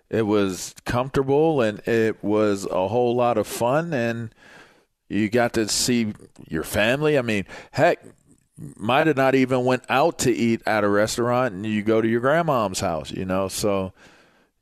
it 0.09 0.23
was 0.23 0.75
comfortable, 0.85 1.61
and 1.61 1.79
it 1.87 2.21
was 2.21 2.65
a 2.65 2.89
whole 2.89 3.15
lot 3.15 3.37
of 3.37 3.47
fun, 3.47 3.93
and 3.93 4.35
you 5.07 5.29
got 5.29 5.53
to 5.53 5.69
see 5.69 6.13
your 6.49 6.63
family. 6.63 7.17
I 7.17 7.21
mean, 7.21 7.45
heck, 7.71 8.03
might 8.75 9.07
have 9.07 9.15
not 9.15 9.35
even 9.35 9.63
went 9.65 9.83
out 9.89 10.19
to 10.19 10.31
eat 10.31 10.61
at 10.65 10.83
a 10.83 10.89
restaurant, 10.89 11.53
and 11.53 11.65
you 11.65 11.81
go 11.81 12.01
to 12.01 12.07
your 12.07 12.21
grandmom's 12.21 12.81
house, 12.81 13.11
you 13.11 13.23
know. 13.23 13.47
So, 13.47 13.93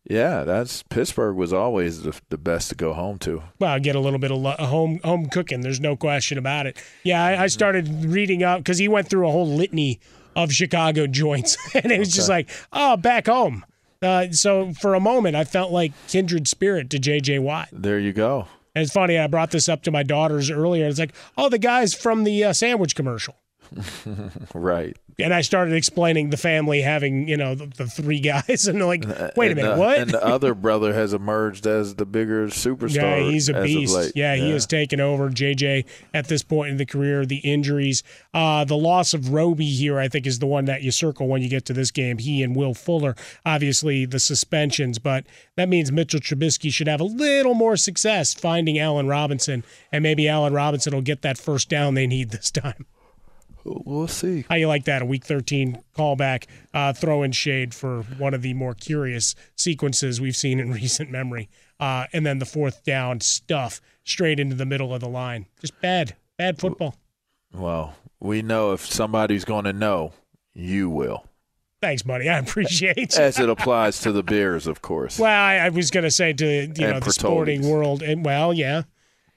yeah, 0.06 0.43
that's 0.43 0.84
Pittsburgh 0.84 1.36
was 1.36 1.54
always 1.54 2.04
the, 2.04 2.20
the 2.30 2.38
best 2.38 2.70
to 2.70 2.76
go 2.76 2.93
home 2.93 3.18
to. 3.20 3.43
well, 3.60 3.80
get 3.80 3.95
a 3.95 3.99
little 3.99 4.20
bit 4.20 4.32
of 4.32 4.38
lo- 4.38 4.56
home 4.60 4.99
home 5.04 5.28
cooking. 5.28 5.62
There's 5.62 5.80
no 5.80 5.95
question 5.95 6.38
about 6.38 6.66
it. 6.66 6.78
Yeah, 7.04 7.24
I, 7.24 7.43
I 7.43 7.47
started 7.47 7.88
reading 8.06 8.43
up 8.43 8.60
because 8.60 8.78
he 8.78 8.88
went 8.88 9.10
through 9.10 9.28
a 9.28 9.32
whole 9.32 9.47
litany 9.47 9.99
of 10.36 10.51
Chicago 10.51 11.08
joints, 11.22 11.58
and 11.76 11.91
it 11.91 11.99
was 11.99 12.14
just 12.14 12.30
like, 12.30 12.49
oh, 12.72 12.97
back 12.97 13.28
home. 13.28 13.66
Uh, 14.01 14.30
so 14.32 14.74
for 14.74 14.95
a 14.95 14.99
moment, 14.99 15.36
I 15.36 15.45
felt 15.45 15.72
like 15.72 15.93
kindred 16.10 16.47
spirit 16.47 16.89
to 16.89 16.99
J.J. 16.99 17.39
Watt. 17.39 17.70
There 17.72 17.99
you 17.99 18.12
go. 18.12 18.47
And 18.76 18.84
it's 18.84 18.91
funny, 18.91 19.18
I 19.18 19.28
brought 19.28 19.51
this 19.51 19.70
up 19.70 19.84
to 19.84 19.91
my 19.91 20.04
daughters 20.04 20.49
earlier. 20.49 20.88
It's 20.88 20.99
like, 20.99 21.14
oh, 21.38 21.47
the 21.47 21.60
guys 21.60 21.93
from 21.93 22.24
the 22.24 22.43
uh, 22.43 22.54
sandwich 22.54 22.95
commercial. 22.95 23.36
Right. 24.53 24.97
And 25.19 25.32
I 25.32 25.41
started 25.41 25.76
explaining 25.76 26.32
the 26.32 26.38
family 26.38 26.82
having, 26.82 27.28
you 27.28 27.38
know, 27.38 27.53
the, 27.53 27.67
the 27.67 27.86
three 27.86 28.19
guys, 28.19 28.67
and 28.67 28.80
they're 28.80 28.88
like, 28.88 29.05
wait 29.36 29.51
a 29.51 29.55
minute, 29.55 29.76
the- 29.76 29.80
what? 29.80 29.97
And 29.99 30.09
the 30.09 30.24
other 30.26 30.55
brother 30.55 30.93
has 30.93 31.13
emerged 31.13 31.67
as 31.67 31.95
the 31.95 32.05
bigger 32.05 32.47
superstar. 32.47 32.95
Yeah, 32.95 33.19
he's 33.19 33.49
a 33.49 33.61
beast. 33.61 33.95
late. 33.95 34.11
Yeah, 34.15 34.36
he 34.36 34.49
has 34.51 34.65
taken 34.65 34.99
over 34.99 35.30
JJ 35.30 35.86
at 36.13 36.28
this 36.28 36.41
point 36.43 36.71
in 36.71 36.78
the 36.78 36.86
career. 36.86 37.26
The 37.26 37.38
injuries, 37.38 38.01
uh, 38.34 38.65
the 38.65 38.78
loss 38.78 39.13
of 39.13 39.32
Roby 39.32 39.69
here, 39.69 39.99
I 39.99 40.07
think, 40.07 40.26
is 40.26 40.39
the 40.39 40.47
one 40.47 40.65
that 40.65 40.82
you 40.82 40.91
circle 40.91 41.28
when 41.28 41.41
you 41.41 41.49
get 41.49 41.65
to 41.65 41.74
this 41.74 41.91
game. 41.91 42.17
He 42.17 42.41
and 42.41 42.55
Will 42.55 42.74
Fuller, 42.74 43.15
obviously 43.45 44.05
the 44.05 44.19
suspensions, 44.19 44.97
but 44.99 45.26
that 45.57 45.69
means 45.69 45.91
Mitchell 45.91 46.19
Trubisky 46.19 46.71
should 46.71 46.88
have 46.88 47.01
a 47.01 47.05
little 47.05 47.53
more 47.53 47.78
success 47.78 48.34
finding 48.34 48.80
Allen 48.80 49.07
Robinson, 49.07 49.63
and 49.91 50.01
maybe 50.01 50.28
Allen 50.28 50.53
Robinson 50.53 50.93
will 50.93 51.01
get 51.01 51.21
that 51.21 51.38
first 51.38 51.69
down 51.69 51.93
they 51.93 52.07
need 52.07 52.32
this 52.32 52.49
time. 52.49 52.86
We'll 53.66 54.07
see. 54.07 54.45
How 54.49 54.55
you 54.55 54.68
like 54.68 54.86
that? 54.86 55.01
A 55.01 55.05
week 55.05 55.24
13 55.26 55.82
callback, 55.95 56.45
uh, 56.74 56.93
throw 56.93 57.24
in 57.24 57.32
shade 57.32 57.74
for 57.74 58.01
one 58.18 58.34
of 58.34 58.41
the 58.41 58.53
more 58.53 58.74
curious 58.74 59.36
sequences 59.55 60.20
we've 60.20 60.36
seen 60.36 60.59
in 60.59 60.72
recent 60.74 61.09
memory. 61.09 61.49
Uh, 61.80 62.05
and 62.14 62.26
then 62.26 62.39
the 62.39 62.45
fourth 62.45 62.84
down 62.84 63.20
stuff 63.20 63.82
straight 64.03 64.39
into 64.39 64.55
the 64.55 64.66
middle 64.66 64.93
of 64.93 65.01
the 65.01 65.09
line. 65.09 65.45
Just 65.61 65.80
bad, 65.82 66.16
bad 66.38 66.59
football. 66.59 66.95
Well, 67.53 67.95
we 68.20 68.41
know 68.41 68.74
if 68.74 68.86
somebody's 68.86 69.45
going 69.45 69.66
to 69.66 69.74
know, 69.74 70.14
you 70.53 70.89
will. 70.89 71.26
Thanks, 71.82 72.01
buddy. 72.01 72.30
I 72.30 72.38
appreciate 72.39 72.97
it. 72.97 73.18
As 73.18 73.39
it 73.39 73.49
applies 73.49 73.99
to 74.01 74.14
the 74.14 74.24
Bears, 74.24 74.68
of 74.68 74.82
course. 74.82 75.20
Well, 75.20 75.30
I, 75.30 75.55
I 75.55 75.70
was 75.70 75.91
going 75.91 76.05
to 76.05 76.11
say 76.11 76.32
to 76.32 76.45
you 76.45 76.68
know 76.68 76.93
And 76.93 77.03
the 77.03 77.11
sporting 77.11 77.68
world, 77.70 78.01
and 78.01 78.24
well, 78.24 78.53
yeah, 78.53 78.84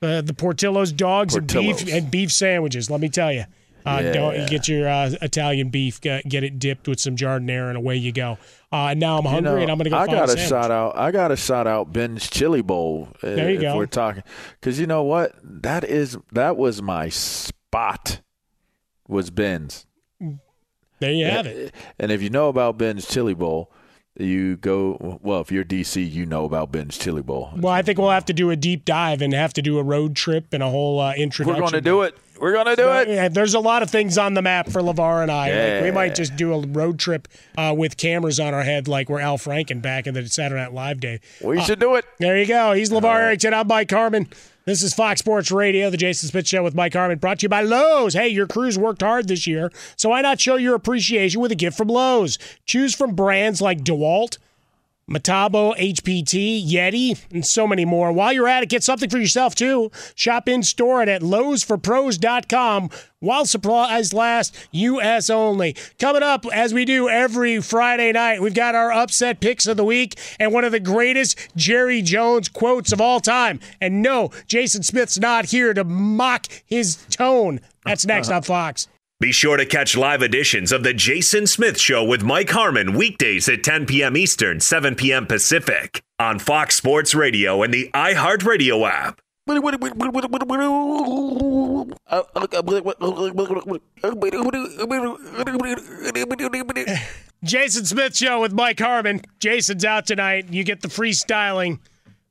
uh, 0.01 0.21
the 0.21 0.33
Portillo's 0.33 0.93
dogs 0.93 1.35
and 1.35 1.53
beef 1.53 1.93
and 1.93 2.09
beef 2.09 2.31
sandwiches. 2.31 2.89
Let 2.89 3.01
me 3.01 3.09
tell 3.09 3.33
you, 3.33 3.47
uh, 3.87 4.03
don't 4.13 4.35
Yeah. 4.35 4.47
get 4.49 4.69
your 4.69 4.89
uh, 4.89 5.11
Italian 5.23 5.69
beef, 5.71 6.01
get, 6.01 6.29
get 6.29 6.43
it 6.45 6.59
dipped 6.59 6.89
with 6.89 7.01
some 7.01 7.17
giardiniera, 7.17 7.69
and 7.69 7.77
away 7.79 7.97
you 7.97 8.13
go. 8.13 8.39
Uh, 8.73 8.89
and 8.89 9.01
now 9.01 9.17
I'm 9.19 9.25
You 9.25 9.31
hungry, 9.31 9.53
know, 9.53 9.57
and 9.63 9.71
I'm 9.71 9.79
going 9.79 9.85
to 9.85 9.91
go. 9.91 9.97
I 9.97 10.07
got 10.07 10.29
a 10.29 10.37
shout 10.37 10.71
out. 10.71 10.97
I 10.97 11.11
got 11.13 11.29
to 11.29 11.37
shout 11.37 11.67
out 11.67 11.93
Ben's 11.93 12.29
Chili 12.29 12.63
Bowl. 12.63 13.09
uh, 13.23 13.29
There 13.35 13.49
you 13.51 13.57
if 13.57 13.63
go. 13.63 13.77
We're 13.77 13.87
talking 13.87 14.23
because 14.61 14.79
you 14.81 14.87
know 14.87 15.03
what? 15.05 15.33
That 15.43 15.85
is 15.85 16.19
that 16.33 16.57
was 16.57 16.83
my 16.83 17.09
spot. 17.09 18.21
Was 19.09 19.31
Ben's. 19.31 19.87
There 20.99 21.13
you 21.13 21.27
have 21.27 21.47
it. 21.47 21.75
And 21.99 22.11
if 22.11 22.23
you 22.23 22.31
know 22.31 22.49
about 22.49 22.79
Ben's 22.79 23.07
Chili 23.07 23.35
Bowl, 23.35 23.71
you 24.19 24.57
go. 24.57 25.19
Well, 25.23 25.43
if 25.43 25.53
you're 25.53 25.65
DC, 25.65 26.11
you 26.11 26.25
know 26.25 26.45
about 26.47 26.73
Ben's 26.73 26.97
Chili 26.97 27.21
Bowl. 27.23 27.51
Well, 27.55 27.73
I 27.73 27.83
think 27.83 27.99
we'll 27.99 28.11
have 28.11 28.25
to 28.27 28.33
do 28.33 28.51
a 28.51 28.57
deep 28.57 28.85
dive 28.87 29.21
and 29.21 29.33
have 29.35 29.53
to 29.55 29.63
do 29.63 29.79
a 29.79 29.83
road 29.83 30.17
trip 30.17 30.47
and 30.53 30.63
a 30.63 30.71
whole 30.71 30.99
uh, 30.99 31.11
We're 31.17 31.23
introduction. 31.23 31.61
going 31.61 31.73
to 31.73 31.81
do 31.83 32.03
it. 32.03 32.17
We're 32.41 32.53
going 32.53 32.67
to 32.67 32.77
do 32.77 32.89
it. 32.93 33.09
Yeah, 33.09 33.29
there's 33.29 33.55
a 33.55 33.61
lot 33.61 33.83
of 33.83 33.91
things 33.91 34.19
on 34.19 34.35
the 34.35 34.43
map 34.43 34.69
for 34.69 34.81
LaVar 34.83 35.23
and 35.23 35.31
I. 35.31 35.75
Like, 35.77 35.85
we 35.85 35.91
might 35.91 36.15
just 36.15 36.37
do 36.37 36.53
a 36.53 36.61
road 36.67 36.99
trip 36.99 37.29
uh, 37.57 37.75
with 37.77 37.97
cameras 37.97 38.39
on 38.41 38.53
our 38.55 38.63
head, 38.63 38.89
like 38.89 39.09
we're 39.09 39.21
Al 39.21 39.39
Franken 39.39 39.81
back 39.81 40.07
in 40.07 40.15
the 40.15 40.27
Saturday 40.29 40.61
Night 40.63 40.73
Live 40.75 41.01
day. 41.01 41.21
We 41.43 41.59
Uh, 41.59 41.63
should 41.63 41.79
do 41.81 41.95
it. 41.95 42.05
There 42.19 42.39
you 42.39 42.47
go. 42.47 42.73
He's 42.73 42.91
LaVar 42.91 43.05
Arrington. 43.21 43.55
I'm 43.55 43.67
Mike 43.67 43.91
Harmon. 43.91 44.29
This 44.67 44.83
is 44.83 44.93
Fox 44.95 45.21
Sports 45.21 45.53
Radio, 45.53 45.91
the 45.91 45.97
Jason 45.97 46.29
Smith 46.29 46.49
Show 46.49 46.65
with 46.65 46.75
Mike 46.75 46.93
Harmon, 46.93 47.19
brought 47.19 47.39
to 47.39 47.45
you 47.45 47.49
by 47.49 47.61
Lowe's. 47.63 48.15
Hey, 48.15 48.29
your 48.29 48.49
crew's 48.49 48.77
worked 48.77 49.01
hard 49.01 49.29
this 49.29 49.47
year, 49.47 49.71
so 49.97 50.09
why 50.09 50.23
not 50.23 50.41
show 50.41 50.57
your 50.57 50.75
appreciation 50.75 51.41
with 51.41 51.53
a 51.53 51.55
gift 51.55 51.77
from 51.77 51.87
Lowe's? 51.87 52.37
Choose 52.67 52.93
from 52.93 53.15
brands 53.15 53.63
like 53.63 53.83
DeWalt, 53.83 54.39
Metabo, 55.09 55.77
HPT, 55.79 56.69
Yeti, 56.69 57.17
and 57.31 57.47
so 57.47 57.67
many 57.67 57.85
more. 57.85 58.11
While 58.11 58.33
you're 58.33 58.49
at 58.49 58.65
it, 58.65 58.69
get 58.69 58.83
something 58.83 59.09
for 59.09 59.19
yourself 59.19 59.55
too. 59.55 59.93
Shop 60.17 60.49
in 60.49 60.65
store 60.65 61.01
and 61.01 61.09
at 61.09 61.23
lowesforpros.com 61.23 62.91
while 63.21 63.45
supplies 63.45 64.13
last, 64.13 64.57
U.S. 64.73 65.31
only. 65.31 65.77
Coming 66.01 66.25
up, 66.25 66.45
as 66.53 66.75
we 66.75 66.85
do 66.85 67.09
every 67.09 67.61
Friday 67.61 68.11
night, 68.11 68.43
we've 68.43 68.53
got 68.53 68.75
our 68.75 68.91
upset 68.91 69.41
picks 69.41 69.69
of 69.69 69.77
the 69.77 69.85
week 69.85 70.19
and 70.41 70.53
one 70.53 70.65
of 70.65 70.73
the 70.73 70.81
greatest 70.81 71.39
Jerry 71.55 72.03
Jones 72.03 72.49
quotes 72.49 72.91
of 72.93 73.01
all 73.01 73.21
time. 73.21 73.61
And 73.81 74.03
no, 74.03 74.31
Jason 74.49 74.83
Smith's 74.83 75.19
not 75.19 75.47
here 75.47 75.73
to 75.73 75.85
mock 75.85 76.47
his 76.67 76.97
tone. 77.11 77.61
That's 77.85 78.05
next 78.05 78.31
on 78.31 78.43
Fox. 78.43 78.89
Be 79.19 79.33
sure 79.33 79.57
to 79.57 79.65
catch 79.65 79.97
live 79.97 80.21
editions 80.23 80.73
of 80.73 80.83
The 80.83 80.93
Jason 80.93 81.47
Smith 81.47 81.81
Show 81.81 82.05
with 82.05 82.23
Mike 82.23 82.51
Harmon 82.51 82.93
weekdays 82.93 83.49
at 83.49 83.65
10 83.65 83.87
p.m. 83.87 84.15
Eastern, 84.15 84.61
7 84.61 84.95
p.m. 84.95 85.25
Pacific 85.27 86.03
on 86.19 86.39
Fox 86.39 86.77
Sports 86.77 87.15
Radio 87.15 87.63
and 87.63 87.73
the 87.73 87.89
iHeartRadio 87.95 88.87
app. 88.87 89.23
Jason 97.43 97.87
Smith 97.87 98.15
Show 98.15 98.43
with 98.43 98.53
Mike 98.53 98.81
Harmon. 98.81 99.23
Jason's 99.41 99.87
out 99.87 100.07
tonight. 100.07 100.53
You 100.53 100.63
get 100.63 100.83
the 100.83 100.89
freestyling 100.89 101.79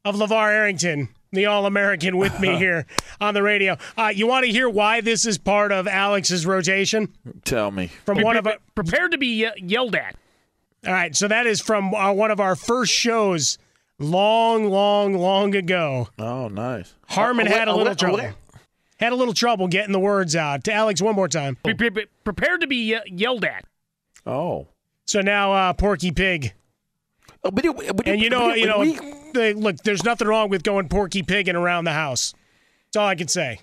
of 0.03 0.15
LaVar 0.17 0.51
Arrington, 0.51 1.09
the 1.35 1.45
All 1.45 1.65
American, 1.65 2.17
with 2.17 2.39
me 2.39 2.55
here 2.57 2.85
on 3.21 3.33
the 3.33 3.43
radio. 3.43 3.77
Uh, 3.97 4.11
you 4.13 4.27
want 4.27 4.45
to 4.45 4.51
hear 4.51 4.69
why 4.69 5.01
this 5.01 5.25
is 5.25 5.37
part 5.37 5.71
of 5.71 5.87
Alex's 5.87 6.45
rotation? 6.45 7.13
Tell 7.43 7.71
me. 7.71 7.87
From 8.05 8.21
one 8.21 8.37
of 8.37 8.47
our, 8.47 8.57
prepared 8.73 9.11
to 9.11 9.17
be 9.17 9.47
yelled 9.57 9.95
at. 9.95 10.15
All 10.85 10.93
right, 10.93 11.15
so 11.15 11.27
that 11.27 11.47
is 11.47 11.61
from 11.61 11.93
uh, 11.93 12.11
one 12.13 12.31
of 12.31 12.39
our 12.39 12.55
first 12.55 12.93
shows 12.93 13.57
long, 13.99 14.69
long, 14.69 15.13
long 15.13 15.55
ago. 15.55 16.09
Oh, 16.19 16.47
nice. 16.47 16.93
Harmon 17.07 17.47
had 17.47 17.67
a 17.67 17.75
little 17.75 17.95
trouble. 17.95 18.21
Had 18.97 19.11
a 19.11 19.15
little 19.15 19.33
trouble 19.33 19.67
getting 19.67 19.91
the 19.91 19.99
words 19.99 20.35
out. 20.35 20.63
To 20.65 20.73
Alex, 20.73 21.01
one 21.01 21.15
more 21.15 21.27
time. 21.27 21.57
Pre- 21.63 21.73
pre- 21.73 21.89
pre- 21.89 22.05
prepared 22.23 22.61
to 22.61 22.67
be 22.67 22.97
yelled 23.07 23.43
at. 23.43 23.65
Oh. 24.25 24.67
So 25.05 25.21
now 25.21 25.53
uh, 25.53 25.73
Porky 25.73 26.11
Pig. 26.11 26.53
But 27.41 27.65
And 28.07 28.21
you 28.21 28.29
know, 28.29 28.53
you 28.53 28.65
know, 28.65 28.83
look, 29.35 29.77
there's 29.83 30.03
nothing 30.03 30.27
wrong 30.27 30.49
with 30.49 30.63
going 30.63 30.89
Porky 30.89 31.21
Pigging 31.23 31.55
around 31.55 31.85
the 31.85 31.91
house. 31.93 32.33
That's 32.87 32.97
all 33.01 33.07
I 33.07 33.15
can 33.15 33.27
say. 33.27 33.59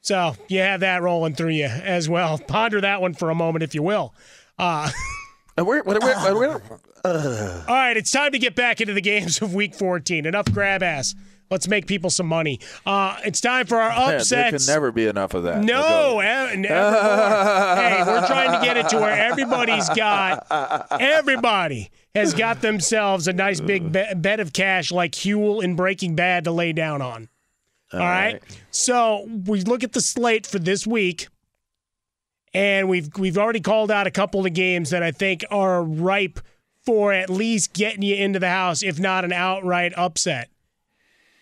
So 0.00 0.36
you 0.48 0.60
have 0.60 0.80
that 0.80 1.02
rolling 1.02 1.34
through 1.34 1.50
you 1.50 1.64
as 1.66 2.08
well. 2.08 2.38
Ponder 2.38 2.80
that 2.80 3.00
one 3.00 3.14
for 3.14 3.30
a 3.30 3.34
moment, 3.34 3.62
if 3.64 3.74
you 3.74 3.82
will. 3.82 4.14
Uh, 4.58 4.90
Uh, 5.58 5.64
where- 5.64 5.82
where- 5.84 5.98
where- 6.00 6.36
where- 6.36 6.62
all 7.04 7.74
right, 7.74 7.96
it's 7.96 8.10
time 8.10 8.30
to 8.32 8.38
get 8.38 8.54
back 8.54 8.80
into 8.80 8.92
the 8.92 9.00
games 9.00 9.40
of 9.40 9.54
Week 9.54 9.74
14. 9.74 10.26
Enough 10.26 10.52
grab 10.52 10.82
ass. 10.82 11.14
Let's 11.50 11.68
make 11.68 11.86
people 11.86 12.10
some 12.10 12.26
money. 12.26 12.60
Uh, 12.84 13.18
it's 13.24 13.40
time 13.40 13.66
for 13.66 13.76
our 13.76 13.90
Man, 13.90 14.20
there 14.28 14.50
can 14.50 14.66
never 14.66 14.90
be 14.90 15.06
enough 15.06 15.34
of 15.34 15.44
that. 15.44 15.62
No, 15.62 16.20
e- 16.20 16.56
never 16.56 16.74
hey, 17.80 18.02
we're 18.06 18.26
trying 18.26 18.58
to 18.58 18.66
get 18.66 18.76
it 18.76 18.88
to 18.88 18.96
where 18.98 19.14
everybody's 19.16 19.88
got, 19.90 20.46
everybody 21.00 21.90
has 22.14 22.34
got 22.34 22.62
themselves 22.62 23.28
a 23.28 23.32
nice 23.32 23.60
big 23.60 23.92
be- 23.92 24.14
bed 24.16 24.40
of 24.40 24.52
cash 24.52 24.90
like 24.90 25.12
Huell 25.12 25.62
in 25.62 25.76
Breaking 25.76 26.16
Bad 26.16 26.44
to 26.44 26.50
lay 26.50 26.72
down 26.72 27.00
on. 27.02 27.28
All 27.92 28.00
right. 28.00 28.42
So 28.70 29.28
we 29.46 29.60
look 29.60 29.84
at 29.84 29.92
the 29.92 30.00
slate 30.00 30.46
for 30.46 30.58
this 30.58 30.86
week, 30.86 31.28
and 32.52 32.88
we've 32.88 33.08
we've 33.16 33.38
already 33.38 33.60
called 33.60 33.90
out 33.90 34.06
a 34.06 34.10
couple 34.10 34.44
of 34.44 34.52
games 34.52 34.90
that 34.90 35.02
I 35.02 35.12
think 35.12 35.44
are 35.50 35.82
ripe 35.82 36.40
for 36.84 37.12
at 37.12 37.30
least 37.30 37.72
getting 37.72 38.02
you 38.02 38.16
into 38.16 38.38
the 38.38 38.48
house, 38.48 38.82
if 38.82 38.98
not 38.98 39.24
an 39.24 39.32
outright 39.32 39.92
upset. 39.96 40.48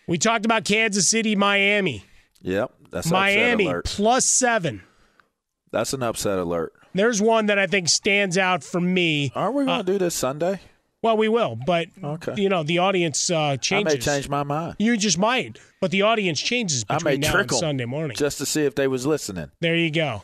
We 0.07 0.19
talked 0.19 0.45
about 0.45 0.65
Kansas 0.65 1.09
City, 1.09 1.35
Miami. 1.37 2.05
Yep, 2.43 2.73
that's 2.91 3.11
Miami 3.11 3.73
plus 3.85 4.27
seven. 4.27 4.83
That's 5.73 5.93
an 5.93 6.03
upset 6.03 6.39
alert. 6.39 6.73
There's 6.95 7.21
one 7.21 7.47
that 7.47 7.59
I 7.59 7.67
think 7.67 7.89
stands 7.89 8.39
out 8.39 8.63
for 8.63 8.81
me. 8.81 9.33
Aren't 9.35 9.55
we 9.55 9.65
going 9.65 9.85
to 9.85 9.93
do 9.93 9.99
this 9.99 10.15
Sunday? 10.15 10.61
Well, 11.03 11.17
we 11.17 11.29
will, 11.29 11.59
but 11.67 11.89
Okay. 12.03 12.35
you 12.37 12.49
know 12.49 12.63
the 12.63 12.79
audience 12.79 13.31
uh, 13.31 13.57
changes. 13.59 13.95
I 13.95 13.97
may 13.97 14.01
change 14.01 14.29
my 14.29 14.43
mind. 14.43 14.77
You 14.79 14.97
just 14.97 15.19
might, 15.19 15.59
but 15.81 15.91
the 15.91 16.03
audience 16.03 16.41
changes 16.41 16.85
I 16.89 16.95
may 16.95 16.99
between 16.99 17.21
now 17.21 17.31
trick 17.33 17.51
and 17.51 17.59
Sunday 17.61 17.85
morning. 17.85 18.17
just 18.17 18.39
to 18.39 18.47
see 18.47 18.65
if 18.65 18.75
they 18.75 18.87
was 18.89 19.05
listening. 19.05 19.51
There 19.61 19.77
you 19.77 19.91
go. 19.91 20.23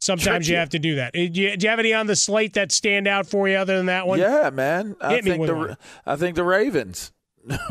Sometimes 0.00 0.46
Trick 0.46 0.52
you 0.52 0.56
have 0.56 0.68
to 0.70 0.78
do 0.78 0.96
that. 0.96 1.08
Uh, 1.16 1.26
Do 1.32 1.42
you, 1.42 1.56
do 1.56 1.64
you 1.64 1.70
have 1.70 1.78
any 1.78 1.92
on 1.94 2.06
the 2.06 2.16
slate 2.16 2.52
that 2.54 2.70
stand 2.70 3.06
out 3.08 3.26
for 3.26 3.48
you 3.48 3.56
other 3.56 3.76
than 3.76 3.86
that 3.86 4.06
one? 4.06 4.18
Yeah, 4.18 4.50
man. 4.50 4.94
I 5.00 5.14
Hit 5.14 5.24
me 5.24 5.30
think 5.32 5.40
with 5.40 5.48
the 5.50 5.54
one. 5.56 5.76
I 6.04 6.16
think 6.16 6.36
the 6.36 6.44
Ravens 6.44 7.12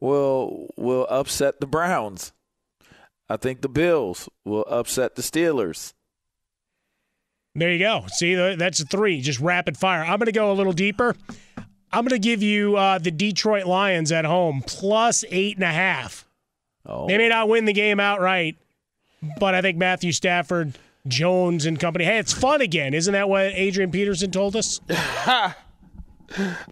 will 0.00 0.68
will 0.76 1.06
upset 1.08 1.60
the 1.60 1.66
Browns. 1.66 2.32
I 3.28 3.36
think 3.36 3.62
the 3.62 3.68
Bills 3.68 4.28
will 4.44 4.64
upset 4.68 5.14
the 5.14 5.22
Steelers. 5.22 5.94
There 7.54 7.70
you 7.70 7.78
go. 7.78 8.04
See, 8.08 8.34
that's 8.34 8.80
a 8.80 8.86
three, 8.86 9.20
just 9.20 9.40
rapid 9.40 9.76
fire. 9.76 10.02
I'm 10.02 10.18
going 10.18 10.26
to 10.26 10.32
go 10.32 10.52
a 10.52 10.54
little 10.54 10.72
deeper. 10.72 11.14
I'm 11.92 12.04
going 12.04 12.20
to 12.20 12.26
give 12.26 12.42
you 12.42 12.76
uh, 12.76 12.98
the 12.98 13.10
Detroit 13.10 13.66
Lions 13.66 14.10
at 14.10 14.24
home 14.24 14.62
plus 14.66 15.24
eight 15.30 15.56
and 15.56 15.64
a 15.64 15.72
half. 15.72 16.26
Oh. 16.86 17.06
They 17.06 17.18
may 17.18 17.28
not 17.28 17.48
win 17.48 17.66
the 17.66 17.74
game 17.74 18.00
outright, 18.00 18.56
but 19.38 19.54
I 19.54 19.60
think 19.60 19.76
Matthew 19.76 20.12
Stafford, 20.12 20.72
Jones, 21.06 21.66
and 21.66 21.78
company. 21.78 22.06
Hey, 22.06 22.18
it's 22.18 22.32
fun 22.32 22.62
again. 22.62 22.94
Isn't 22.94 23.12
that 23.12 23.28
what 23.28 23.52
Adrian 23.54 23.90
Peterson 23.90 24.30
told 24.30 24.56
us? 24.56 24.80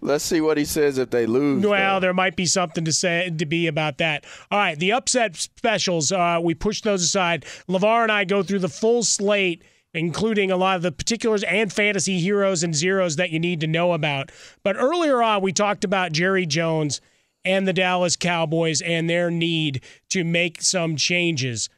Let's 0.01 0.23
see 0.23 0.41
what 0.41 0.57
he 0.57 0.65
says 0.65 0.97
if 0.97 1.09
they 1.09 1.25
lose. 1.25 1.65
Well, 1.65 1.99
there 1.99 2.13
might 2.13 2.35
be 2.35 2.45
something 2.45 2.85
to 2.85 2.93
say 2.93 3.29
to 3.29 3.45
be 3.45 3.67
about 3.67 3.97
that. 3.99 4.25
All 4.49 4.59
right, 4.59 4.77
the 4.77 4.91
upset 4.93 5.35
specials. 5.35 6.11
Uh, 6.11 6.39
we 6.41 6.53
push 6.53 6.81
those 6.81 7.03
aside. 7.03 7.45
LaVar 7.67 8.03
and 8.03 8.11
I 8.11 8.23
go 8.23 8.43
through 8.43 8.59
the 8.59 8.69
full 8.69 9.03
slate, 9.03 9.63
including 9.93 10.51
a 10.51 10.57
lot 10.57 10.77
of 10.77 10.81
the 10.81 10.91
particulars 10.91 11.43
and 11.43 11.71
fantasy 11.71 12.19
heroes 12.19 12.63
and 12.63 12.75
zeros 12.75 13.15
that 13.17 13.31
you 13.31 13.39
need 13.39 13.59
to 13.61 13.67
know 13.67 13.93
about. 13.93 14.31
But 14.63 14.75
earlier 14.77 15.21
on, 15.21 15.41
we 15.41 15.53
talked 15.53 15.83
about 15.83 16.11
Jerry 16.11 16.45
Jones 16.45 17.01
and 17.43 17.67
the 17.67 17.73
Dallas 17.73 18.15
Cowboys 18.15 18.81
and 18.81 19.09
their 19.09 19.31
need 19.31 19.83
to 20.09 20.23
make 20.23 20.61
some 20.61 20.95
changes. 20.95 21.69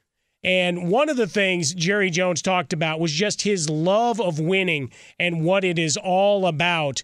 And 0.44 0.90
one 0.90 1.08
of 1.08 1.16
the 1.16 1.28
things 1.28 1.74
Jerry 1.74 2.10
Jones 2.10 2.42
talked 2.42 2.74
about 2.74 3.00
was 3.00 3.14
just 3.14 3.44
his 3.44 3.70
love 3.70 4.20
of 4.20 4.40
winning 4.40 4.92
and 5.18 5.46
what 5.46 5.64
it 5.64 5.80
is 5.80 5.96
all 5.96 6.46
about 6.46 7.04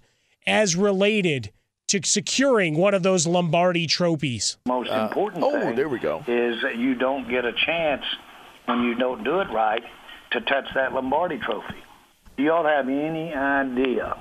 as 0.50 0.76
related 0.76 1.52
to 1.90 2.02
securing 2.04 2.78
one 2.78 2.94
of 2.94 3.04
those 3.04 3.26
Lombardi 3.26 3.88
trophies. 3.88 4.58
most 4.68 4.90
uh, 4.92 5.08
important 5.10 5.44
oh, 5.44 5.60
thing 5.60 5.76
there 5.76 5.90
we 5.90 6.00
go. 6.00 6.24
is 6.28 6.62
that 6.62 6.78
you 6.78 6.96
don't 6.96 7.28
get 7.30 7.46
a 7.46 7.54
chance 7.54 8.04
when 8.66 8.84
you 8.84 8.96
don't 8.96 9.24
do 9.24 9.40
it 9.40 9.48
right 9.52 9.84
to 10.32 10.42
touch 10.42 10.66
that 10.76 10.94
Lombardi 10.94 11.40
trophy. 11.40 11.84
Do 12.38 12.44
y'all 12.44 12.66
have 12.66 12.88
any 12.88 13.34
idea 13.34 14.16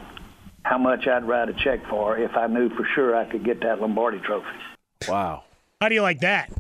how 0.65 0.79
much 0.79 1.07
I'd 1.07 1.25
write 1.25 1.51
a 1.51 1.55
check 1.55 1.81
for 1.89 2.17
if 2.19 2.37
I 2.37 2.47
knew 2.47 2.71
for 2.71 2.87
sure 2.95 3.15
I 3.15 3.31
could 3.31 3.45
get 3.45 3.61
that 3.61 3.81
Lombardi 3.81 4.19
trophy? 4.21 4.47
Wow. 5.07 5.45
How 5.81 5.89
do 5.89 5.95
you 5.95 6.03
like 6.03 6.21
that? 6.21 6.51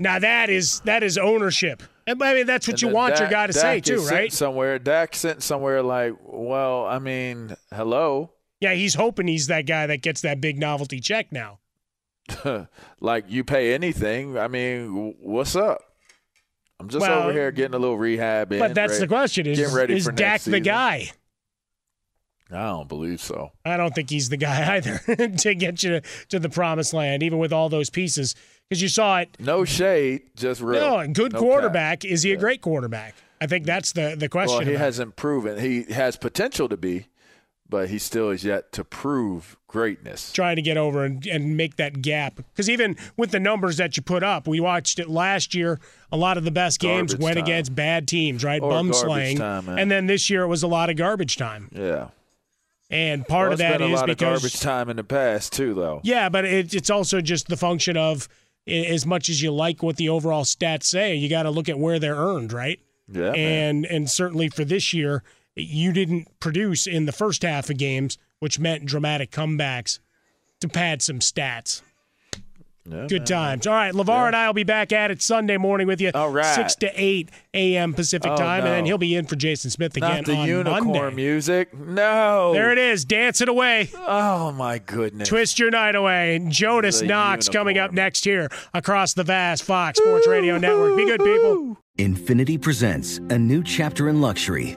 Now 0.00 0.18
that 0.18 0.50
is 0.50 0.80
that 0.80 1.02
is 1.02 1.16
ownership. 1.16 1.82
I 2.08 2.14
mean, 2.14 2.46
that's 2.46 2.68
what 2.68 2.74
And 2.74 2.82
you 2.82 2.88
then 2.88 2.94
want 2.94 3.18
your 3.18 3.28
guy 3.28 3.48
to 3.48 3.52
Dak 3.52 3.60
say 3.60 3.78
is 3.78 3.84
too, 3.84 4.14
right? 4.14 4.32
Somewhere, 4.32 4.78
Dak 4.78 5.14
sent 5.14 5.42
somewhere 5.42 5.82
like, 5.82 6.14
well, 6.22 6.86
I 6.86 7.00
mean, 7.00 7.56
hello, 7.74 8.30
Yeah, 8.60 8.74
he's 8.74 8.94
hoping 8.94 9.26
he's 9.28 9.48
that 9.48 9.66
guy 9.66 9.86
that 9.86 10.02
gets 10.02 10.22
that 10.22 10.40
big 10.40 10.58
novelty 10.58 11.00
check 11.00 11.30
now. 11.30 11.58
like 13.00 13.24
you 13.28 13.44
pay 13.44 13.74
anything. 13.74 14.38
I 14.38 14.48
mean, 14.48 15.14
what's 15.20 15.54
up? 15.54 15.80
I'm 16.80 16.88
just 16.88 17.00
Well, 17.00 17.22
over 17.22 17.32
here 17.32 17.50
getting 17.52 17.74
a 17.74 17.78
little 17.78 17.96
rehab 17.96 18.52
in. 18.52 18.58
But 18.58 18.74
that's 18.74 18.94
ready- 18.94 19.00
the 19.00 19.08
question: 19.08 19.46
is 19.46 19.58
is 19.60 20.08
Dak 20.08 20.42
the 20.42 20.60
guy? 20.60 21.10
I 22.50 22.62
don't 22.62 22.88
believe 22.88 23.20
so. 23.20 23.50
I 23.64 23.76
don't 23.76 23.92
think 23.92 24.08
he's 24.10 24.28
the 24.28 24.36
guy 24.36 24.76
either 24.76 24.98
to 25.38 25.54
get 25.54 25.82
you 25.82 26.00
to, 26.00 26.02
to 26.28 26.38
the 26.38 26.48
promised 26.48 26.92
land, 26.92 27.22
even 27.22 27.38
with 27.38 27.52
all 27.52 27.68
those 27.68 27.90
pieces. 27.90 28.34
Because 28.68 28.82
you 28.82 28.88
saw 28.88 29.18
it. 29.18 29.36
No 29.38 29.64
shade, 29.64 30.22
just 30.36 30.60
real. 30.60 30.80
No, 30.80 30.98
a 30.98 31.08
good 31.08 31.32
No 31.32 31.40
quarterback. 31.40 32.04
Is 32.04 32.22
he 32.22 32.32
a 32.32 32.36
great 32.36 32.60
quarterback? 32.60 33.14
I 33.40 33.46
think 33.46 33.66
that's 33.66 33.92
the 33.92 34.16
the 34.16 34.28
question. 34.28 34.58
Well, 34.58 34.66
he 34.66 34.74
about 34.74 34.84
hasn't 34.84 35.16
proven. 35.16 35.58
He 35.58 35.84
has 35.92 36.16
potential 36.16 36.68
to 36.68 36.76
be, 36.76 37.06
but 37.68 37.88
he 37.88 37.98
still 37.98 38.30
is 38.30 38.44
yet 38.44 38.72
to 38.72 38.84
prove 38.84 39.56
greatness. 39.66 40.32
trying 40.32 40.56
to 40.56 40.62
get 40.62 40.76
over 40.76 41.04
and, 41.04 41.26
and 41.26 41.56
make 41.56 41.76
that 41.76 42.00
gap. 42.02 42.36
Because 42.36 42.70
even 42.70 42.96
with 43.16 43.30
the 43.30 43.40
numbers 43.40 43.76
that 43.78 43.96
you 43.96 44.02
put 44.02 44.22
up, 44.22 44.46
we 44.48 44.60
watched 44.60 44.98
it 44.98 45.08
last 45.08 45.54
year. 45.54 45.78
A 46.12 46.16
lot 46.16 46.38
of 46.38 46.44
the 46.44 46.50
best 46.50 46.80
games 46.80 47.12
Garbage 47.12 47.24
went 47.24 47.36
time. 47.36 47.44
against 47.44 47.74
bad 47.74 48.08
teams, 48.08 48.44
right? 48.44 48.62
Or 48.62 48.70
Bum 48.70 48.92
slaying. 48.92 49.38
time, 49.38 49.68
and 49.68 49.90
then 49.90 50.06
this 50.06 50.30
year 50.30 50.42
it 50.42 50.48
was 50.48 50.62
a 50.62 50.68
lot 50.68 50.88
of 50.90 50.96
garbage 50.96 51.36
time. 51.36 51.68
Yeah. 51.72 52.08
And 52.88 53.26
part 53.26 53.46
Well, 53.46 53.52
of 53.54 53.58
that 53.58 53.80
is 53.80 53.90
lot 53.90 54.06
because 54.06 54.10
of 54.10 54.18
garbage 54.42 54.60
time 54.60 54.88
in 54.88 54.96
the 54.96 55.02
past 55.04 55.52
too, 55.52 55.74
though. 55.74 56.00
yeah, 56.04 56.28
but 56.28 56.44
it, 56.44 56.72
it's 56.72 56.88
also 56.90 57.20
just 57.20 57.48
the 57.48 57.56
function 57.56 57.96
of 57.96 58.28
as 58.68 59.04
much 59.04 59.28
as 59.28 59.42
you 59.42 59.52
like 59.52 59.82
what 59.82 59.96
the 59.96 60.08
overall 60.08 60.44
stats 60.44 60.84
say, 60.84 61.14
you 61.16 61.28
got 61.28 61.42
to 61.44 61.50
look 61.50 61.68
at 61.68 61.78
where 61.78 61.98
they're 61.98 62.14
earned, 62.16 62.52
right? 62.52 62.78
Yeah, 63.08 63.30
man. 63.32 63.36
and 63.36 63.86
and 63.86 64.10
certainly 64.10 64.48
for 64.48 64.64
this 64.64 64.92
year, 64.94 65.22
you 65.56 65.92
didn't 65.92 66.28
produce 66.40 66.86
in 66.86 67.06
the 67.06 67.12
first 67.12 67.42
half 67.42 67.70
of 67.70 67.78
games, 67.78 68.18
which 68.40 68.58
meant 68.58 68.84
dramatic 68.84 69.30
comebacks 69.30 69.98
to 70.60 70.68
pad 70.68 71.02
some 71.02 71.18
stats. 71.18 71.82
Yeah, 72.88 73.06
Good 73.08 73.22
man. 73.22 73.26
times. 73.26 73.66
All 73.66 73.74
right, 73.74 73.92
LaVar 73.92 74.28
and 74.28 74.36
I 74.36 74.46
will 74.46 74.54
be 74.54 74.62
back 74.62 74.92
at 74.92 75.10
it 75.10 75.20
Sunday 75.20 75.56
morning 75.56 75.88
with 75.88 76.00
you. 76.00 76.12
All 76.14 76.30
right. 76.30 76.54
6 76.54 76.76
to 76.76 76.92
8 76.94 77.30
a.m. 77.52 77.94
Pacific 77.94 78.30
Oh, 78.30 78.36
time. 78.36 78.60
And 78.64 78.72
then 78.72 78.84
he'll 78.84 78.96
be 78.96 79.16
in 79.16 79.26
for 79.26 79.34
Jason 79.34 79.70
Smith 79.72 79.96
again 79.96 80.18
Not 80.18 80.24
the 80.26 80.36
on 80.36 80.46
unicorn 80.46 80.86
Monday. 80.92 81.10
music. 81.16 81.74
No. 81.76 82.52
There 82.52 82.70
it 82.70 82.78
is. 82.78 83.04
Dance 83.04 83.40
it 83.40 83.48
away. 83.48 83.90
Oh 83.96 84.52
my 84.52 84.78
goodness. 84.78 85.28
Twist 85.28 85.58
your 85.58 85.72
night 85.72 85.96
away. 85.96 86.46
Jonas 86.48 87.00
The 87.00 87.06
Knox 87.08 87.48
coming 87.48 87.76
up 87.76 87.90
next 87.92 88.24
here 88.24 88.48
across 88.72 89.14
the 89.14 89.24
vast 89.24 89.64
Fox 89.64 89.98
Sports 89.98 90.28
Radio 90.28 90.56
Network. 90.56 90.96
Be 90.96 91.06
good, 91.06 91.24
people. 91.24 91.78
Infiniti 91.98 92.60
presents 92.60 93.18
a 93.30 93.38
new 93.38 93.64
chapter 93.64 94.08
in 94.08 94.20
luxury, 94.20 94.76